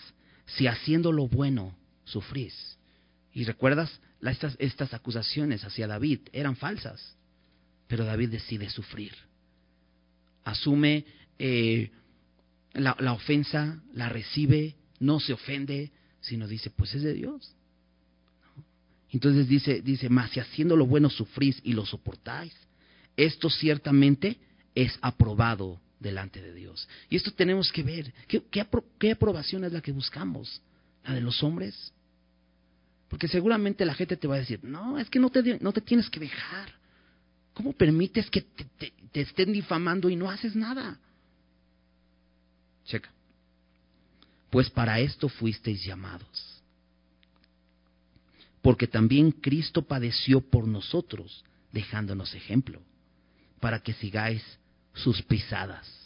si 0.47 0.65
haciendo 0.65 1.11
lo 1.11 1.27
bueno 1.27 1.75
sufrís. 2.05 2.79
Y 3.31 3.43
recuerdas, 3.43 4.01
estas, 4.23 4.55
estas 4.57 4.95
acusaciones 4.95 5.63
hacia 5.63 5.85
David 5.85 6.21
eran 6.31 6.55
falsas, 6.55 7.15
pero 7.87 8.05
David 8.05 8.29
decide 8.29 8.71
sufrir. 8.71 9.13
Asume 10.43 11.05
eh, 11.37 11.91
la, 12.73 12.95
la, 12.99 13.13
ofensa, 13.13 13.81
la 13.93 14.09
recibe, 14.09 14.75
no 14.99 15.19
se 15.19 15.33
ofende, 15.33 15.91
sino 16.21 16.47
dice, 16.47 16.69
pues 16.69 16.93
es 16.95 17.03
de 17.03 17.13
Dios. 17.13 17.55
Entonces 19.11 19.47
dice, 19.47 19.81
dice, 19.81 20.09
más 20.09 20.31
si 20.31 20.39
haciendo 20.39 20.75
lo 20.75 20.87
bueno 20.87 21.09
sufrís 21.09 21.59
y 21.63 21.73
lo 21.73 21.85
soportáis, 21.85 22.53
esto 23.15 23.49
ciertamente 23.49 24.37
es 24.73 24.97
aprobado 25.01 25.79
delante 25.99 26.41
de 26.41 26.53
Dios. 26.53 26.87
Y 27.09 27.15
esto 27.15 27.31
tenemos 27.31 27.71
que 27.71 27.83
ver. 27.83 28.13
¿Qué, 28.27 28.43
qué, 28.49 28.65
qué 28.99 29.11
aprobación 29.11 29.63
es 29.63 29.71
la 29.71 29.81
que 29.81 29.91
buscamos? 29.91 30.61
¿La 31.03 31.13
de 31.13 31.21
los 31.21 31.43
hombres? 31.43 31.93
Porque 33.07 33.27
seguramente 33.27 33.85
la 33.85 33.93
gente 33.93 34.17
te 34.17 34.27
va 34.27 34.35
a 34.35 34.39
decir, 34.39 34.59
no, 34.63 34.97
es 34.97 35.09
que 35.09 35.19
no 35.19 35.29
te, 35.29 35.59
no 35.59 35.71
te 35.71 35.81
tienes 35.81 36.09
que 36.09 36.19
dejar. 36.19 36.73
¿Cómo 37.53 37.73
permites 37.73 38.29
que 38.31 38.41
te, 38.41 38.91
te, 39.11 39.21
estén 39.21 39.53
difamando 39.53 40.09
y 40.09 40.15
no 40.15 40.31
haces 40.31 40.55
nada? 40.55 40.99
Checa. 42.85 43.11
Pues 44.49 44.69
para 44.69 44.99
esto 44.99 45.29
fuisteis 45.29 45.83
llamados. 45.83 46.61
Porque 48.61 48.87
también 48.87 49.31
Cristo 49.31 49.81
padeció 49.81 50.41
por 50.41 50.67
nosotros, 50.67 51.43
dejándonos 51.71 52.33
ejemplo, 52.33 52.81
para 53.59 53.79
que 53.79 53.93
sigáis 53.93 54.41
sus 54.93 55.21
pisadas. 55.21 56.03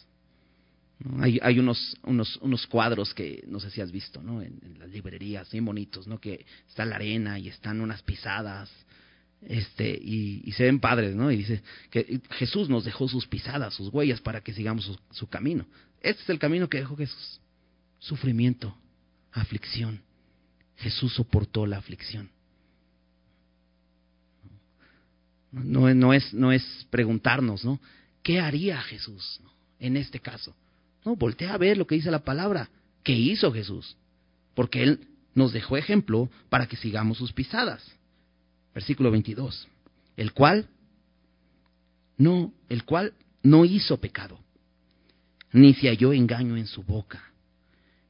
Hay, 1.19 1.39
hay 1.43 1.59
unos, 1.59 1.95
unos, 2.03 2.37
unos, 2.37 2.65
cuadros 2.65 3.13
que 3.13 3.43
no 3.47 3.59
sé 3.59 3.69
si 3.69 3.81
has 3.81 3.91
visto, 3.91 4.23
¿no? 4.23 4.41
En, 4.41 4.59
las 4.79 4.89
librerías, 4.89 5.51
bien 5.51 5.65
bonitos, 5.65 6.07
¿no? 6.07 6.19
Que 6.19 6.43
está 6.67 6.85
la 6.85 6.95
arena 6.95 7.37
y 7.37 7.49
están 7.49 7.81
unas 7.81 8.01
pisadas, 8.01 8.71
este, 9.45 9.89
y, 9.89 10.51
se 10.53 10.63
ven 10.63 10.79
padres, 10.79 11.15
¿no? 11.15 11.31
Y 11.31 11.37
dice 11.37 11.61
que 11.89 12.21
Jesús 12.31 12.69
nos 12.69 12.85
dejó 12.85 13.07
sus 13.07 13.27
pisadas, 13.27 13.73
sus 13.73 13.89
huellas 13.89 14.21
para 14.21 14.41
que 14.41 14.53
sigamos 14.53 14.99
su, 15.11 15.27
camino. 15.27 15.65
Este 16.01 16.23
es 16.23 16.29
el 16.29 16.39
camino 16.39 16.67
que 16.69 16.79
dejó 16.79 16.95
Jesús. 16.95 17.39
Sufrimiento, 17.99 18.75
aflicción. 19.31 20.01
Jesús 20.77 21.13
soportó 21.13 21.65
la 21.65 21.77
aflicción. 21.77 22.29
No, 25.51 25.93
no, 25.93 26.13
es, 26.13 26.33
no 26.33 26.51
es 26.51 26.85
preguntarnos, 26.89 27.63
¿no? 27.63 27.79
¿Qué 28.21 28.39
haría 28.39 28.81
Jesús 28.81 29.39
en 29.79 29.97
este 29.97 30.19
caso? 30.19 30.55
No, 31.05 31.15
voltea 31.15 31.53
a 31.53 31.57
ver 31.57 31.77
lo 31.77 31.87
que 31.87 31.95
dice 31.95 32.11
la 32.11 32.23
palabra. 32.23 32.69
¿Qué 33.03 33.13
hizo 33.13 33.51
Jesús? 33.53 33.95
Porque 34.53 34.83
Él 34.83 35.07
nos 35.33 35.53
dejó 35.53 35.77
ejemplo 35.77 36.29
para 36.49 36.67
que 36.67 36.75
sigamos 36.75 37.17
sus 37.17 37.31
pisadas. 37.31 37.96
Versículo 38.73 39.11
22. 39.11 39.67
El 40.15 40.33
cual 40.33 40.67
no, 42.17 42.53
el 42.69 42.83
cual 42.83 43.13
no 43.43 43.65
hizo 43.65 43.97
pecado, 43.97 44.39
ni 45.51 45.73
se 45.73 45.87
halló 45.87 46.13
engaño 46.13 46.57
en 46.57 46.67
su 46.67 46.83
boca, 46.83 47.23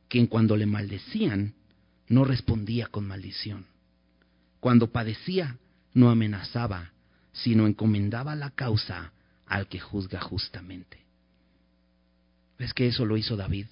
quien 0.07 0.27
cuando 0.27 0.55
le 0.55 0.65
maldecían 0.65 1.53
no 2.07 2.23
respondía 2.23 2.87
con 2.87 3.07
maldición. 3.07 3.65
Cuando 4.59 4.91
padecía 4.91 5.57
no 5.93 6.09
amenazaba, 6.09 6.91
sino 7.33 7.67
encomendaba 7.67 8.35
la 8.35 8.51
causa 8.51 9.11
al 9.45 9.67
que 9.67 9.79
juzga 9.79 10.21
justamente. 10.21 11.05
¿Ves 12.57 12.73
que 12.73 12.87
eso 12.87 13.05
lo 13.05 13.17
hizo 13.17 13.35
David? 13.35 13.67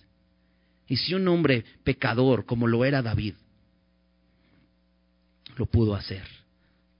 Y 0.87 0.97
si 0.97 1.13
un 1.15 1.27
hombre 1.27 1.65
pecador 1.83 2.45
como 2.45 2.67
lo 2.67 2.85
era 2.85 3.01
David, 3.01 3.33
lo 5.57 5.65
pudo 5.65 5.95
hacer, 5.95 6.27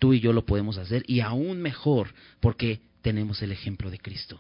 tú 0.06 0.14
y 0.14 0.20
yo 0.20 0.34
lo 0.34 0.46
podemos 0.46 0.78
hacer 0.78 1.04
y 1.08 1.22
aún 1.22 1.64
mejor 1.64 2.14
porque 2.40 2.80
tenemos 3.02 3.42
el 3.42 3.52
ejemplo 3.52 3.90
de 3.90 3.98
Cristo, 3.98 4.40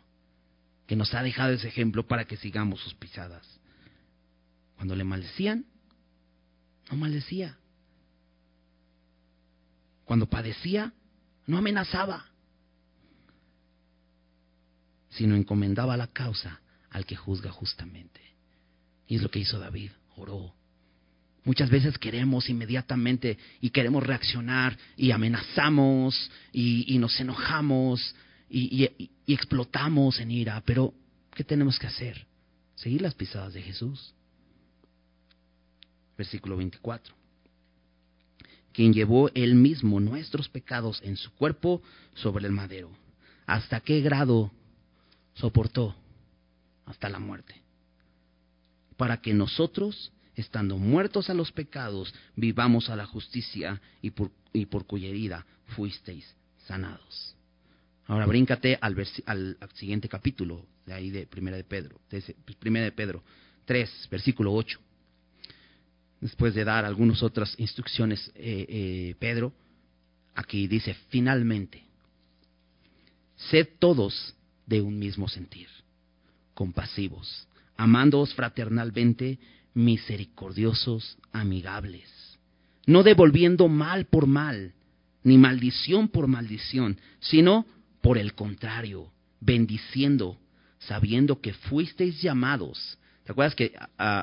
que 0.85 0.95
nos 0.95 1.11
ha 1.15 1.23
dejado 1.23 1.53
ese 1.53 1.67
ejemplo 1.67 2.05
para 2.05 2.25
que 2.25 2.37
sigamos 2.37 2.81
sus 2.81 2.93
pisadas. 2.93 3.59
Cuando 4.75 4.95
le 4.95 5.03
maldecían, 5.03 5.65
no 6.91 6.97
maldecía. 6.97 7.57
Cuando 10.03 10.29
padecía, 10.29 10.93
no 11.47 11.57
amenazaba, 11.57 12.27
sino 15.09 15.35
encomendaba 15.35 15.97
la 15.97 16.05
causa 16.13 16.61
al 16.91 17.07
que 17.07 17.15
juzga 17.15 17.51
justamente. 17.51 18.21
Y 19.07 19.15
es 19.15 19.23
lo 19.23 19.31
que 19.31 19.39
hizo 19.39 19.57
David, 19.57 19.89
oró. 20.15 20.53
Muchas 21.45 21.69
veces 21.69 21.97
queremos 21.99 22.49
inmediatamente 22.49 23.37
y 23.61 23.69
queremos 23.69 24.03
reaccionar 24.03 24.77
y 24.97 25.11
amenazamos 25.11 26.31
y, 26.51 26.97
nos 26.97 27.19
enojamos 27.19 28.15
y, 28.49 28.89
y 29.27 29.33
explotamos 29.33 30.19
en 30.19 30.31
ira, 30.31 30.61
pero 30.65 30.93
¿qué 31.35 31.43
tenemos 31.43 31.77
que 31.77 31.87
hacer? 31.87 32.25
Seguir 32.75 33.01
las 33.01 33.13
pisadas 33.13 33.53
de 33.53 33.61
Jesús. 33.61 34.13
Versículo 36.17 36.57
24. 36.57 37.13
quien 38.73 38.93
llevó 38.93 39.29
él 39.33 39.55
mismo 39.55 40.01
nuestros 40.01 40.49
pecados 40.49 41.01
en 41.03 41.15
su 41.15 41.31
cuerpo 41.31 41.81
sobre 42.15 42.45
el 42.45 42.51
madero. 42.51 42.89
¿Hasta 43.45 43.79
qué 43.79 44.01
grado 44.01 44.51
soportó? 45.35 45.95
Hasta 46.85 47.07
la 47.07 47.19
muerte. 47.19 47.61
Para 48.97 49.21
que 49.21 49.33
nosotros, 49.33 50.11
estando 50.35 50.77
muertos 50.77 51.29
a 51.29 51.33
los 51.33 51.51
pecados, 51.51 52.13
vivamos 52.35 52.89
a 52.89 52.95
la 52.95 53.05
justicia 53.05 53.81
y 54.01 54.11
por, 54.11 54.85
cuya 54.85 55.09
herida 55.09 55.45
fuisteis 55.75 56.35
sanados. 56.67 57.35
Ahora 58.07 58.25
bríncate 58.25 58.77
al, 58.79 58.95
siguiente 59.73 60.07
capítulo, 60.07 60.65
de 60.85 60.93
ahí 60.93 61.09
de 61.09 61.25
Primera 61.25 61.57
de 61.57 61.63
Pedro, 61.63 61.99
de 62.09 62.35
Primera 62.59 62.85
de 62.85 62.91
Pedro 62.91 63.23
3, 63.65 64.07
versículo 64.11 64.53
8 64.53 64.79
después 66.25 66.55
de 66.55 66.63
dar 66.63 66.85
algunas 66.85 67.21
otras 67.21 67.53
instrucciones, 67.59 68.31
eh, 68.35 68.65
eh, 68.67 69.15
Pedro, 69.19 69.53
aquí 70.33 70.67
dice, 70.67 70.95
finalmente, 71.09 71.83
sed 73.35 73.67
todos 73.77 74.33
de 74.65 74.81
un 74.81 74.97
mismo 74.97 75.27
sentir, 75.27 75.67
compasivos, 76.53 77.47
amándoos 77.77 78.33
fraternalmente, 78.33 79.37
misericordiosos, 79.75 81.19
amigables, 81.31 82.09
no 82.87 83.03
devolviendo 83.03 83.67
mal 83.67 84.05
por 84.05 84.25
mal, 84.25 84.73
ni 85.23 85.37
maldición 85.37 86.07
por 86.07 86.27
maldición, 86.27 86.99
sino 87.19 87.67
por 88.01 88.17
el 88.17 88.33
contrario, 88.33 89.11
bendiciendo, 89.39 90.39
sabiendo 90.79 91.39
que 91.41 91.53
fuisteis 91.53 92.19
llamados 92.21 92.97
¿Te 93.25 93.31
acuerdas 93.31 93.55
que 93.55 93.73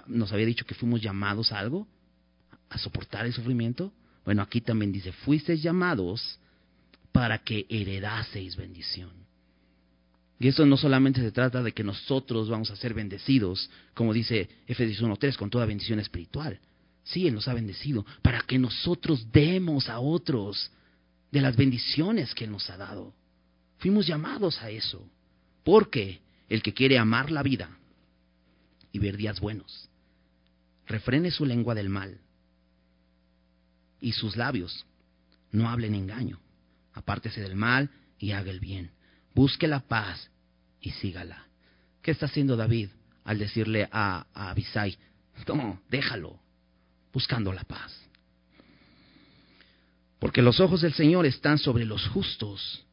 nos 0.07 0.33
había 0.33 0.47
dicho 0.47 0.65
que 0.65 0.77
fuimos 0.77 1.03
llamados 1.03 1.51
a 1.51 1.59
algo? 1.59 1.89
¿A 2.71 2.79
soportar 2.79 3.27
el 3.27 3.33
sufrimiento? 3.33 3.93
Bueno, 4.25 4.43
aquí 4.43 4.61
también 4.61 4.93
dice, 4.93 5.11
fuisteis 5.11 5.61
llamados 5.61 6.39
para 7.11 7.39
que 7.39 7.67
heredaseis 7.69 8.55
bendición. 8.55 9.11
Y 10.43 10.49
eso 10.49 10.67
no 10.67 10.77
solamente 10.77 11.21
se 11.21 11.31
trata 11.31 11.63
de 11.63 11.71
que 11.71 11.85
nosotros 11.85 12.49
vamos 12.49 12.69
a 12.73 12.77
ser 12.77 12.95
bendecidos, 12.95 13.71
como 13.95 14.13
dice 14.13 14.49
Efesios 14.67 15.01
1.3, 15.01 15.37
con 15.37 15.51
toda 15.51 15.67
bendición 15.67 16.01
espiritual. 16.01 16.59
Sí, 17.05 17.29
Él 17.29 17.35
nos 17.35 17.47
ha 17.47 17.55
bendecido, 17.55 18.05
para 18.23 18.41
que 18.41 18.59
nosotros 18.59 19.31
demos 19.31 19.89
a 19.89 20.01
otros 20.01 20.73
de 21.31 21.41
las 21.41 21.55
bendiciones 21.55 22.35
que 22.35 22.43
Él 22.43 22.51
nos 22.51 22.69
ha 22.71 22.77
dado. 22.77 23.15
Fuimos 23.79 24.09
llamados 24.09 24.61
a 24.63 24.71
eso, 24.71 25.09
porque 25.63 26.21
el 26.49 26.61
que 26.61 26.75
quiere 26.75 26.99
amar 26.99 27.31
la 27.31 27.45
vida 27.45 27.79
y 28.91 28.99
ver 28.99 29.17
días 29.17 29.39
buenos. 29.39 29.89
Refrene 30.89 31.31
su 31.31 31.47
lengua 31.47 31.77
del 31.77 31.89
mal 31.89 32.19
y 34.01 34.11
sus 34.11 34.37
labios 34.37 34.87
no 35.53 35.71
hablen 35.71 35.95
engaño. 35.95 36.41
Apártese 36.95 37.41
del 37.43 37.55
mal 37.55 37.91
y 38.19 38.33
haga 38.33 38.51
el 38.51 38.59
bien. 38.59 38.91
Busque 39.37 39.69
la 39.69 39.79
paz 39.79 40.32
y 40.83 40.91
sígala. 40.91 41.47
¿Qué 42.03 42.11
está 42.11 42.27
haciendo 42.27 42.57
David 42.57 42.91
al 43.25 43.39
decirle 43.39 43.89
a, 43.91 44.27
Abisai, 44.35 44.99
no, 45.49 45.81
déjalo, 45.89 46.39
buscando 47.13 47.53
la 47.53 47.65
paz? 47.65 47.97
Porque 50.19 50.43
los 50.43 50.61
ojos 50.61 50.83
del 50.83 50.93
Señor 50.93 51.25
están 51.25 51.59
sobre 51.59 51.87
los 51.87 52.07
justos 52.09 52.85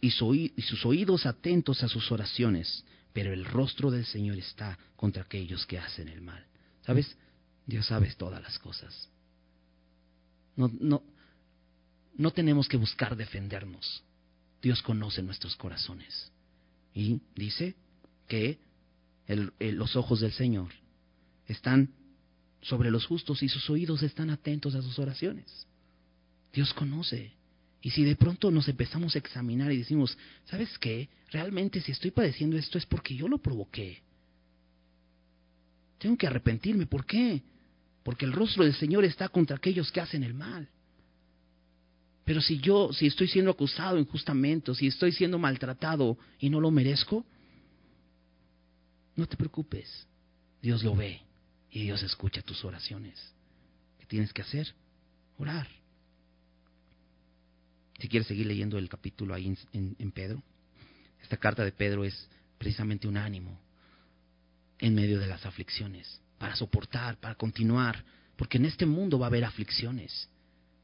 y, 0.00 0.08
y 0.08 0.62
sus 0.62 0.84
oídos 0.84 1.26
atentos 1.26 1.82
a 1.84 1.88
sus 1.88 2.10
oraciones 2.10 2.84
pero 3.12 3.32
el 3.32 3.44
rostro 3.44 3.90
del 3.90 4.04
Señor 4.04 4.38
está 4.38 4.78
contra 4.96 5.22
aquellos 5.22 5.66
que 5.66 5.78
hacen 5.78 6.08
el 6.08 6.20
mal. 6.20 6.44
¿Sabes? 6.86 7.16
Dios 7.66 7.86
sabe 7.86 8.12
todas 8.14 8.42
las 8.42 8.58
cosas. 8.58 9.08
No, 10.56 10.70
no, 10.80 11.02
no 12.16 12.30
tenemos 12.30 12.68
que 12.68 12.76
buscar 12.76 13.16
defendernos. 13.16 14.02
Dios 14.62 14.82
conoce 14.82 15.22
nuestros 15.22 15.56
corazones. 15.56 16.30
Y 16.94 17.20
dice 17.34 17.74
que 18.26 18.58
los 19.58 19.96
ojos 19.96 20.20
del 20.20 20.32
Señor 20.32 20.72
están 21.46 21.90
sobre 22.62 22.90
los 22.90 23.06
justos 23.06 23.42
y 23.42 23.48
sus 23.48 23.68
oídos 23.70 24.02
están 24.02 24.30
atentos 24.30 24.74
a 24.74 24.82
sus 24.82 24.98
oraciones. 24.98 25.66
Dios 26.52 26.74
conoce. 26.74 27.32
Y 27.82 27.90
si 27.90 28.04
de 28.04 28.16
pronto 28.16 28.50
nos 28.50 28.68
empezamos 28.68 29.14
a 29.14 29.18
examinar 29.18 29.72
y 29.72 29.78
decimos, 29.78 30.18
¿sabes 30.44 30.76
qué? 30.78 31.08
Realmente 31.30 31.80
si 31.80 31.92
estoy 31.92 32.10
padeciendo 32.10 32.58
esto 32.58 32.76
es 32.76 32.84
porque 32.84 33.14
yo 33.14 33.28
lo 33.28 33.38
provoqué. 33.38 34.02
Tengo 35.98 36.16
que 36.16 36.26
arrepentirme. 36.26 36.86
¿Por 36.86 37.06
qué? 37.06 37.42
Porque 38.02 38.24
el 38.26 38.32
rostro 38.32 38.64
del 38.64 38.74
Señor 38.74 39.04
está 39.04 39.28
contra 39.28 39.56
aquellos 39.56 39.90
que 39.92 40.00
hacen 40.00 40.24
el 40.24 40.34
mal. 40.34 40.68
Pero 42.30 42.40
si 42.40 42.60
yo, 42.60 42.92
si 42.92 43.08
estoy 43.08 43.26
siendo 43.26 43.50
acusado 43.50 43.98
injustamente, 43.98 44.72
si 44.76 44.86
estoy 44.86 45.10
siendo 45.10 45.36
maltratado 45.36 46.16
y 46.38 46.48
no 46.48 46.60
lo 46.60 46.70
merezco, 46.70 47.26
no 49.16 49.26
te 49.26 49.36
preocupes. 49.36 50.06
Dios 50.62 50.84
lo 50.84 50.94
ve 50.94 51.22
y 51.72 51.82
Dios 51.82 52.04
escucha 52.04 52.40
tus 52.40 52.64
oraciones. 52.64 53.18
¿Qué 53.98 54.06
tienes 54.06 54.32
que 54.32 54.42
hacer? 54.42 54.72
Orar. 55.38 55.66
Si 57.98 58.06
quieres 58.06 58.28
seguir 58.28 58.46
leyendo 58.46 58.78
el 58.78 58.88
capítulo 58.88 59.34
ahí 59.34 59.52
en, 59.72 60.12
Pedro, 60.12 60.40
esta 61.20 61.36
carta 61.36 61.64
de 61.64 61.72
Pedro 61.72 62.04
es 62.04 62.28
precisamente 62.58 63.08
un 63.08 63.16
ánimo 63.16 63.58
en 64.78 64.94
medio 64.94 65.18
de 65.18 65.26
las 65.26 65.44
aflicciones, 65.46 66.20
para 66.38 66.54
soportar, 66.54 67.18
para 67.18 67.34
continuar, 67.34 68.04
porque 68.36 68.58
en 68.58 68.66
este 68.66 68.86
mundo 68.86 69.18
va 69.18 69.26
a 69.26 69.30
haber 69.30 69.44
aflicciones, 69.44 70.28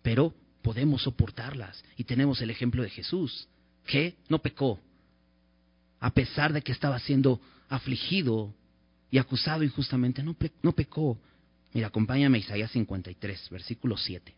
pero 0.02 0.34
podemos 0.66 1.02
soportarlas 1.02 1.80
y 1.96 2.02
tenemos 2.02 2.42
el 2.42 2.50
ejemplo 2.50 2.82
de 2.82 2.90
Jesús, 2.90 3.46
que 3.86 4.16
no 4.28 4.40
pecó, 4.40 4.80
a 6.00 6.10
pesar 6.10 6.52
de 6.52 6.60
que 6.60 6.72
estaba 6.72 6.98
siendo 6.98 7.40
afligido 7.68 8.52
y 9.08 9.18
acusado 9.18 9.62
injustamente, 9.62 10.24
no, 10.24 10.34
no 10.62 10.72
pecó. 10.72 11.20
Mira, 11.72 11.86
acompáñame 11.86 12.38
a 12.38 12.40
Isaías 12.40 12.72
53, 12.72 13.48
versículo 13.48 13.96
7. 13.96 14.34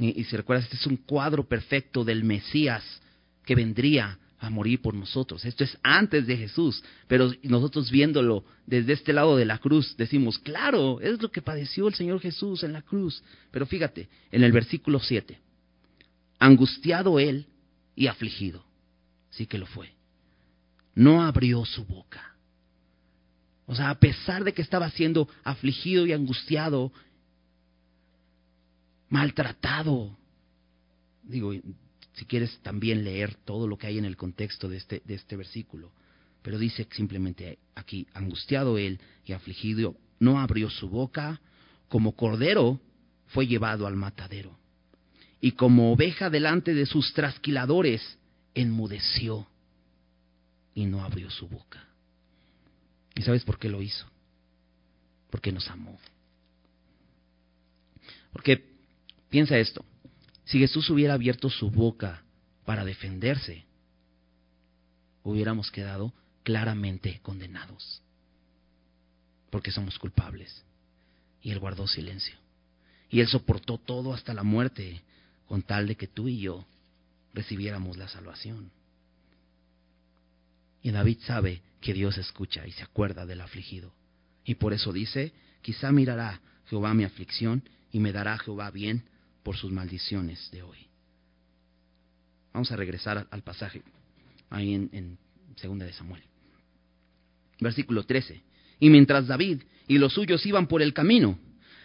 Y, 0.00 0.24
si 0.24 0.36
recuerdas, 0.36 0.64
este 0.64 0.74
es 0.74 0.86
un 0.88 0.96
cuadro 0.96 1.46
perfecto 1.46 2.02
del 2.02 2.24
Mesías 2.24 2.82
que 3.44 3.54
vendría 3.54 4.18
a 4.44 4.50
morir 4.50 4.80
por 4.80 4.94
nosotros. 4.94 5.44
Esto 5.44 5.64
es 5.64 5.78
antes 5.82 6.26
de 6.26 6.36
Jesús, 6.36 6.82
pero 7.08 7.32
nosotros 7.42 7.90
viéndolo 7.90 8.44
desde 8.66 8.92
este 8.92 9.12
lado 9.12 9.36
de 9.36 9.44
la 9.44 9.58
cruz 9.58 9.96
decimos, 9.96 10.38
claro, 10.38 11.00
es 11.00 11.20
lo 11.22 11.30
que 11.30 11.42
padeció 11.42 11.88
el 11.88 11.94
Señor 11.94 12.20
Jesús 12.20 12.62
en 12.62 12.72
la 12.72 12.82
cruz. 12.82 13.22
Pero 13.50 13.66
fíjate, 13.66 14.08
en 14.30 14.44
el 14.44 14.52
versículo 14.52 15.00
7, 15.00 15.38
angustiado 16.38 17.18
él 17.18 17.46
y 17.96 18.06
afligido, 18.06 18.64
sí 19.30 19.46
que 19.46 19.58
lo 19.58 19.66
fue, 19.66 19.92
no 20.94 21.22
abrió 21.22 21.64
su 21.64 21.84
boca. 21.84 22.34
O 23.66 23.74
sea, 23.74 23.90
a 23.90 23.98
pesar 23.98 24.44
de 24.44 24.52
que 24.52 24.62
estaba 24.62 24.90
siendo 24.90 25.28
afligido 25.42 26.06
y 26.06 26.12
angustiado, 26.12 26.92
maltratado. 29.08 30.16
Digo, 31.22 31.54
si 32.14 32.24
quieres 32.24 32.58
también 32.62 33.04
leer 33.04 33.34
todo 33.44 33.68
lo 33.68 33.76
que 33.76 33.86
hay 33.86 33.98
en 33.98 34.04
el 34.04 34.16
contexto 34.16 34.68
de 34.68 34.78
este, 34.78 35.02
de 35.04 35.14
este 35.14 35.36
versículo. 35.36 35.92
Pero 36.42 36.58
dice 36.58 36.86
simplemente 36.92 37.58
aquí, 37.74 38.06
angustiado 38.14 38.78
él 38.78 39.00
y 39.24 39.32
afligido, 39.32 39.96
no 40.18 40.40
abrió 40.40 40.70
su 40.70 40.88
boca, 40.88 41.40
como 41.88 42.12
cordero 42.12 42.80
fue 43.28 43.46
llevado 43.46 43.86
al 43.86 43.96
matadero. 43.96 44.56
Y 45.40 45.52
como 45.52 45.92
oveja 45.92 46.30
delante 46.30 46.74
de 46.74 46.86
sus 46.86 47.12
trasquiladores, 47.12 48.18
enmudeció 48.54 49.46
y 50.74 50.86
no 50.86 51.04
abrió 51.04 51.30
su 51.30 51.48
boca. 51.48 51.88
¿Y 53.14 53.22
sabes 53.22 53.44
por 53.44 53.58
qué 53.58 53.68
lo 53.68 53.82
hizo? 53.82 54.06
Porque 55.30 55.52
nos 55.52 55.68
amó. 55.68 55.98
Porque 58.32 58.74
Piensa 59.34 59.58
esto, 59.58 59.84
si 60.44 60.58
Jesús 60.58 60.88
hubiera 60.90 61.14
abierto 61.14 61.48
su 61.50 61.70
boca 61.70 62.22
para 62.64 62.84
defenderse, 62.84 63.64
hubiéramos 65.22 65.70
quedado 65.70 66.12
claramente 66.42 67.20
condenados, 67.22 68.02
porque 69.50 69.70
somos 69.70 69.98
culpables. 69.98 70.64
Y 71.40 71.50
Él 71.50 71.58
guardó 71.58 71.86
silencio. 71.86 72.36
Y 73.10 73.20
Él 73.20 73.28
soportó 73.28 73.78
todo 73.78 74.12
hasta 74.12 74.34
la 74.34 74.42
muerte, 74.42 75.02
con 75.46 75.62
tal 75.62 75.86
de 75.86 75.96
que 75.96 76.06
tú 76.06 76.28
y 76.28 76.40
yo 76.40 76.64
recibiéramos 77.32 77.96
la 77.96 78.08
salvación. 78.08 78.70
Y 80.82 80.90
David 80.90 81.18
sabe 81.26 81.62
que 81.80 81.94
Dios 81.94 82.18
escucha 82.18 82.66
y 82.66 82.72
se 82.72 82.82
acuerda 82.82 83.24
del 83.26 83.40
afligido. 83.40 83.92
Y 84.44 84.56
por 84.56 84.72
eso 84.72 84.92
dice, 84.92 85.32
quizá 85.62 85.92
mirará 85.92 86.40
Jehová 86.66 86.92
mi 86.92 87.04
aflicción 87.04 87.62
y 87.90 88.00
me 88.00 88.12
dará 88.12 88.38
Jehová 88.38 88.70
bien 88.70 89.04
por 89.44 89.56
sus 89.56 89.70
maldiciones 89.70 90.50
de 90.50 90.62
hoy. 90.62 90.78
Vamos 92.52 92.72
a 92.72 92.76
regresar 92.76 93.28
al 93.30 93.42
pasaje 93.42 93.82
ahí 94.50 94.74
en, 94.74 95.18
Segunda 95.56 95.86
de 95.86 95.92
Samuel. 95.92 96.22
Versículo 97.60 98.02
13. 98.02 98.42
Y 98.80 98.90
mientras 98.90 99.28
David 99.28 99.62
y 99.86 99.98
los 99.98 100.14
suyos 100.14 100.44
iban 100.46 100.66
por 100.66 100.82
el 100.82 100.92
camino, 100.92 101.38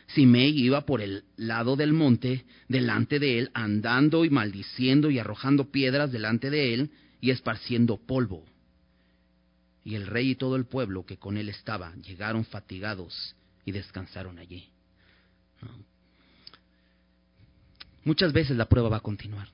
Simei 0.07 0.57
iba 0.59 0.87
por 0.87 1.01
el 1.01 1.23
lado 1.37 1.75
del 1.75 1.93
monte 1.93 2.45
delante 2.67 3.19
de 3.19 3.37
él, 3.37 3.51
andando 3.53 4.25
y 4.25 4.31
maldiciendo 4.31 5.11
y 5.11 5.19
arrojando 5.19 5.69
piedras 5.69 6.11
delante 6.11 6.49
de 6.49 6.73
él 6.73 6.91
y 7.21 7.29
esparciendo 7.29 7.97
polvo. 7.97 8.43
Y 9.83 9.93
el 9.93 10.07
rey 10.07 10.31
y 10.31 10.35
todo 10.35 10.55
el 10.55 10.65
pueblo 10.65 11.05
que 11.05 11.17
con 11.17 11.37
él 11.37 11.49
estaba 11.49 11.93
llegaron 11.97 12.43
fatigados 12.43 13.35
y 13.65 13.71
descansaron 13.71 14.39
allí. 14.39 14.67
Muchas 18.09 18.33
veces 18.33 18.57
la 18.57 18.65
prueba 18.65 18.89
va 18.89 18.97
a 18.97 19.01
continuar. 19.01 19.47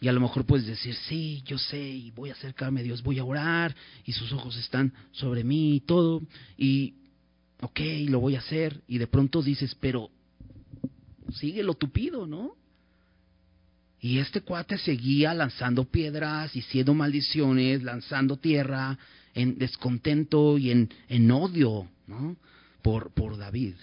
Y 0.00 0.08
a 0.08 0.12
lo 0.14 0.20
mejor 0.20 0.46
puedes 0.46 0.66
decir, 0.66 0.94
sí, 1.06 1.42
yo 1.44 1.58
sé, 1.58 1.78
y 1.78 2.10
voy 2.12 2.30
a 2.30 2.32
acercarme 2.32 2.80
a 2.80 2.82
Dios, 2.82 3.02
voy 3.02 3.18
a 3.18 3.24
orar, 3.24 3.76
y 4.06 4.12
sus 4.12 4.32
ojos 4.32 4.56
están 4.56 4.94
sobre 5.12 5.44
mí 5.44 5.76
y 5.76 5.80
todo, 5.80 6.22
y 6.56 6.94
ok, 7.60 7.78
lo 8.08 8.20
voy 8.20 8.36
a 8.36 8.38
hacer, 8.38 8.80
y 8.88 8.96
de 8.96 9.06
pronto 9.06 9.42
dices, 9.42 9.76
pero 9.78 10.08
sigue 11.34 11.62
lo 11.62 11.74
tupido, 11.74 12.26
¿no? 12.26 12.56
Y 14.00 14.18
este 14.18 14.40
cuate 14.40 14.78
seguía 14.78 15.34
lanzando 15.34 15.84
piedras, 15.84 16.56
y 16.56 16.62
siendo 16.62 16.94
maldiciones, 16.94 17.82
lanzando 17.82 18.38
tierra, 18.38 18.98
en 19.34 19.58
descontento 19.58 20.56
y 20.56 20.70
en, 20.70 20.88
en 21.10 21.30
odio, 21.30 21.86
¿no? 22.06 22.34
Por, 22.80 23.10
por 23.12 23.36
David. 23.36 23.74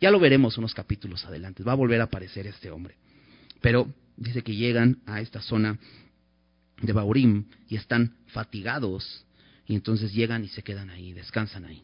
Ya 0.00 0.10
lo 0.10 0.18
veremos 0.18 0.58
unos 0.58 0.74
capítulos 0.74 1.24
adelante, 1.24 1.62
va 1.62 1.72
a 1.72 1.76
volver 1.76 2.00
a 2.00 2.04
aparecer 2.04 2.46
este 2.46 2.70
hombre. 2.70 2.96
Pero 3.60 3.92
dice 4.16 4.42
que 4.42 4.54
llegan 4.54 4.98
a 5.06 5.20
esta 5.20 5.40
zona 5.40 5.78
de 6.80 6.92
Baurim 6.92 7.44
y 7.68 7.76
están 7.76 8.16
fatigados 8.28 9.26
y 9.66 9.74
entonces 9.74 10.12
llegan 10.12 10.44
y 10.44 10.48
se 10.48 10.62
quedan 10.62 10.90
ahí, 10.90 11.12
descansan 11.12 11.64
ahí. 11.64 11.82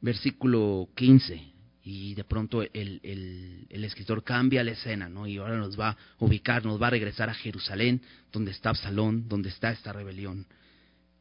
Versículo 0.00 0.88
15 0.96 1.52
y 1.84 2.14
de 2.14 2.24
pronto 2.24 2.62
el, 2.62 3.00
el, 3.02 3.84
escritor 3.84 4.22
cambia 4.22 4.62
la 4.62 4.70
escena, 4.70 5.08
¿no? 5.08 5.26
Y 5.26 5.38
ahora 5.38 5.56
nos 5.56 5.78
va 5.78 5.90
a 5.90 5.96
ubicar, 6.20 6.64
nos 6.64 6.80
va 6.80 6.86
a 6.86 6.90
regresar 6.90 7.28
a 7.28 7.34
Jerusalén, 7.34 8.00
donde 8.32 8.52
está 8.52 8.70
Absalón, 8.70 9.28
donde 9.28 9.48
está 9.48 9.72
esta 9.72 9.92
rebelión. 9.92 10.46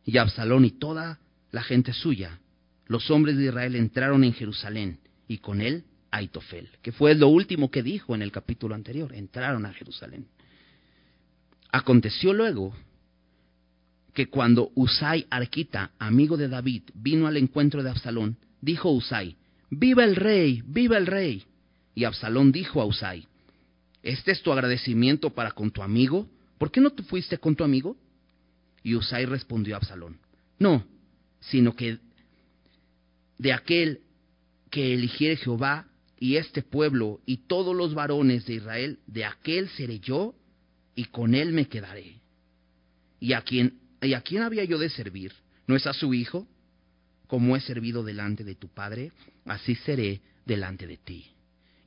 Y 0.06 0.18
Absalón 0.18 0.66
y 0.66 0.72
toda 0.72 1.20
la 1.52 1.64
gente 1.64 1.94
suya, 1.94 2.40
los 2.92 3.10
hombres 3.10 3.38
de 3.38 3.46
Israel 3.46 3.78
entraron 3.78 4.26
en 4.26 4.34
Jerusalén 4.34 5.00
y 5.26 5.38
con 5.38 5.62
él 5.62 5.86
Aitofel, 6.12 6.68
que 6.82 6.92
fue 6.92 7.16
lo 7.16 7.30
último 7.30 7.72
que 7.72 7.82
dijo 7.82 8.14
en 8.14 8.22
el 8.22 8.34
capítulo 8.34 8.76
anterior, 8.76 9.16
entraron 9.16 9.66
a 9.66 9.72
Jerusalén. 9.72 10.28
Aconteció 11.72 12.34
luego 12.34 12.76
que 14.14 14.28
cuando 14.28 14.74
Usai 14.76 15.26
Arquita, 15.30 15.92
amigo 16.00 16.36
de 16.36 16.50
David, 16.50 16.84
vino 16.94 17.28
al 17.28 17.38
encuentro 17.38 17.82
de 17.82 17.92
Absalón, 17.92 18.36
dijo 18.60 18.92
Usai, 18.92 19.38
Viva 19.70 20.04
el 20.04 20.18
rey, 20.18 20.62
viva 20.66 20.98
el 20.98 21.08
rey. 21.08 21.46
Y 21.96 22.04
Absalón 22.04 22.52
dijo 22.52 22.82
a 22.82 22.86
Usai, 22.86 23.26
¿este 24.04 24.34
es 24.34 24.42
tu 24.42 24.52
agradecimiento 24.52 25.30
para 25.30 25.52
con 25.52 25.72
tu 25.72 25.82
amigo? 25.82 26.28
¿Por 26.58 26.72
qué 26.72 26.82
no 26.82 26.90
te 26.90 27.04
fuiste 27.04 27.38
con 27.38 27.56
tu 27.56 27.64
amigo? 27.64 27.96
Y 28.84 28.96
Usai 28.96 29.26
respondió 29.26 29.76
a 29.76 29.78
Absalón, 29.78 30.18
no, 30.60 30.84
sino 31.40 31.74
que 31.74 32.00
de 33.42 33.54
aquel 33.54 34.02
que 34.70 34.94
eligiere 34.94 35.36
Jehová 35.36 35.88
y 36.20 36.36
este 36.36 36.62
pueblo 36.62 37.22
y 37.26 37.48
todos 37.48 37.76
los 37.76 37.96
varones 37.96 38.46
de 38.46 38.54
Israel, 38.54 39.00
de 39.08 39.26
aquel 39.26 39.68
seré 39.70 40.00
yo 40.00 40.36
y 40.94 41.06
con 41.06 41.34
él 41.34 41.52
me 41.52 41.68
quedaré. 41.68 42.22
¿Y 43.20 43.34
a 43.34 43.42
quién, 43.42 43.80
y 44.00 44.14
a 44.14 44.22
quién 44.22 44.44
había 44.44 44.64
yo 44.64 44.78
de 44.78 44.90
servir? 44.90 45.34
¿No 45.66 45.76
es 45.76 45.88
a 45.88 45.94
su 45.94 46.14
hijo? 46.14 46.48
Como 47.26 47.56
he 47.56 47.62
servido 47.62 48.04
delante 48.04 48.44
de 48.44 48.54
tu 48.54 48.68
padre, 48.68 49.12
así 49.46 49.74
seré 49.74 50.22
delante 50.46 50.86
de 50.86 50.98
ti. 50.98 51.26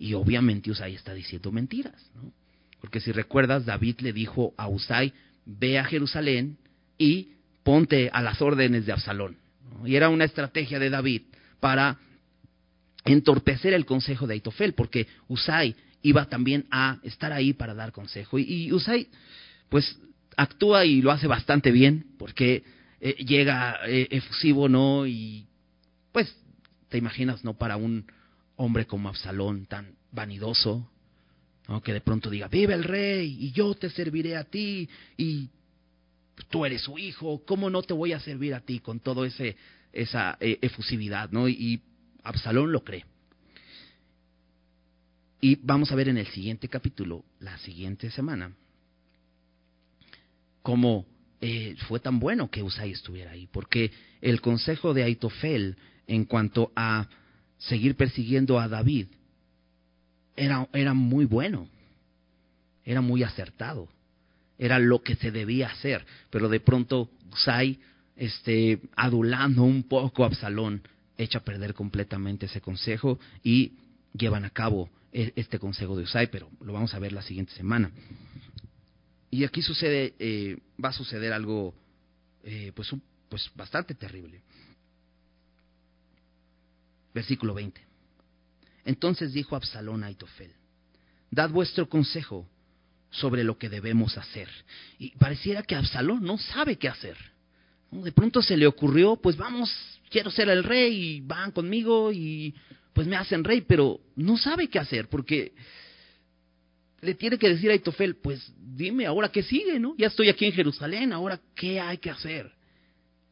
Y 0.00 0.14
obviamente 0.14 0.72
Usai 0.72 0.96
está 0.96 1.14
diciendo 1.14 1.52
mentiras, 1.52 2.10
¿no? 2.16 2.32
Porque 2.80 2.98
si 2.98 3.12
recuerdas, 3.12 3.64
David 3.64 4.00
le 4.00 4.12
dijo 4.12 4.54
a 4.56 4.68
Usai, 4.68 5.12
ve 5.46 5.78
a 5.78 5.84
Jerusalén 5.84 6.58
y 6.98 7.28
ponte 7.62 8.10
a 8.12 8.22
las 8.22 8.42
órdenes 8.42 8.86
de 8.86 8.92
Absalón. 8.92 9.36
Y 9.84 9.94
era 9.94 10.08
una 10.08 10.24
estrategia 10.24 10.80
de 10.80 10.90
David 10.90 11.22
para 11.64 11.98
entorpecer 13.06 13.72
el 13.72 13.86
consejo 13.86 14.26
de 14.26 14.34
Aitofel, 14.34 14.74
porque 14.74 15.06
Usai 15.28 15.74
iba 16.02 16.26
también 16.26 16.66
a 16.70 16.98
estar 17.04 17.32
ahí 17.32 17.54
para 17.54 17.72
dar 17.72 17.90
consejo. 17.90 18.38
Y, 18.38 18.70
Usai, 18.70 19.08
pues, 19.70 19.98
actúa 20.36 20.84
y 20.84 21.00
lo 21.00 21.10
hace 21.10 21.26
bastante 21.26 21.70
bien, 21.70 22.04
porque 22.18 22.64
eh, 23.00 23.14
llega 23.14 23.78
eh, 23.86 24.08
efusivo, 24.10 24.68
¿no? 24.68 25.06
Y, 25.06 25.46
pues, 26.12 26.36
te 26.90 26.98
imaginas, 26.98 27.42
¿no? 27.44 27.54
Para 27.54 27.78
un 27.78 28.12
hombre 28.56 28.84
como 28.84 29.08
Absalón, 29.08 29.64
tan 29.64 29.94
vanidoso, 30.12 30.90
¿no? 31.66 31.80
Que 31.80 31.94
de 31.94 32.02
pronto 32.02 32.28
diga, 32.28 32.48
vive 32.48 32.74
el 32.74 32.84
rey, 32.84 33.38
y 33.40 33.52
yo 33.52 33.72
te 33.74 33.88
serviré 33.88 34.36
a 34.36 34.44
ti, 34.44 34.86
y 35.16 35.48
tú 36.50 36.64
eres 36.64 36.82
su 36.82 36.98
hijo, 36.98 37.42
¿cómo 37.46 37.70
no 37.70 37.82
te 37.82 37.94
voy 37.94 38.12
a 38.12 38.20
servir 38.20 38.54
a 38.54 38.60
ti 38.60 38.80
con 38.80 39.00
todo 39.00 39.24
ese 39.24 39.56
esa 39.92 40.36
eh, 40.40 40.58
efusividad, 40.60 41.30
¿no? 41.30 41.48
y 41.48 41.80
Absalón 42.24 42.72
lo 42.72 42.82
cree. 42.82 43.04
Y 45.40 45.56
vamos 45.56 45.92
a 45.92 45.94
ver 45.94 46.08
en 46.08 46.16
el 46.16 46.26
siguiente 46.28 46.68
capítulo, 46.68 47.22
la 47.38 47.58
siguiente 47.58 48.10
semana, 48.10 48.54
cómo 50.62 51.04
eh, 51.42 51.76
fue 51.86 52.00
tan 52.00 52.18
bueno 52.18 52.50
que 52.50 52.62
Usai 52.62 52.92
estuviera 52.92 53.32
ahí, 53.32 53.46
porque 53.52 53.92
el 54.22 54.40
consejo 54.40 54.94
de 54.94 55.02
Aitofel 55.02 55.76
en 56.06 56.24
cuanto 56.24 56.72
a 56.74 57.06
seguir 57.58 57.94
persiguiendo 57.94 58.58
a 58.58 58.68
David 58.68 59.08
era, 60.34 60.66
era 60.72 60.94
muy 60.94 61.26
bueno, 61.26 61.68
era 62.82 63.02
muy 63.02 63.22
acertado, 63.22 63.88
era 64.58 64.78
lo 64.78 65.02
que 65.02 65.16
se 65.16 65.30
debía 65.30 65.68
hacer, 65.68 66.04
pero 66.30 66.48
de 66.48 66.60
pronto 66.60 67.10
Usai, 67.32 67.78
este, 68.16 68.80
adulando 68.96 69.64
un 69.64 69.84
poco 69.84 70.24
a 70.24 70.28
Absalón, 70.28 70.82
echa 71.16 71.38
a 71.38 71.44
perder 71.44 71.74
completamente 71.74 72.46
ese 72.46 72.60
consejo 72.60 73.18
y 73.42 73.72
llevan 74.12 74.44
a 74.44 74.50
cabo 74.50 74.88
e, 75.12 75.32
este 75.36 75.58
consejo 75.58 75.96
de 75.96 76.04
Usai, 76.04 76.30
pero 76.30 76.48
lo 76.60 76.72
vamos 76.72 76.94
a 76.94 76.98
ver 76.98 77.12
la 77.12 77.22
siguiente 77.22 77.52
semana. 77.54 77.90
Y 79.30 79.44
aquí 79.44 79.62
sucede, 79.62 80.14
eh, 80.18 80.58
va 80.82 80.90
a 80.90 80.92
suceder 80.92 81.32
algo 81.32 81.74
eh, 82.44 82.72
pues, 82.74 82.90
pues 83.28 83.50
bastante 83.56 83.94
terrible. 83.94 84.42
Versículo 87.12 87.54
20. 87.54 87.80
Entonces 88.84 89.32
dijo 89.32 89.56
Absalón 89.56 90.04
a 90.04 90.06
Aitofel, 90.06 90.52
dad 91.30 91.50
vuestro 91.50 91.88
consejo 91.88 92.46
sobre 93.14 93.44
lo 93.44 93.58
que 93.58 93.68
debemos 93.68 94.18
hacer. 94.18 94.48
Y 94.98 95.10
pareciera 95.16 95.62
que 95.62 95.74
Absalón 95.74 96.22
no 96.22 96.38
sabe 96.38 96.76
qué 96.76 96.88
hacer. 96.88 97.16
De 97.90 98.12
pronto 98.12 98.42
se 98.42 98.56
le 98.56 98.66
ocurrió, 98.66 99.16
pues 99.16 99.36
vamos, 99.36 99.72
quiero 100.10 100.30
ser 100.30 100.48
el 100.48 100.64
rey 100.64 101.16
y 101.16 101.20
van 101.20 101.52
conmigo 101.52 102.12
y 102.12 102.54
pues 102.92 103.06
me 103.06 103.16
hacen 103.16 103.44
rey, 103.44 103.60
pero 103.60 104.00
no 104.16 104.36
sabe 104.36 104.68
qué 104.68 104.78
hacer 104.78 105.08
porque 105.08 105.52
le 107.00 107.14
tiene 107.14 107.38
que 107.38 107.48
decir 107.48 107.70
a 107.70 107.74
Aitofel, 107.74 108.16
pues 108.16 108.52
dime 108.56 109.06
ahora 109.06 109.28
qué 109.30 109.42
sigue, 109.42 109.78
¿no? 109.78 109.94
Ya 109.96 110.08
estoy 110.08 110.28
aquí 110.28 110.46
en 110.46 110.52
Jerusalén, 110.52 111.12
ahora 111.12 111.40
qué 111.54 111.80
hay 111.80 111.98
que 111.98 112.10
hacer. 112.10 112.50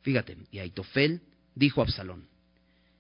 Fíjate, 0.03 0.37
y 0.51 0.59
Aitofel 0.59 1.23
dijo 1.55 1.81
a 1.81 1.85
Absalón, 1.85 2.29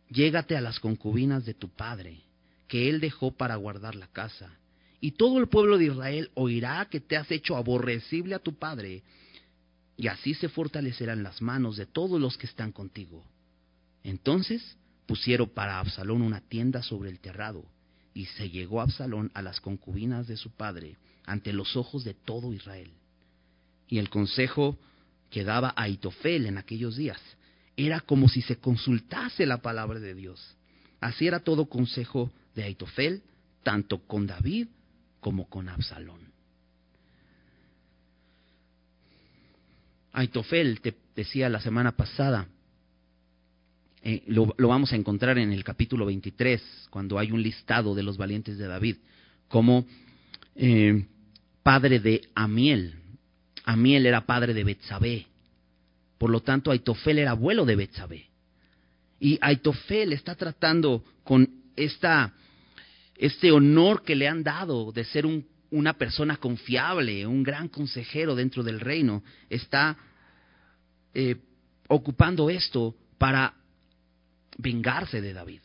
llégate 0.08 0.56
a 0.56 0.60
las 0.60 0.80
concubinas 0.80 1.44
de 1.44 1.54
tu 1.54 1.68
padre, 1.68 2.22
que 2.66 2.88
él 2.88 3.00
dejó 3.00 3.32
para 3.32 3.54
guardar 3.56 3.94
la 3.94 4.08
casa, 4.08 4.58
y 5.02 5.10
todo 5.10 5.40
el 5.40 5.48
pueblo 5.48 5.78
de 5.78 5.86
Israel 5.86 6.30
oirá 6.34 6.86
que 6.88 7.00
te 7.00 7.16
has 7.16 7.28
hecho 7.32 7.56
aborrecible 7.56 8.36
a 8.36 8.38
tu 8.38 8.54
padre 8.54 9.02
y 9.96 10.06
así 10.06 10.32
se 10.32 10.48
fortalecerán 10.48 11.24
las 11.24 11.42
manos 11.42 11.76
de 11.76 11.86
todos 11.86 12.20
los 12.20 12.38
que 12.38 12.46
están 12.46 12.70
contigo. 12.70 13.24
Entonces 14.04 14.76
pusieron 15.06 15.48
para 15.48 15.80
Absalón 15.80 16.22
una 16.22 16.40
tienda 16.40 16.84
sobre 16.84 17.10
el 17.10 17.18
terrado, 17.18 17.64
y 18.14 18.26
se 18.26 18.48
llegó 18.48 18.80
Absalón 18.80 19.32
a 19.34 19.42
las 19.42 19.60
concubinas 19.60 20.28
de 20.28 20.36
su 20.36 20.52
padre 20.52 20.96
ante 21.26 21.52
los 21.52 21.76
ojos 21.76 22.04
de 22.04 22.14
todo 22.14 22.52
Israel. 22.52 22.92
Y 23.88 23.98
el 23.98 24.08
consejo 24.08 24.78
que 25.30 25.42
daba 25.42 25.74
Aitofel 25.76 26.46
en 26.46 26.58
aquellos 26.58 26.96
días 26.96 27.20
era 27.76 28.00
como 28.00 28.28
si 28.28 28.40
se 28.40 28.58
consultase 28.58 29.46
la 29.46 29.62
palabra 29.62 29.98
de 29.98 30.14
Dios. 30.14 30.56
Así 31.00 31.26
era 31.26 31.40
todo 31.40 31.66
consejo 31.66 32.30
de 32.54 32.62
Aitofel, 32.62 33.22
tanto 33.64 33.98
con 34.06 34.28
David 34.28 34.68
como 35.22 35.48
con 35.48 35.68
Absalón. 35.68 36.20
Aitofel, 40.12 40.80
te 40.80 40.96
decía 41.14 41.48
la 41.48 41.60
semana 41.60 41.92
pasada, 41.92 42.48
eh, 44.02 44.24
lo, 44.26 44.52
vamos 44.58 44.92
a 44.92 44.96
encontrar 44.96 45.38
en 45.38 45.52
el 45.52 45.62
capítulo 45.62 46.06
23, 46.06 46.88
cuando 46.90 47.20
hay 47.20 47.30
un 47.30 47.40
listado 47.40 47.94
de 47.94 48.02
los 48.02 48.16
valientes 48.16 48.58
de 48.58 48.66
David, 48.66 48.96
como 49.46 49.86
eh, 50.56 51.06
padre 51.62 52.00
de 52.00 52.28
Amiel. 52.34 52.96
Amiel 53.64 54.06
era 54.06 54.26
padre 54.26 54.52
de 54.52 54.64
Betsabé. 54.64 55.26
Por 56.18 56.30
lo 56.30 56.40
tanto, 56.40 56.72
Aitofel 56.72 57.20
era 57.20 57.30
abuelo 57.30 57.64
de 57.64 57.76
Betsabé. 57.76 58.26
Y 59.20 59.38
Aitofel 59.40 60.12
está 60.12 60.34
tratando 60.34 61.04
con 61.22 61.48
esta, 61.76 62.34
este 63.22 63.52
honor 63.52 64.02
que 64.02 64.16
le 64.16 64.26
han 64.26 64.42
dado 64.42 64.90
de 64.90 65.04
ser 65.04 65.26
un, 65.26 65.46
una 65.70 65.92
persona 65.92 66.38
confiable, 66.38 67.24
un 67.24 67.44
gran 67.44 67.68
consejero 67.68 68.34
dentro 68.34 68.64
del 68.64 68.80
reino. 68.80 69.22
Está 69.48 69.96
eh, 71.14 71.36
ocupando 71.86 72.50
esto 72.50 72.96
para 73.18 73.54
vengarse 74.58 75.20
de 75.20 75.32
David. 75.32 75.60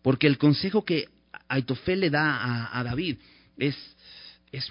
Porque 0.00 0.26
el 0.26 0.38
consejo 0.38 0.86
que 0.86 1.06
Aitofel 1.48 2.00
le 2.00 2.08
da 2.08 2.78
a, 2.78 2.82
David 2.82 3.18
es, 3.58 3.76
es 4.52 4.70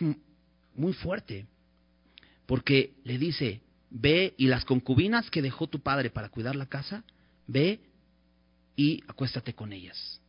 muy 0.73 0.93
fuerte. 0.93 1.45
Porque 2.47 2.95
le 3.03 3.19
dice, 3.19 3.61
ve 3.91 4.33
y 4.35 4.47
las 4.47 4.65
concubinas 4.65 5.29
que 5.29 5.43
dejó 5.43 5.67
tu 5.67 5.79
padre 5.79 6.09
para 6.09 6.29
cuidar 6.29 6.55
la 6.55 6.65
casa, 6.65 7.03
ve 7.45 7.81
y 8.75 9.03
acuéstate 9.07 9.53
con 9.53 9.73
ellas. 9.73 10.20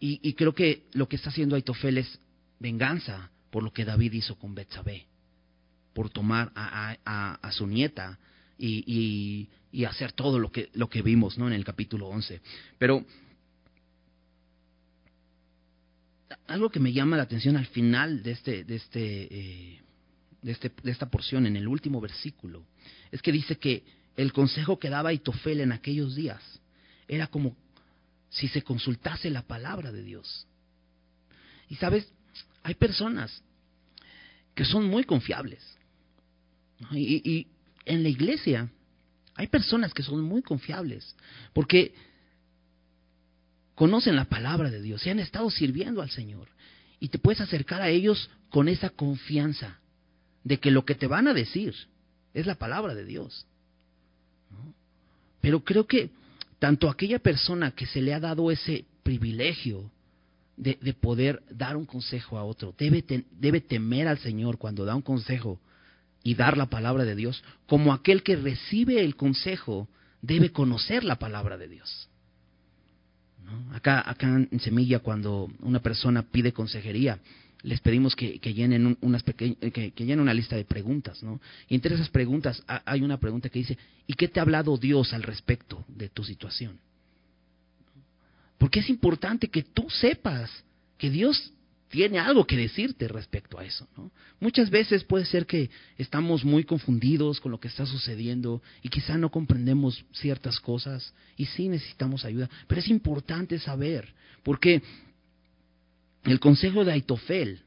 Y, 0.00 0.32
creo 0.34 0.54
que 0.54 0.84
lo 0.92 1.08
que 1.08 1.16
está 1.16 1.30
haciendo 1.30 1.56
Aitofel 1.56 1.98
es 1.98 2.20
venganza 2.60 3.30
por 3.50 3.64
lo 3.64 3.72
que 3.72 3.84
David 3.84 4.12
hizo 4.12 4.38
con 4.38 4.54
Betsabé, 4.54 5.06
por 5.92 6.10
tomar 6.10 6.52
a, 6.54 7.50
su 7.52 7.66
nieta 7.66 8.18
y, 8.56 9.48
y, 9.72 9.84
hacer 9.84 10.12
todo 10.12 10.38
lo 10.38 10.52
que, 10.52 10.70
lo 10.74 10.88
que 10.88 11.02
vimos 11.02 11.36
¿no? 11.36 11.48
en 11.48 11.52
el 11.54 11.64
capítulo 11.64 12.06
11. 12.08 12.40
Pero 12.78 13.04
algo 16.46 16.70
que 16.70 16.80
me 16.80 16.92
llama 16.92 17.16
la 17.16 17.24
atención 17.24 17.56
al 17.56 17.66
final 17.66 18.22
de 18.22 18.32
este, 18.32 18.64
de 18.64 18.76
este, 18.76 19.28
eh, 19.30 19.80
de 20.42 20.52
este, 20.52 20.72
de 20.82 20.90
esta 20.90 21.10
porción, 21.10 21.46
en 21.46 21.56
el 21.56 21.68
último 21.68 22.00
versículo, 22.00 22.64
es 23.10 23.22
que 23.22 23.32
dice 23.32 23.56
que 23.58 23.84
el 24.16 24.32
consejo 24.32 24.78
que 24.78 24.90
daba 24.90 25.12
Itofel 25.12 25.60
en 25.60 25.72
aquellos 25.72 26.14
días 26.14 26.42
era 27.06 27.28
como 27.28 27.56
si 28.30 28.48
se 28.48 28.62
consultase 28.62 29.30
la 29.30 29.42
palabra 29.42 29.92
de 29.92 30.02
Dios. 30.02 30.46
Y 31.68 31.76
sabes, 31.76 32.10
hay 32.62 32.74
personas 32.74 33.42
que 34.54 34.64
son 34.64 34.86
muy 34.86 35.04
confiables. 35.04 35.62
Y, 36.92 37.46
en 37.84 38.02
la 38.02 38.08
iglesia 38.10 38.70
hay 39.34 39.46
personas 39.46 39.94
que 39.94 40.02
son 40.02 40.20
muy 40.20 40.42
confiables, 40.42 41.14
porque 41.54 41.94
conocen 43.74 44.16
la 44.16 44.24
palabra 44.24 44.68
de 44.68 44.82
Dios 44.82 45.06
y 45.06 45.10
han 45.10 45.20
estado 45.20 45.48
sirviendo 45.50 46.02
al 46.02 46.10
Señor. 46.10 46.48
Y 47.00 47.08
te 47.08 47.18
puedes 47.18 47.40
acercar 47.40 47.80
a 47.80 47.88
ellos 47.88 48.28
con 48.50 48.68
esa 48.68 48.90
confianza 48.90 49.78
de 50.42 50.58
que 50.58 50.70
lo 50.70 50.84
que 50.84 50.96
te 50.96 51.06
van 51.06 51.28
a 51.28 51.34
decir 51.34 51.74
es 52.34 52.46
la 52.46 52.56
palabra 52.56 52.94
de 52.94 53.04
Dios. 53.04 53.46
Pero 55.40 55.64
creo 55.64 55.86
que 55.86 56.10
tanto 56.58 56.88
aquella 56.88 57.18
persona 57.18 57.72
que 57.72 57.86
se 57.86 58.02
le 58.02 58.14
ha 58.14 58.20
dado 58.20 58.50
ese 58.50 58.84
privilegio 59.02 59.90
de, 60.56 60.74
poder 60.92 61.42
dar 61.50 61.76
un 61.76 61.86
consejo 61.86 62.36
a 62.36 62.44
otro, 62.44 62.74
debe, 62.76 63.04
debe 63.30 63.60
temer 63.60 64.08
al 64.08 64.18
Señor 64.18 64.58
cuando 64.58 64.84
da 64.84 64.96
un 64.96 65.02
consejo 65.02 65.60
y 66.24 66.34
dar 66.34 66.56
la 66.56 66.66
palabra 66.66 67.04
de 67.04 67.14
Dios, 67.14 67.42
como 67.66 67.92
aquel 67.92 68.22
que 68.22 68.36
recibe 68.36 69.04
el 69.04 69.14
consejo 69.14 69.88
debe 70.20 70.50
conocer 70.50 71.04
la 71.04 71.16
palabra 71.16 71.56
de 71.56 71.68
Dios. 71.68 72.08
Acá, 73.72 74.02
acá 74.04 74.26
en 74.26 74.60
Semilla, 74.60 74.98
cuando 74.98 75.48
una 75.60 75.80
persona 75.80 76.22
pide 76.22 76.52
consejería, 76.52 77.18
les 77.62 77.80
pedimos 77.80 78.14
que, 78.14 78.38
llenen 78.38 78.96
unas 79.00 79.22
que, 79.22 79.92
llenen 79.96 80.20
una 80.20 80.34
lista 80.34 80.56
de 80.56 80.64
preguntas, 80.64 81.22
¿no? 81.22 81.40
Y 81.68 81.74
entre 81.74 81.94
esas 81.94 82.08
preguntas 82.08 82.62
hay 82.66 83.02
una 83.02 83.18
pregunta 83.18 83.48
que 83.48 83.58
dice, 83.58 83.78
¿y 84.06 84.14
qué 84.14 84.28
te 84.28 84.40
ha 84.40 84.42
hablado 84.42 84.76
Dios 84.76 85.12
al 85.12 85.22
respecto 85.22 85.84
de 85.88 86.08
tu 86.08 86.22
situación? 86.22 86.78
Porque 88.58 88.80
es 88.80 88.88
importante 88.88 89.48
que 89.48 89.62
tú 89.62 89.88
sepas 89.90 90.50
que 90.98 91.10
Dios 91.10 91.52
tiene 91.88 92.18
algo 92.18 92.46
que 92.46 92.56
decirte 92.56 93.08
respecto 93.08 93.58
a 93.58 93.64
eso. 93.64 93.88
¿no? 93.96 94.10
Muchas 94.40 94.70
veces 94.70 95.04
puede 95.04 95.24
ser 95.24 95.46
que 95.46 95.70
estamos 95.96 96.44
muy 96.44 96.64
confundidos 96.64 97.40
con 97.40 97.50
lo 97.50 97.58
que 97.58 97.68
está 97.68 97.86
sucediendo 97.86 98.62
y 98.82 98.88
quizá 98.88 99.16
no 99.16 99.30
comprendemos 99.30 100.04
ciertas 100.12 100.60
cosas 100.60 101.14
y 101.36 101.46
sí 101.46 101.68
necesitamos 101.68 102.24
ayuda, 102.24 102.48
pero 102.66 102.80
es 102.80 102.88
importante 102.88 103.58
saber, 103.58 104.12
porque 104.42 104.82
el 106.32 106.40
consejo 106.40 106.84
de 106.84 106.92
Aitofel 106.92 107.62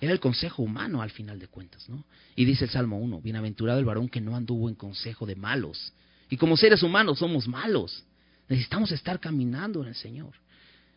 era 0.00 0.12
el 0.12 0.20
consejo 0.20 0.62
humano 0.62 1.00
al 1.00 1.10
final 1.10 1.38
de 1.38 1.46
cuentas, 1.46 1.88
¿no? 1.88 2.04
Y 2.34 2.44
dice 2.44 2.64
el 2.64 2.70
Salmo 2.70 2.98
1, 2.98 3.20
bienaventurado 3.20 3.78
el 3.78 3.84
varón 3.84 4.08
que 4.08 4.20
no 4.20 4.34
anduvo 4.34 4.68
en 4.68 4.74
consejo 4.74 5.26
de 5.26 5.36
malos. 5.36 5.92
Y 6.28 6.36
como 6.36 6.56
seres 6.56 6.82
humanos 6.82 7.20
somos 7.20 7.46
malos. 7.46 8.04
Necesitamos 8.48 8.90
estar 8.90 9.20
caminando 9.20 9.82
en 9.82 9.88
el 9.88 9.94
Señor. 9.94 10.32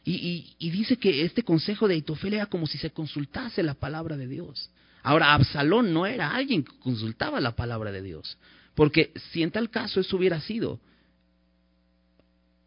Y, 0.04 0.56
dice 0.60 0.98
que 0.98 1.24
este 1.24 1.44
consejo 1.44 1.88
de 1.88 1.96
Aitofel 1.96 2.36
era 2.36 2.46
como 2.46 2.68
si 2.68 2.78
se 2.78 2.92
consultase 2.92 3.64
la 3.64 3.74
palabra 3.74 4.18
de 4.18 4.28
Dios. 4.28 4.70
Ahora, 5.04 5.34
Absalón 5.34 5.94
no 5.94 6.06
era 6.06 6.36
alguien 6.36 6.64
que 6.64 6.78
consultaba 6.80 7.40
la 7.42 7.56
palabra 7.56 7.92
de 7.92 8.02
Dios. 8.02 8.38
Porque 8.76 9.12
si 9.32 9.44
en 9.44 9.52
tal 9.52 9.70
caso 9.70 10.00
eso 10.00 10.18
hubiera 10.18 10.40
sido, 10.42 10.80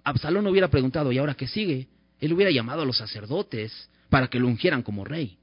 Absalón 0.05 0.47
hubiera 0.47 0.69
preguntado, 0.69 1.13
¿y 1.13 1.19
ahora 1.19 1.35
qué 1.35 1.47
sigue? 1.47 1.89
Él 2.21 2.33
hubiera 2.33 2.51
llamado 2.51 2.83
a 2.83 2.87
los 2.87 2.99
sacerdotes 2.99 3.73
para 4.09 4.29
que 4.29 4.39
lo 4.39 4.49
ungieran 4.49 4.83
como 4.83 5.05
rey. 5.05 5.39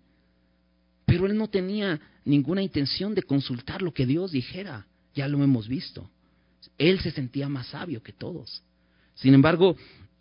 Pero 1.05 1.27
él 1.27 1.37
no 1.37 1.47
tenía 1.47 1.99
ninguna 2.25 2.61
intención 2.61 3.13
de 3.15 3.23
consultar 3.23 3.81
lo 3.81 3.93
que 3.93 4.05
Dios 4.05 4.31
dijera. 4.31 4.87
Ya 5.13 5.27
lo 5.27 5.43
hemos 5.43 5.67
visto. 5.67 6.09
Él 6.77 6.99
se 6.99 7.11
sentía 7.11 7.47
más 7.47 7.67
sabio 7.67 8.01
que 8.03 8.11
todos. 8.11 8.63
Sin 9.13 9.33
embargo, 9.33 9.77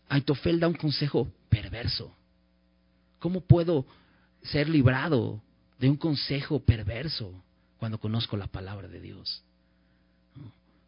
Aitofel 0.08 0.60
da 0.60 0.68
un 0.68 0.74
consejo 0.74 1.32
perverso. 1.48 2.14
¿Cómo 3.18 3.40
puedo 3.40 3.86
ser 4.42 4.68
librado 4.68 5.42
de 5.78 5.88
un 5.88 5.96
consejo 5.96 6.60
perverso 6.60 7.42
cuando 7.78 7.98
conozco 7.98 8.36
la 8.36 8.46
palabra 8.46 8.86
de 8.86 9.00
Dios? 9.00 9.42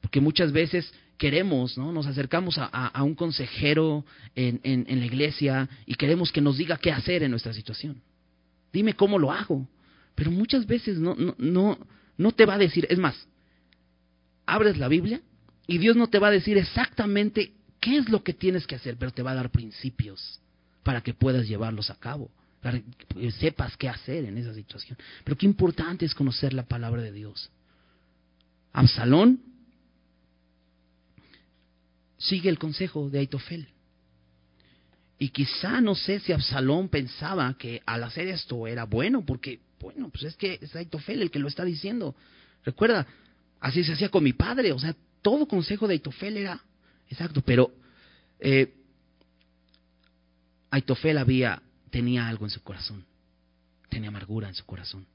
Porque 0.01 0.21
muchas 0.21 0.53
veces 0.53 0.93
queremos, 1.17 1.77
¿no? 1.79 1.93
Nos 1.93 2.07
acercamos 2.07 2.59
a, 2.59 3.03
un 3.03 3.15
consejero 3.15 4.05
en, 4.35 4.61
en, 4.63 4.99
la 4.99 5.07
iglesia 5.07 5.69
y 5.87 5.95
queremos 5.95 6.31
que 6.31 6.41
nos 6.41 6.59
diga 6.59 6.77
qué 6.79 6.93
hacer 6.93 7.23
en 7.23 7.31
nuestra 7.31 7.53
situación. 7.53 8.01
Dime 8.73 8.95
cómo 8.95 9.19
lo 9.19 9.33
hago. 9.33 9.67
Pero 10.15 10.31
muchas 10.31 10.67
veces 10.67 10.99
no, 10.99 11.15
no, 11.15 11.35
no, 11.39 11.79
no 12.17 12.33
te 12.33 12.47
va 12.47 12.55
a 12.55 12.59
decir, 12.59 12.87
es 12.89 12.99
más, 12.99 13.29
abres 14.47 14.79
la 14.79 14.89
Biblia 14.89 15.21
y 15.67 15.79
Dios 15.79 15.97
no 15.97 16.09
te 16.09 16.19
va 16.19 16.29
a 16.29 16.33
decir 16.33 16.57
exactamente 16.57 17.53
qué 17.81 17.99
es 17.99 18.09
lo 18.09 18.23
que 18.23 18.33
tienes 18.33 18.67
que 18.67 18.75
hacer, 18.75 18.97
pero 18.97 19.13
te 19.13 19.23
va 19.23 19.33
a 19.33 19.37
dar 19.37 19.51
principios 19.51 20.41
para 20.83 21.03
que 21.03 21.15
puedas 21.15 21.47
llevarlos 21.47 21.91
a 21.91 21.97
cabo, 21.97 22.31
para 22.63 22.81
que 22.81 23.31
sepas 23.33 23.77
qué 23.77 23.89
hacer 23.89 24.25
en 24.25 24.39
esa 24.39 24.55
situación. 24.55 24.97
Pero 25.25 25.37
qué 25.37 25.47
importante 25.47 26.07
es 26.07 26.15
conocer 26.15 26.55
la 26.55 26.65
palabra 26.65 27.03
de 27.03 27.13
Dios. 27.13 27.51
Absalón 28.73 29.41
sigue 32.19 32.49
el 32.49 32.59
consejo 32.59 33.11
de 33.11 33.21
Aitofel. 33.21 33.69
Y 35.19 35.31
quizá 35.31 35.81
no 35.81 35.95
sé 35.95 36.21
si 36.21 36.33
Absalón 36.33 36.89
pensaba 36.89 37.57
que 37.57 37.83
al 37.87 38.05
hacer 38.05 38.29
esto 38.29 38.67
era 38.67 38.85
bueno, 38.85 39.25
porque, 39.25 39.61
bueno, 39.81 40.11
pues 40.11 40.25
es 40.25 40.37
que 40.37 40.59
es 40.61 40.77
Aitofel 40.77 41.23
el 41.23 41.31
que 41.31 41.39
lo 41.39 41.49
está 41.49 41.65
diciendo. 41.65 42.15
Recuerda, 42.65 43.07
así 43.61 43.83
se 43.83 43.93
hacía 43.93 44.11
con 44.11 44.25
mi 44.25 44.35
padre, 44.35 44.73
o 44.73 44.79
sea, 44.79 44.95
todo 45.23 45.49
consejo 45.49 45.87
de 45.87 45.95
Aitofel 45.95 46.37
era 46.37 46.63
Exacto, 47.09 47.43
pero 47.43 47.73
eh, 48.41 48.75
Aitofel 50.71 51.19
había, 51.19 51.63
tenía 51.91 52.27
algo 52.29 52.45
en 52.45 52.51
su 52.51 52.63
corazón, 52.63 53.05
tenía 53.89 54.09
amargura 54.09 54.49
en 54.49 54.55
su 54.55 54.65
corazón. 54.65 55.07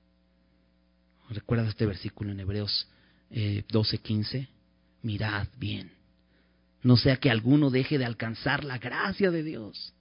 ¿Recuerdas 1.30 1.70
este 1.70 1.86
versículo 1.86 2.32
en 2.32 2.40
Hebreos 2.40 2.88
eh, 3.30 3.64
12:15? 3.70 4.48
Mirad 5.04 5.48
bien, 5.58 5.92
no 6.84 6.98
sea 6.98 7.18
que 7.18 7.30
alguno 7.30 7.70
deje 7.70 7.98
de 7.98 8.06
alcanzar 8.06 8.64
la 8.64 8.78
gracia 8.78 9.32
de 9.32 9.44
Dios, 9.44 9.94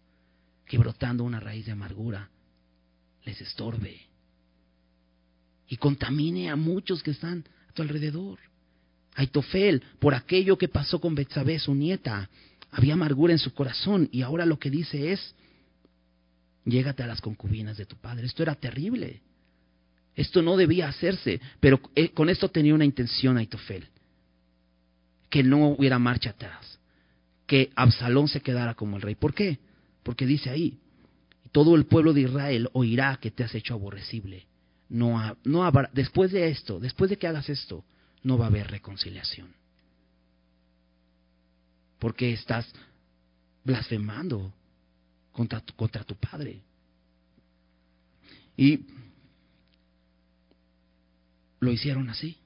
que 0.67 0.79
brotando 0.79 1.25
una 1.25 1.41
raíz 1.41 1.67
de 1.67 1.73
amargura 1.73 2.31
les 3.25 3.41
estorbe 3.41 4.01
y 5.69 5.77
contamine 5.77 6.51
a 6.51 6.57
muchos 6.57 7.03
que 7.03 7.13
están 7.13 7.45
a 7.69 7.73
tu 7.73 7.83
alrededor. 7.83 8.39
Aitofel, 9.15 9.83
por 9.99 10.15
aquello 10.15 10.57
que 10.57 10.69
pasó 10.69 11.01
con 11.01 11.15
Betsabé, 11.15 11.59
su 11.59 11.75
nieta, 11.75 12.29
había 12.71 12.95
amargura 12.95 13.33
en 13.33 13.39
su 13.39 13.53
corazón 13.53 14.09
y 14.13 14.23
ahora 14.23 14.47
lo 14.47 14.59
que 14.59 14.71
dice 14.71 15.13
es, 15.13 15.35
llégate 16.65 17.03
a 17.03 17.07
las 17.07 17.21
concubinas 17.21 17.77
de 17.77 17.87
tu 17.87 17.97
padre. 17.97 18.27
Esto 18.27 18.43
era 18.43 18.55
terrible. 18.55 19.21
Esto 20.15 20.43
no 20.43 20.57
debía 20.57 20.89
hacerse, 20.89 21.41
pero 21.61 21.81
eh, 21.95 22.11
con 22.11 22.29
esto 22.29 22.49
tenía 22.49 22.75
una 22.75 22.85
intención 22.85 23.39
Aitofel, 23.39 23.87
que 25.29 25.43
no 25.43 25.69
hubiera 25.69 25.99
marcha 25.99 26.31
atrás, 26.31 26.70
que 27.51 27.73
Absalón 27.75 28.29
se 28.29 28.43
quedara 28.43 28.75
como 28.75 28.95
el 28.95 29.03
rey. 29.03 29.17
¿Por 29.17 29.35
qué? 29.35 29.59
Porque 30.05 30.25
dice 30.25 30.51
ahí, 30.51 30.79
todo 31.51 31.75
el 31.75 31.87
pueblo 31.87 32.13
de 32.13 32.21
Israel 32.21 32.71
oirá 32.75 33.17
que 33.17 33.33
te 33.33 33.43
has 33.43 33.53
hecho 33.57 33.75
aborrecible. 33.75 34.47
No, 34.89 35.37
no 35.43 35.69
después 35.93 36.31
de 36.31 36.49
esto, 36.49 36.79
después 36.79 37.11
de 37.11 37.17
que 37.17 37.27
hagas 37.27 37.49
esto, 37.49 37.85
no 38.23 38.39
va 38.39 38.45
a 38.45 38.49
haber 38.51 38.71
reconciliación. 38.71 39.53
Porque 41.99 42.33
estás 42.33 42.73
blasfemando 43.65 44.55
contra 45.33 45.59
tu, 45.61 45.75
contra 45.75 46.05
tu 46.05 46.15
padre. 46.15 46.63
Y 48.57 48.87
lo 51.59 51.73
hicieron 51.73 52.11
así. 52.11 52.39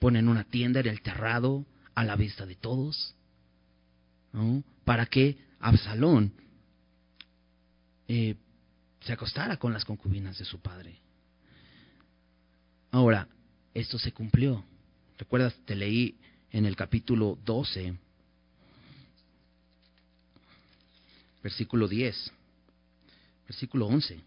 Ponen 0.00 0.26
una 0.26 0.44
tienda 0.44 0.80
en 0.80 0.86
el 0.86 1.02
terrado 1.02 1.66
a 1.94 2.02
la 2.02 2.16
vista 2.16 2.46
de 2.46 2.54
todos. 2.54 3.14
Para 4.84 5.06
que 5.06 5.38
Absalón 5.60 6.32
eh, 8.08 8.36
se 9.00 9.12
acostara 9.12 9.56
con 9.56 9.72
las 9.72 9.84
concubinas 9.84 10.38
de 10.38 10.44
su 10.44 10.60
padre. 10.60 10.98
Ahora, 12.90 13.28
esto 13.74 13.98
se 13.98 14.12
cumplió. 14.12 14.64
¿Recuerdas? 15.18 15.54
Te 15.64 15.74
leí 15.74 16.16
en 16.50 16.66
el 16.66 16.76
capítulo 16.76 17.38
12, 17.44 17.98
versículo 21.42 21.88
10, 21.88 22.32
versículo 23.46 23.86
11. 23.86 24.20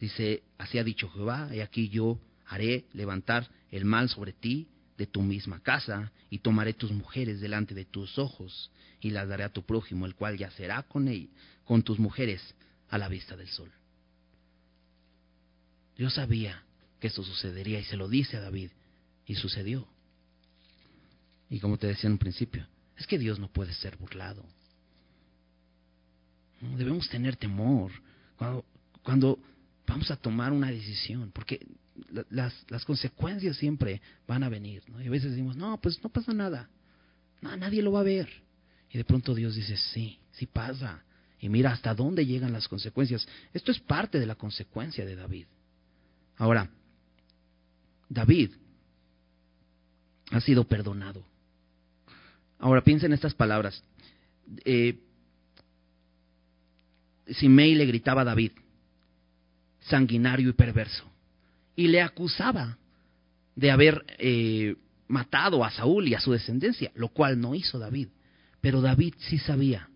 Dice, 0.00 0.42
así 0.58 0.78
ha 0.78 0.84
dicho 0.84 1.08
Jehová, 1.08 1.48
y 1.52 1.60
aquí 1.60 1.88
yo 1.88 2.18
haré 2.46 2.84
levantar 2.92 3.48
el 3.70 3.84
mal 3.84 4.08
sobre 4.08 4.32
ti 4.32 4.68
de 4.96 5.06
tu 5.06 5.22
misma 5.22 5.60
casa, 5.60 6.12
y 6.30 6.38
tomaré 6.38 6.72
tus 6.72 6.90
mujeres 6.92 7.40
delante 7.40 7.74
de 7.74 7.84
tus 7.84 8.18
ojos, 8.18 8.70
y 9.00 9.10
las 9.10 9.28
daré 9.28 9.44
a 9.44 9.52
tu 9.52 9.62
prójimo, 9.62 10.06
el 10.06 10.14
cual 10.14 10.38
yacerá 10.38 10.82
con 10.82 11.08
él, 11.08 11.30
con 11.64 11.82
tus 11.82 11.98
mujeres 11.98 12.54
a 12.88 12.98
la 12.98 13.08
vista 13.08 13.36
del 13.36 13.48
sol. 13.48 13.70
Yo 15.96 16.10
sabía 16.10 16.62
que 17.00 17.08
esto 17.08 17.22
sucedería 17.22 17.80
y 17.80 17.84
se 17.84 17.96
lo 17.96 18.08
dice 18.08 18.36
a 18.36 18.40
David, 18.40 18.70
y 19.26 19.34
sucedió. 19.34 19.86
Y 21.50 21.58
como 21.60 21.78
te 21.78 21.86
decía 21.86 22.08
en 22.08 22.12
un 22.12 22.18
principio, 22.18 22.66
es 22.96 23.06
que 23.06 23.18
Dios 23.18 23.38
no 23.38 23.48
puede 23.48 23.72
ser 23.74 23.96
burlado. 23.96 24.44
Debemos 26.60 27.08
tener 27.08 27.36
temor 27.36 27.92
cuando, 28.36 28.64
cuando 29.02 29.38
vamos 29.86 30.10
a 30.10 30.16
tomar 30.16 30.52
una 30.52 30.70
decisión, 30.70 31.30
porque 31.32 31.66
las, 32.30 32.54
las 32.68 32.84
consecuencias 32.84 33.56
siempre 33.56 34.00
van 34.26 34.42
a 34.42 34.48
venir. 34.48 34.82
¿no? 34.88 35.02
Y 35.02 35.06
a 35.06 35.10
veces 35.10 35.30
decimos, 35.30 35.56
no, 35.56 35.80
pues 35.80 36.02
no 36.02 36.10
pasa 36.10 36.32
nada, 36.32 36.68
no, 37.40 37.56
nadie 37.56 37.82
lo 37.82 37.92
va 37.92 38.00
a 38.00 38.04
ver. 38.04 38.28
Y 38.90 38.98
de 38.98 39.04
pronto 39.04 39.34
Dios 39.34 39.54
dice, 39.54 39.76
sí, 39.76 40.18
sí 40.32 40.46
pasa. 40.46 41.02
Y 41.40 41.48
mira 41.48 41.72
hasta 41.72 41.94
dónde 41.94 42.24
llegan 42.24 42.52
las 42.52 42.68
consecuencias. 42.68 43.26
Esto 43.52 43.70
es 43.70 43.78
parte 43.80 44.18
de 44.18 44.26
la 44.26 44.36
consecuencia 44.36 45.04
de 45.04 45.16
David. 45.16 45.46
Ahora, 46.38 46.70
David 48.08 48.52
ha 50.30 50.40
sido 50.40 50.64
perdonado. 50.64 51.24
Ahora 52.58 52.82
piensa 52.82 53.06
en 53.06 53.12
estas 53.12 53.34
palabras. 53.34 53.82
Eh, 54.64 54.98
Simei 57.26 57.74
le 57.74 57.86
gritaba 57.86 58.22
a 58.22 58.24
David, 58.24 58.52
sanguinario 59.80 60.48
y 60.48 60.52
perverso, 60.52 61.04
y 61.76 61.88
le 61.88 62.00
acusaba 62.00 62.78
de 63.54 63.70
haber 63.70 64.04
eh, 64.18 64.74
matado 65.08 65.64
a 65.64 65.70
Saúl 65.70 66.08
y 66.08 66.14
a 66.14 66.20
su 66.20 66.32
descendencia, 66.32 66.90
lo 66.94 67.08
cual 67.08 67.40
no 67.40 67.54
hizo 67.54 67.78
David. 67.78 68.08
Pero 68.60 68.80
David 68.80 69.14
sí 69.18 69.38
sabía 69.38 69.88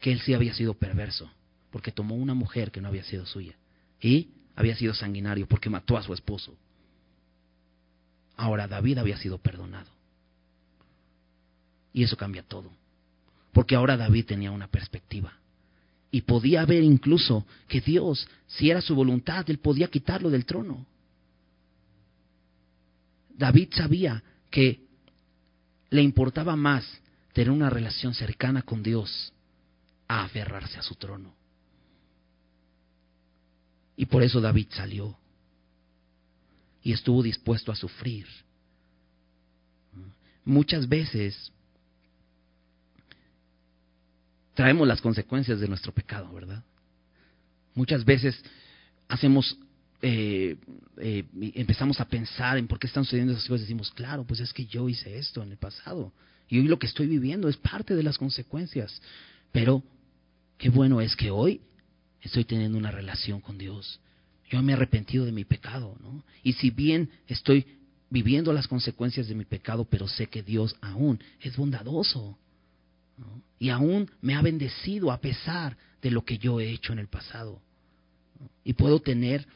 que 0.00 0.12
él 0.12 0.20
sí 0.20 0.32
había 0.32 0.54
sido 0.54 0.74
perverso, 0.74 1.30
porque 1.70 1.92
tomó 1.92 2.14
una 2.14 2.34
mujer 2.34 2.70
que 2.70 2.80
no 2.80 2.88
había 2.88 3.04
sido 3.04 3.26
suya, 3.26 3.56
y 4.00 4.30
había 4.56 4.76
sido 4.76 4.94
sanguinario 4.94 5.46
porque 5.46 5.70
mató 5.70 5.96
a 5.96 6.02
su 6.02 6.12
esposo. 6.14 6.56
Ahora 8.36 8.66
David 8.66 8.98
había 8.98 9.16
sido 9.16 9.38
perdonado. 9.38 9.90
Y 11.92 12.02
eso 12.02 12.16
cambia 12.16 12.42
todo. 12.42 12.70
Porque 13.52 13.74
ahora 13.76 13.96
David 13.96 14.26
tenía 14.26 14.50
una 14.50 14.68
perspectiva. 14.68 15.34
Y 16.10 16.22
podía 16.22 16.64
ver 16.64 16.82
incluso 16.82 17.46
que 17.68 17.80
Dios, 17.80 18.26
si 18.46 18.70
era 18.70 18.80
su 18.80 18.94
voluntad, 18.94 19.48
él 19.48 19.58
podía 19.58 19.88
quitarlo 19.88 20.30
del 20.30 20.44
trono. 20.44 20.86
David 23.36 23.70
sabía 23.72 24.22
que 24.50 24.86
le 25.90 26.02
importaba 26.02 26.56
más 26.56 26.84
tener 27.32 27.50
una 27.50 27.70
relación 27.70 28.14
cercana 28.14 28.62
con 28.62 28.82
Dios 28.82 29.32
a 30.08 30.24
aferrarse 30.24 30.78
a 30.78 30.82
su 30.82 30.94
trono. 30.94 31.34
Y 33.96 34.06
por 34.06 34.22
eso 34.22 34.40
David 34.40 34.68
salió 34.70 35.18
y 36.82 36.92
estuvo 36.92 37.22
dispuesto 37.22 37.70
a 37.70 37.76
sufrir. 37.76 38.26
Muchas 40.44 40.88
veces 40.88 41.52
traemos 44.54 44.88
las 44.88 45.00
consecuencias 45.00 45.60
de 45.60 45.68
nuestro 45.68 45.92
pecado, 45.92 46.32
¿verdad? 46.32 46.64
Muchas 47.74 48.04
veces 48.04 48.42
hacemos, 49.08 49.56
eh, 50.02 50.56
eh, 50.98 51.24
empezamos 51.54 52.00
a 52.00 52.08
pensar 52.08 52.58
en 52.58 52.66
por 52.66 52.80
qué 52.80 52.88
están 52.88 53.04
sucediendo 53.04 53.32
esas 53.32 53.46
cosas. 53.46 53.62
Decimos, 53.62 53.90
claro, 53.92 54.24
pues 54.24 54.40
es 54.40 54.52
que 54.52 54.66
yo 54.66 54.88
hice 54.88 55.16
esto 55.16 55.42
en 55.42 55.52
el 55.52 55.58
pasado. 55.58 56.12
Y 56.48 56.58
hoy 56.58 56.66
lo 56.66 56.78
que 56.78 56.86
estoy 56.86 57.06
viviendo 57.06 57.48
es 57.48 57.56
parte 57.56 57.94
de 57.94 58.02
las 58.02 58.18
consecuencias. 58.18 59.00
Pero 59.52 59.82
qué 60.58 60.70
bueno 60.70 61.00
es 61.00 61.14
que 61.14 61.30
hoy 61.30 61.60
estoy 62.20 62.44
teniendo 62.44 62.76
una 62.76 62.90
relación 62.90 63.40
con 63.40 63.58
Dios. 63.58 64.00
Yo 64.50 64.60
me 64.62 64.72
he 64.72 64.74
arrepentido 64.74 65.24
de 65.24 65.32
mi 65.32 65.44
pecado, 65.44 65.96
¿no? 66.02 66.24
Y 66.42 66.54
si 66.54 66.70
bien 66.70 67.08
estoy 67.28 67.64
viviendo 68.10 68.52
las 68.52 68.68
consecuencias 68.68 69.28
de 69.28 69.34
mi 69.34 69.44
pecado, 69.44 69.86
pero 69.88 70.08
sé 70.08 70.26
que 70.26 70.42
Dios 70.42 70.76
aún 70.80 71.22
es 71.40 71.56
bondadoso. 71.56 72.36
Y 73.58 73.70
aún 73.70 74.10
me 74.20 74.34
ha 74.34 74.42
bendecido 74.42 75.12
a 75.12 75.20
pesar 75.20 75.76
de 76.02 76.10
lo 76.10 76.24
que 76.24 76.38
yo 76.38 76.60
he 76.60 76.70
hecho 76.70 76.92
en 76.92 76.98
el 76.98 77.08
pasado. 77.08 77.62
Y 78.64 78.72
puedo 78.74 79.00
tener 79.00 79.46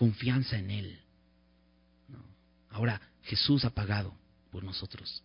confianza 0.00 0.56
en 0.56 0.70
Él. 0.70 0.98
Ahora, 2.70 2.98
Jesús 3.24 3.66
ha 3.66 3.70
pagado 3.70 4.14
por 4.50 4.64
nosotros. 4.64 5.22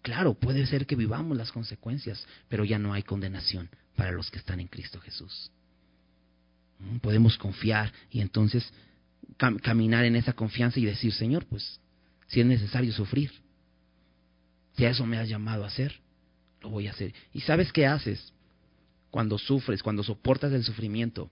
Claro, 0.00 0.32
puede 0.32 0.66
ser 0.66 0.86
que 0.86 0.96
vivamos 0.96 1.36
las 1.36 1.52
consecuencias, 1.52 2.26
pero 2.48 2.64
ya 2.64 2.78
no 2.78 2.94
hay 2.94 3.02
condenación 3.02 3.68
para 3.96 4.12
los 4.12 4.30
que 4.30 4.38
están 4.38 4.60
en 4.60 4.68
Cristo 4.68 4.98
Jesús. 4.98 5.50
Podemos 7.02 7.36
confiar 7.36 7.92
y 8.10 8.22
entonces 8.22 8.72
caminar 9.36 10.06
en 10.06 10.16
esa 10.16 10.32
confianza 10.32 10.80
y 10.80 10.86
decir, 10.86 11.12
Señor, 11.12 11.44
pues 11.44 11.80
si 12.28 12.40
es 12.40 12.46
necesario 12.46 12.94
sufrir, 12.94 13.30
si 14.74 14.86
a 14.86 14.90
eso 14.90 15.04
me 15.04 15.18
has 15.18 15.28
llamado 15.28 15.64
a 15.64 15.66
hacer, 15.66 16.00
lo 16.62 16.70
voy 16.70 16.86
a 16.86 16.92
hacer. 16.92 17.12
¿Y 17.34 17.42
sabes 17.42 17.70
qué 17.74 17.86
haces 17.86 18.32
cuando 19.10 19.36
sufres, 19.36 19.82
cuando 19.82 20.02
soportas 20.02 20.50
el 20.54 20.64
sufrimiento? 20.64 21.30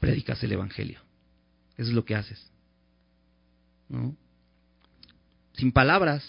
Predicas 0.00 0.42
el 0.42 0.52
Evangelio. 0.52 1.00
Eso 1.76 1.88
es 1.90 1.94
lo 1.94 2.04
que 2.04 2.16
haces. 2.16 2.50
¿No? 3.88 4.16
sin 5.60 5.72
palabras. 5.72 6.24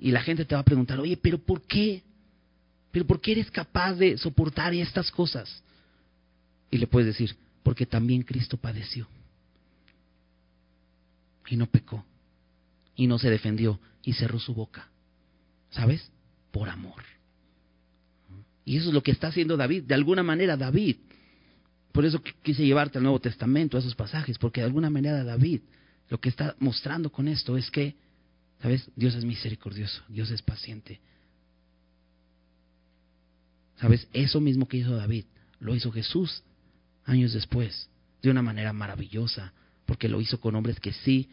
Y 0.00 0.10
la 0.10 0.22
gente 0.22 0.44
te 0.44 0.54
va 0.54 0.60
a 0.60 0.64
preguntar, 0.64 0.98
oye, 1.00 1.16
pero 1.16 1.38
¿por 1.38 1.62
qué? 1.62 2.02
¿Pero 2.90 3.06
por 3.06 3.20
qué 3.20 3.32
eres 3.32 3.50
capaz 3.50 3.94
de 3.94 4.18
soportar 4.18 4.74
estas 4.74 5.10
cosas? 5.10 5.62
Y 6.70 6.78
le 6.78 6.86
puedes 6.86 7.06
decir, 7.06 7.36
porque 7.62 7.86
también 7.86 8.22
Cristo 8.22 8.56
padeció. 8.56 9.06
Y 11.46 11.56
no 11.56 11.66
pecó. 11.66 12.04
Y 12.96 13.06
no 13.06 13.18
se 13.18 13.30
defendió. 13.30 13.80
Y 14.02 14.14
cerró 14.14 14.38
su 14.38 14.54
boca. 14.54 14.88
¿Sabes? 15.70 16.10
Por 16.50 16.68
amor. 16.68 17.02
Y 18.64 18.76
eso 18.76 18.88
es 18.88 18.94
lo 18.94 19.02
que 19.02 19.10
está 19.10 19.28
haciendo 19.28 19.56
David. 19.56 19.84
De 19.84 19.94
alguna 19.94 20.22
manera 20.22 20.56
David. 20.56 20.96
Por 21.92 22.04
eso 22.04 22.22
quise 22.42 22.64
llevarte 22.64 22.98
al 22.98 23.04
Nuevo 23.04 23.20
Testamento, 23.20 23.76
a 23.76 23.80
esos 23.80 23.94
pasajes. 23.94 24.38
Porque 24.38 24.60
de 24.60 24.66
alguna 24.66 24.90
manera 24.90 25.22
David 25.22 25.60
lo 26.08 26.18
que 26.20 26.28
está 26.28 26.56
mostrando 26.58 27.10
con 27.10 27.28
esto 27.28 27.56
es 27.56 27.70
que, 27.70 27.96
¿sabes? 28.60 28.90
Dios 28.96 29.14
es 29.14 29.24
misericordioso, 29.24 30.02
Dios 30.08 30.30
es 30.30 30.42
paciente. 30.42 31.00
¿Sabes? 33.76 34.06
Eso 34.12 34.40
mismo 34.40 34.68
que 34.68 34.78
hizo 34.78 34.94
David, 34.96 35.24
lo 35.58 35.74
hizo 35.74 35.90
Jesús 35.90 36.42
años 37.04 37.32
después, 37.32 37.88
de 38.22 38.30
una 38.30 38.42
manera 38.42 38.72
maravillosa, 38.72 39.52
porque 39.86 40.08
lo 40.08 40.20
hizo 40.20 40.40
con 40.40 40.54
hombres 40.54 40.78
que 40.78 40.92
sí, 40.92 41.28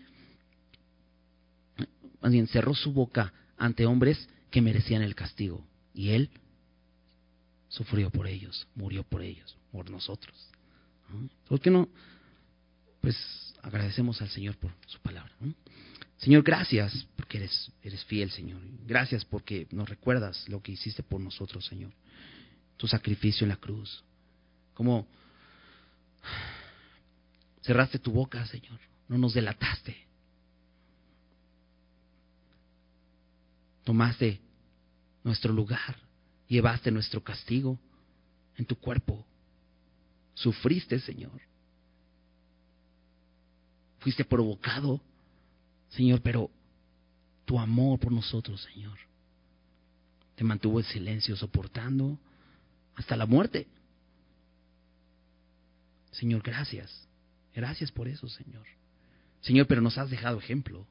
más 2.22 2.32
bien 2.32 2.48
cerró 2.48 2.74
su 2.74 2.92
boca 2.92 3.34
ante 3.58 3.86
hombres 3.86 4.28
que 4.50 4.62
merecían 4.62 5.02
el 5.02 5.16
castigo. 5.16 5.66
Y 5.94 6.10
él 6.10 6.30
sufrió 7.68 8.10
por 8.10 8.28
ellos, 8.28 8.68
murió 8.76 9.04
por 9.04 9.22
ellos, 9.22 9.58
por 9.72 9.90
nosotros. 9.90 10.49
¿Por 11.48 11.60
qué 11.60 11.70
no? 11.70 11.90
Pues 13.02 13.54
agradecemos 13.62 14.22
al 14.22 14.30
Señor 14.30 14.58
por 14.58 14.72
su 14.86 15.00
palabra. 15.00 15.32
Señor, 16.18 16.44
gracias 16.44 17.08
porque 17.16 17.38
eres, 17.38 17.72
eres 17.82 18.04
fiel, 18.06 18.30
Señor. 18.32 18.62
Gracias 18.86 19.24
porque 19.24 19.68
nos 19.72 19.88
recuerdas 19.88 20.48
lo 20.50 20.62
que 20.62 20.74
hiciste 20.74 21.02
por 21.02 21.22
nosotros, 21.22 21.66
Señor. 21.66 21.92
Tu 22.78 22.88
sacrificio 22.88 23.46
en 23.46 23.50
la 23.50 23.56
cruz. 23.56 24.04
Como 24.74 25.08
cerraste 27.62 28.00
tu 28.00 28.12
boca, 28.12 28.46
Señor, 28.48 28.80
no 29.08 29.18
nos 29.18 29.34
delataste. 29.34 29.96
Tomaste 33.84 34.40
nuestro 35.24 35.54
lugar, 35.54 35.96
llevaste 36.48 36.92
nuestro 36.92 37.24
castigo 37.24 37.80
en 38.58 38.66
tu 38.66 38.76
cuerpo. 38.76 39.26
Sufriste, 40.40 41.00
Señor. 41.00 41.42
Fuiste 44.00 44.24
provocado, 44.24 45.02
Señor, 45.90 46.22
pero 46.22 46.50
tu 47.44 47.60
amor 47.60 48.00
por 48.00 48.14
nosotros, 48.14 48.62
Señor, 48.74 48.98
te 50.36 50.46
mantuvo 50.46 50.80
en 50.80 50.86
silencio, 50.86 51.36
soportando 51.36 52.18
hasta 52.96 53.18
la 53.18 53.26
muerte. 53.26 53.68
Señor, 56.12 56.42
gracias. 56.42 56.90
Gracias 57.54 57.92
por 57.92 58.08
eso, 58.08 58.30
Señor. 58.30 58.66
Señor, 59.42 59.68
pero 59.68 59.82
nos 59.82 59.98
has 59.98 60.10
dejado 60.10 60.40
ejemplo 60.40 60.88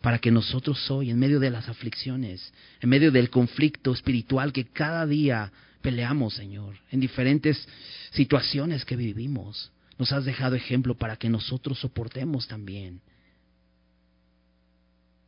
para 0.00 0.20
que 0.20 0.30
nosotros 0.30 0.88
hoy, 0.92 1.10
en 1.10 1.18
medio 1.18 1.40
de 1.40 1.50
las 1.50 1.68
aflicciones, 1.68 2.52
en 2.80 2.88
medio 2.90 3.10
del 3.10 3.28
conflicto 3.28 3.92
espiritual 3.92 4.52
que 4.52 4.66
cada 4.66 5.04
día 5.04 5.50
peleamos, 5.80 6.34
Señor, 6.34 6.76
en 6.90 7.00
diferentes 7.00 7.66
situaciones 8.10 8.84
que 8.84 8.96
vivimos, 8.96 9.70
nos 9.98 10.12
has 10.12 10.24
dejado 10.24 10.54
ejemplo 10.54 10.94
para 10.96 11.16
que 11.16 11.28
nosotros 11.28 11.78
soportemos 11.78 12.46
también. 12.46 13.00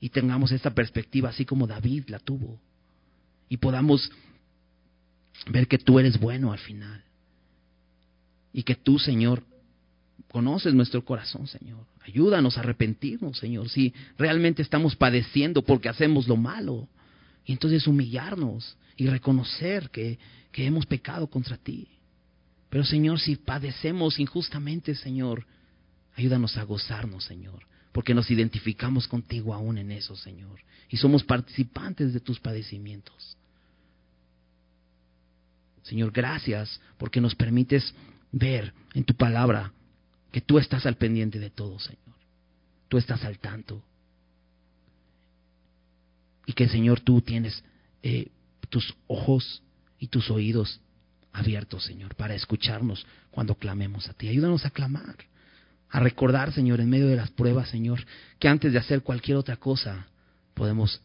Y 0.01 0.09
tengamos 0.09 0.53
esta 0.53 0.71
perspectiva 0.71 1.29
así 1.29 1.45
como 1.45 1.67
David 1.67 2.05
la 2.09 2.19
tuvo. 2.19 2.59
Y 3.49 3.57
podamos 3.57 4.11
ver 5.49 5.67
que 5.67 5.79
tú 5.79 5.99
eres 5.99 6.19
bueno 6.19 6.53
al 6.53 6.59
final. 6.59 7.03
Y 8.53 8.63
que 8.63 8.75
tú, 8.75 8.99
Señor, 8.99 9.43
conoces 10.31 10.73
nuestro 10.73 11.05
corazón, 11.05 11.47
Señor. 11.47 11.85
Ayúdanos 12.07 12.57
a 12.57 12.61
arrepentirnos, 12.61 13.39
Señor, 13.39 13.69
si 13.69 13.93
realmente 14.17 14.63
estamos 14.63 14.97
padeciendo 14.97 15.63
porque 15.63 15.89
hacemos 15.89 16.29
lo 16.29 16.37
malo. 16.37 16.89
Y 17.45 17.53
entonces 17.53 17.87
humillarnos 17.87 18.77
y 19.01 19.07
reconocer 19.07 19.89
que, 19.89 20.19
que 20.53 20.67
hemos 20.67 20.85
pecado 20.85 21.27
contra 21.27 21.57
ti. 21.57 21.89
Pero, 22.69 22.85
Señor, 22.85 23.19
si 23.19 23.35
padecemos 23.35 24.19
injustamente, 24.19 24.95
Señor, 24.95 25.47
ayúdanos 26.17 26.59
a 26.59 26.65
gozarnos, 26.65 27.25
Señor, 27.25 27.67
porque 27.93 28.13
nos 28.13 28.31
identificamos 28.31 29.09
contigo 29.09 29.55
aún 29.55 29.79
en 29.79 29.91
eso, 29.91 30.15
Señor, 30.17 30.61
y 30.91 30.99
somos 30.99 31.25
participantes 31.25 32.13
de 32.13 32.21
tus 32.21 32.39
padecimientos. 32.41 33.39
Señor, 35.83 36.13
gracias 36.13 36.79
porque 36.99 37.23
nos 37.23 37.35
permites 37.35 37.95
ver 38.33 38.75
en 38.93 39.05
tu 39.05 39.15
palabra 39.15 39.73
que 40.31 40.43
tú 40.43 40.59
estás 40.59 40.85
al 40.85 40.97
pendiente 40.97 41.39
de 41.39 41.49
todo, 41.49 41.79
Señor. 41.79 42.17
Tú 42.91 42.99
estás 42.99 43.25
al 43.25 43.39
tanto. 43.39 43.83
Y 46.45 46.53
que, 46.53 46.69
Señor, 46.69 47.01
tú 47.01 47.23
tienes 47.23 47.65
eh, 48.03 48.31
tus 48.71 48.95
ojos 49.07 49.63
y 49.99 50.09
tus 50.09 50.31
oídos 50.31 50.81
abiertos, 51.33 51.85
Señor, 51.85 52.15
para 52.15 52.35
escucharnos 52.35 53.07
cuando 53.31 53.55
clamemos 53.55 54.09
a 54.09 54.15
ti. 54.15 54.29
Ayúdanos 54.29 54.65
a 54.65 54.71
clamar, 54.71 55.17
a 55.91 56.01
recordar, 56.01 56.53
Señor, 56.53 56.81
en 56.81 56.89
medio 56.89 57.07
de 57.07 57.17
las 57.17 57.31
pruebas, 57.31 57.69
Señor, 57.69 58.05
que 58.39 58.49
antes 58.49 58.73
de 58.73 58.79
hacer 58.79 59.03
cualquier 59.03 59.37
otra 59.37 59.57
cosa, 59.57 60.07
podemos 60.55 61.03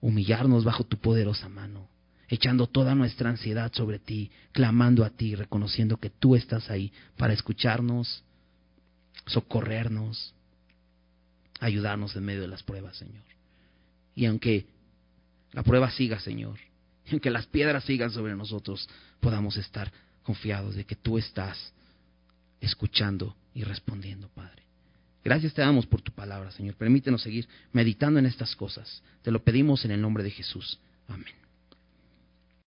humillarnos 0.00 0.64
bajo 0.64 0.84
tu 0.84 0.96
poderosa 0.96 1.48
mano 1.48 1.90
echando 2.30 2.68
toda 2.68 2.94
nuestra 2.94 3.28
ansiedad 3.28 3.72
sobre 3.74 3.98
ti, 3.98 4.30
clamando 4.52 5.04
a 5.04 5.10
ti, 5.10 5.34
reconociendo 5.34 5.96
que 5.96 6.10
tú 6.10 6.36
estás 6.36 6.70
ahí 6.70 6.92
para 7.16 7.32
escucharnos, 7.32 8.22
socorrernos, 9.26 10.32
ayudarnos 11.58 12.14
en 12.14 12.24
medio 12.24 12.42
de 12.42 12.48
las 12.48 12.62
pruebas, 12.62 12.96
Señor. 12.96 13.24
Y 14.14 14.26
aunque 14.26 14.66
la 15.52 15.64
prueba 15.64 15.90
siga, 15.90 16.20
Señor, 16.20 16.60
y 17.10 17.14
aunque 17.14 17.30
las 17.30 17.46
piedras 17.46 17.84
sigan 17.84 18.10
sobre 18.10 18.34
nosotros, 18.34 18.88
podamos 19.20 19.56
estar 19.56 19.92
confiados 20.22 20.74
de 20.74 20.84
que 20.84 20.96
tú 20.96 21.18
estás 21.18 21.72
escuchando 22.60 23.36
y 23.54 23.64
respondiendo, 23.64 24.28
Padre. 24.28 24.62
Gracias 25.24 25.52
te 25.52 25.62
damos 25.62 25.86
por 25.86 26.00
tu 26.00 26.12
palabra, 26.12 26.50
Señor. 26.50 26.76
Permítenos 26.76 27.22
seguir 27.22 27.46
meditando 27.72 28.18
en 28.18 28.26
estas 28.26 28.56
cosas. 28.56 29.02
Te 29.22 29.30
lo 29.30 29.42
pedimos 29.42 29.84
en 29.84 29.90
el 29.90 30.00
nombre 30.00 30.24
de 30.24 30.30
Jesús. 30.30 30.78
Amén. 31.08 31.34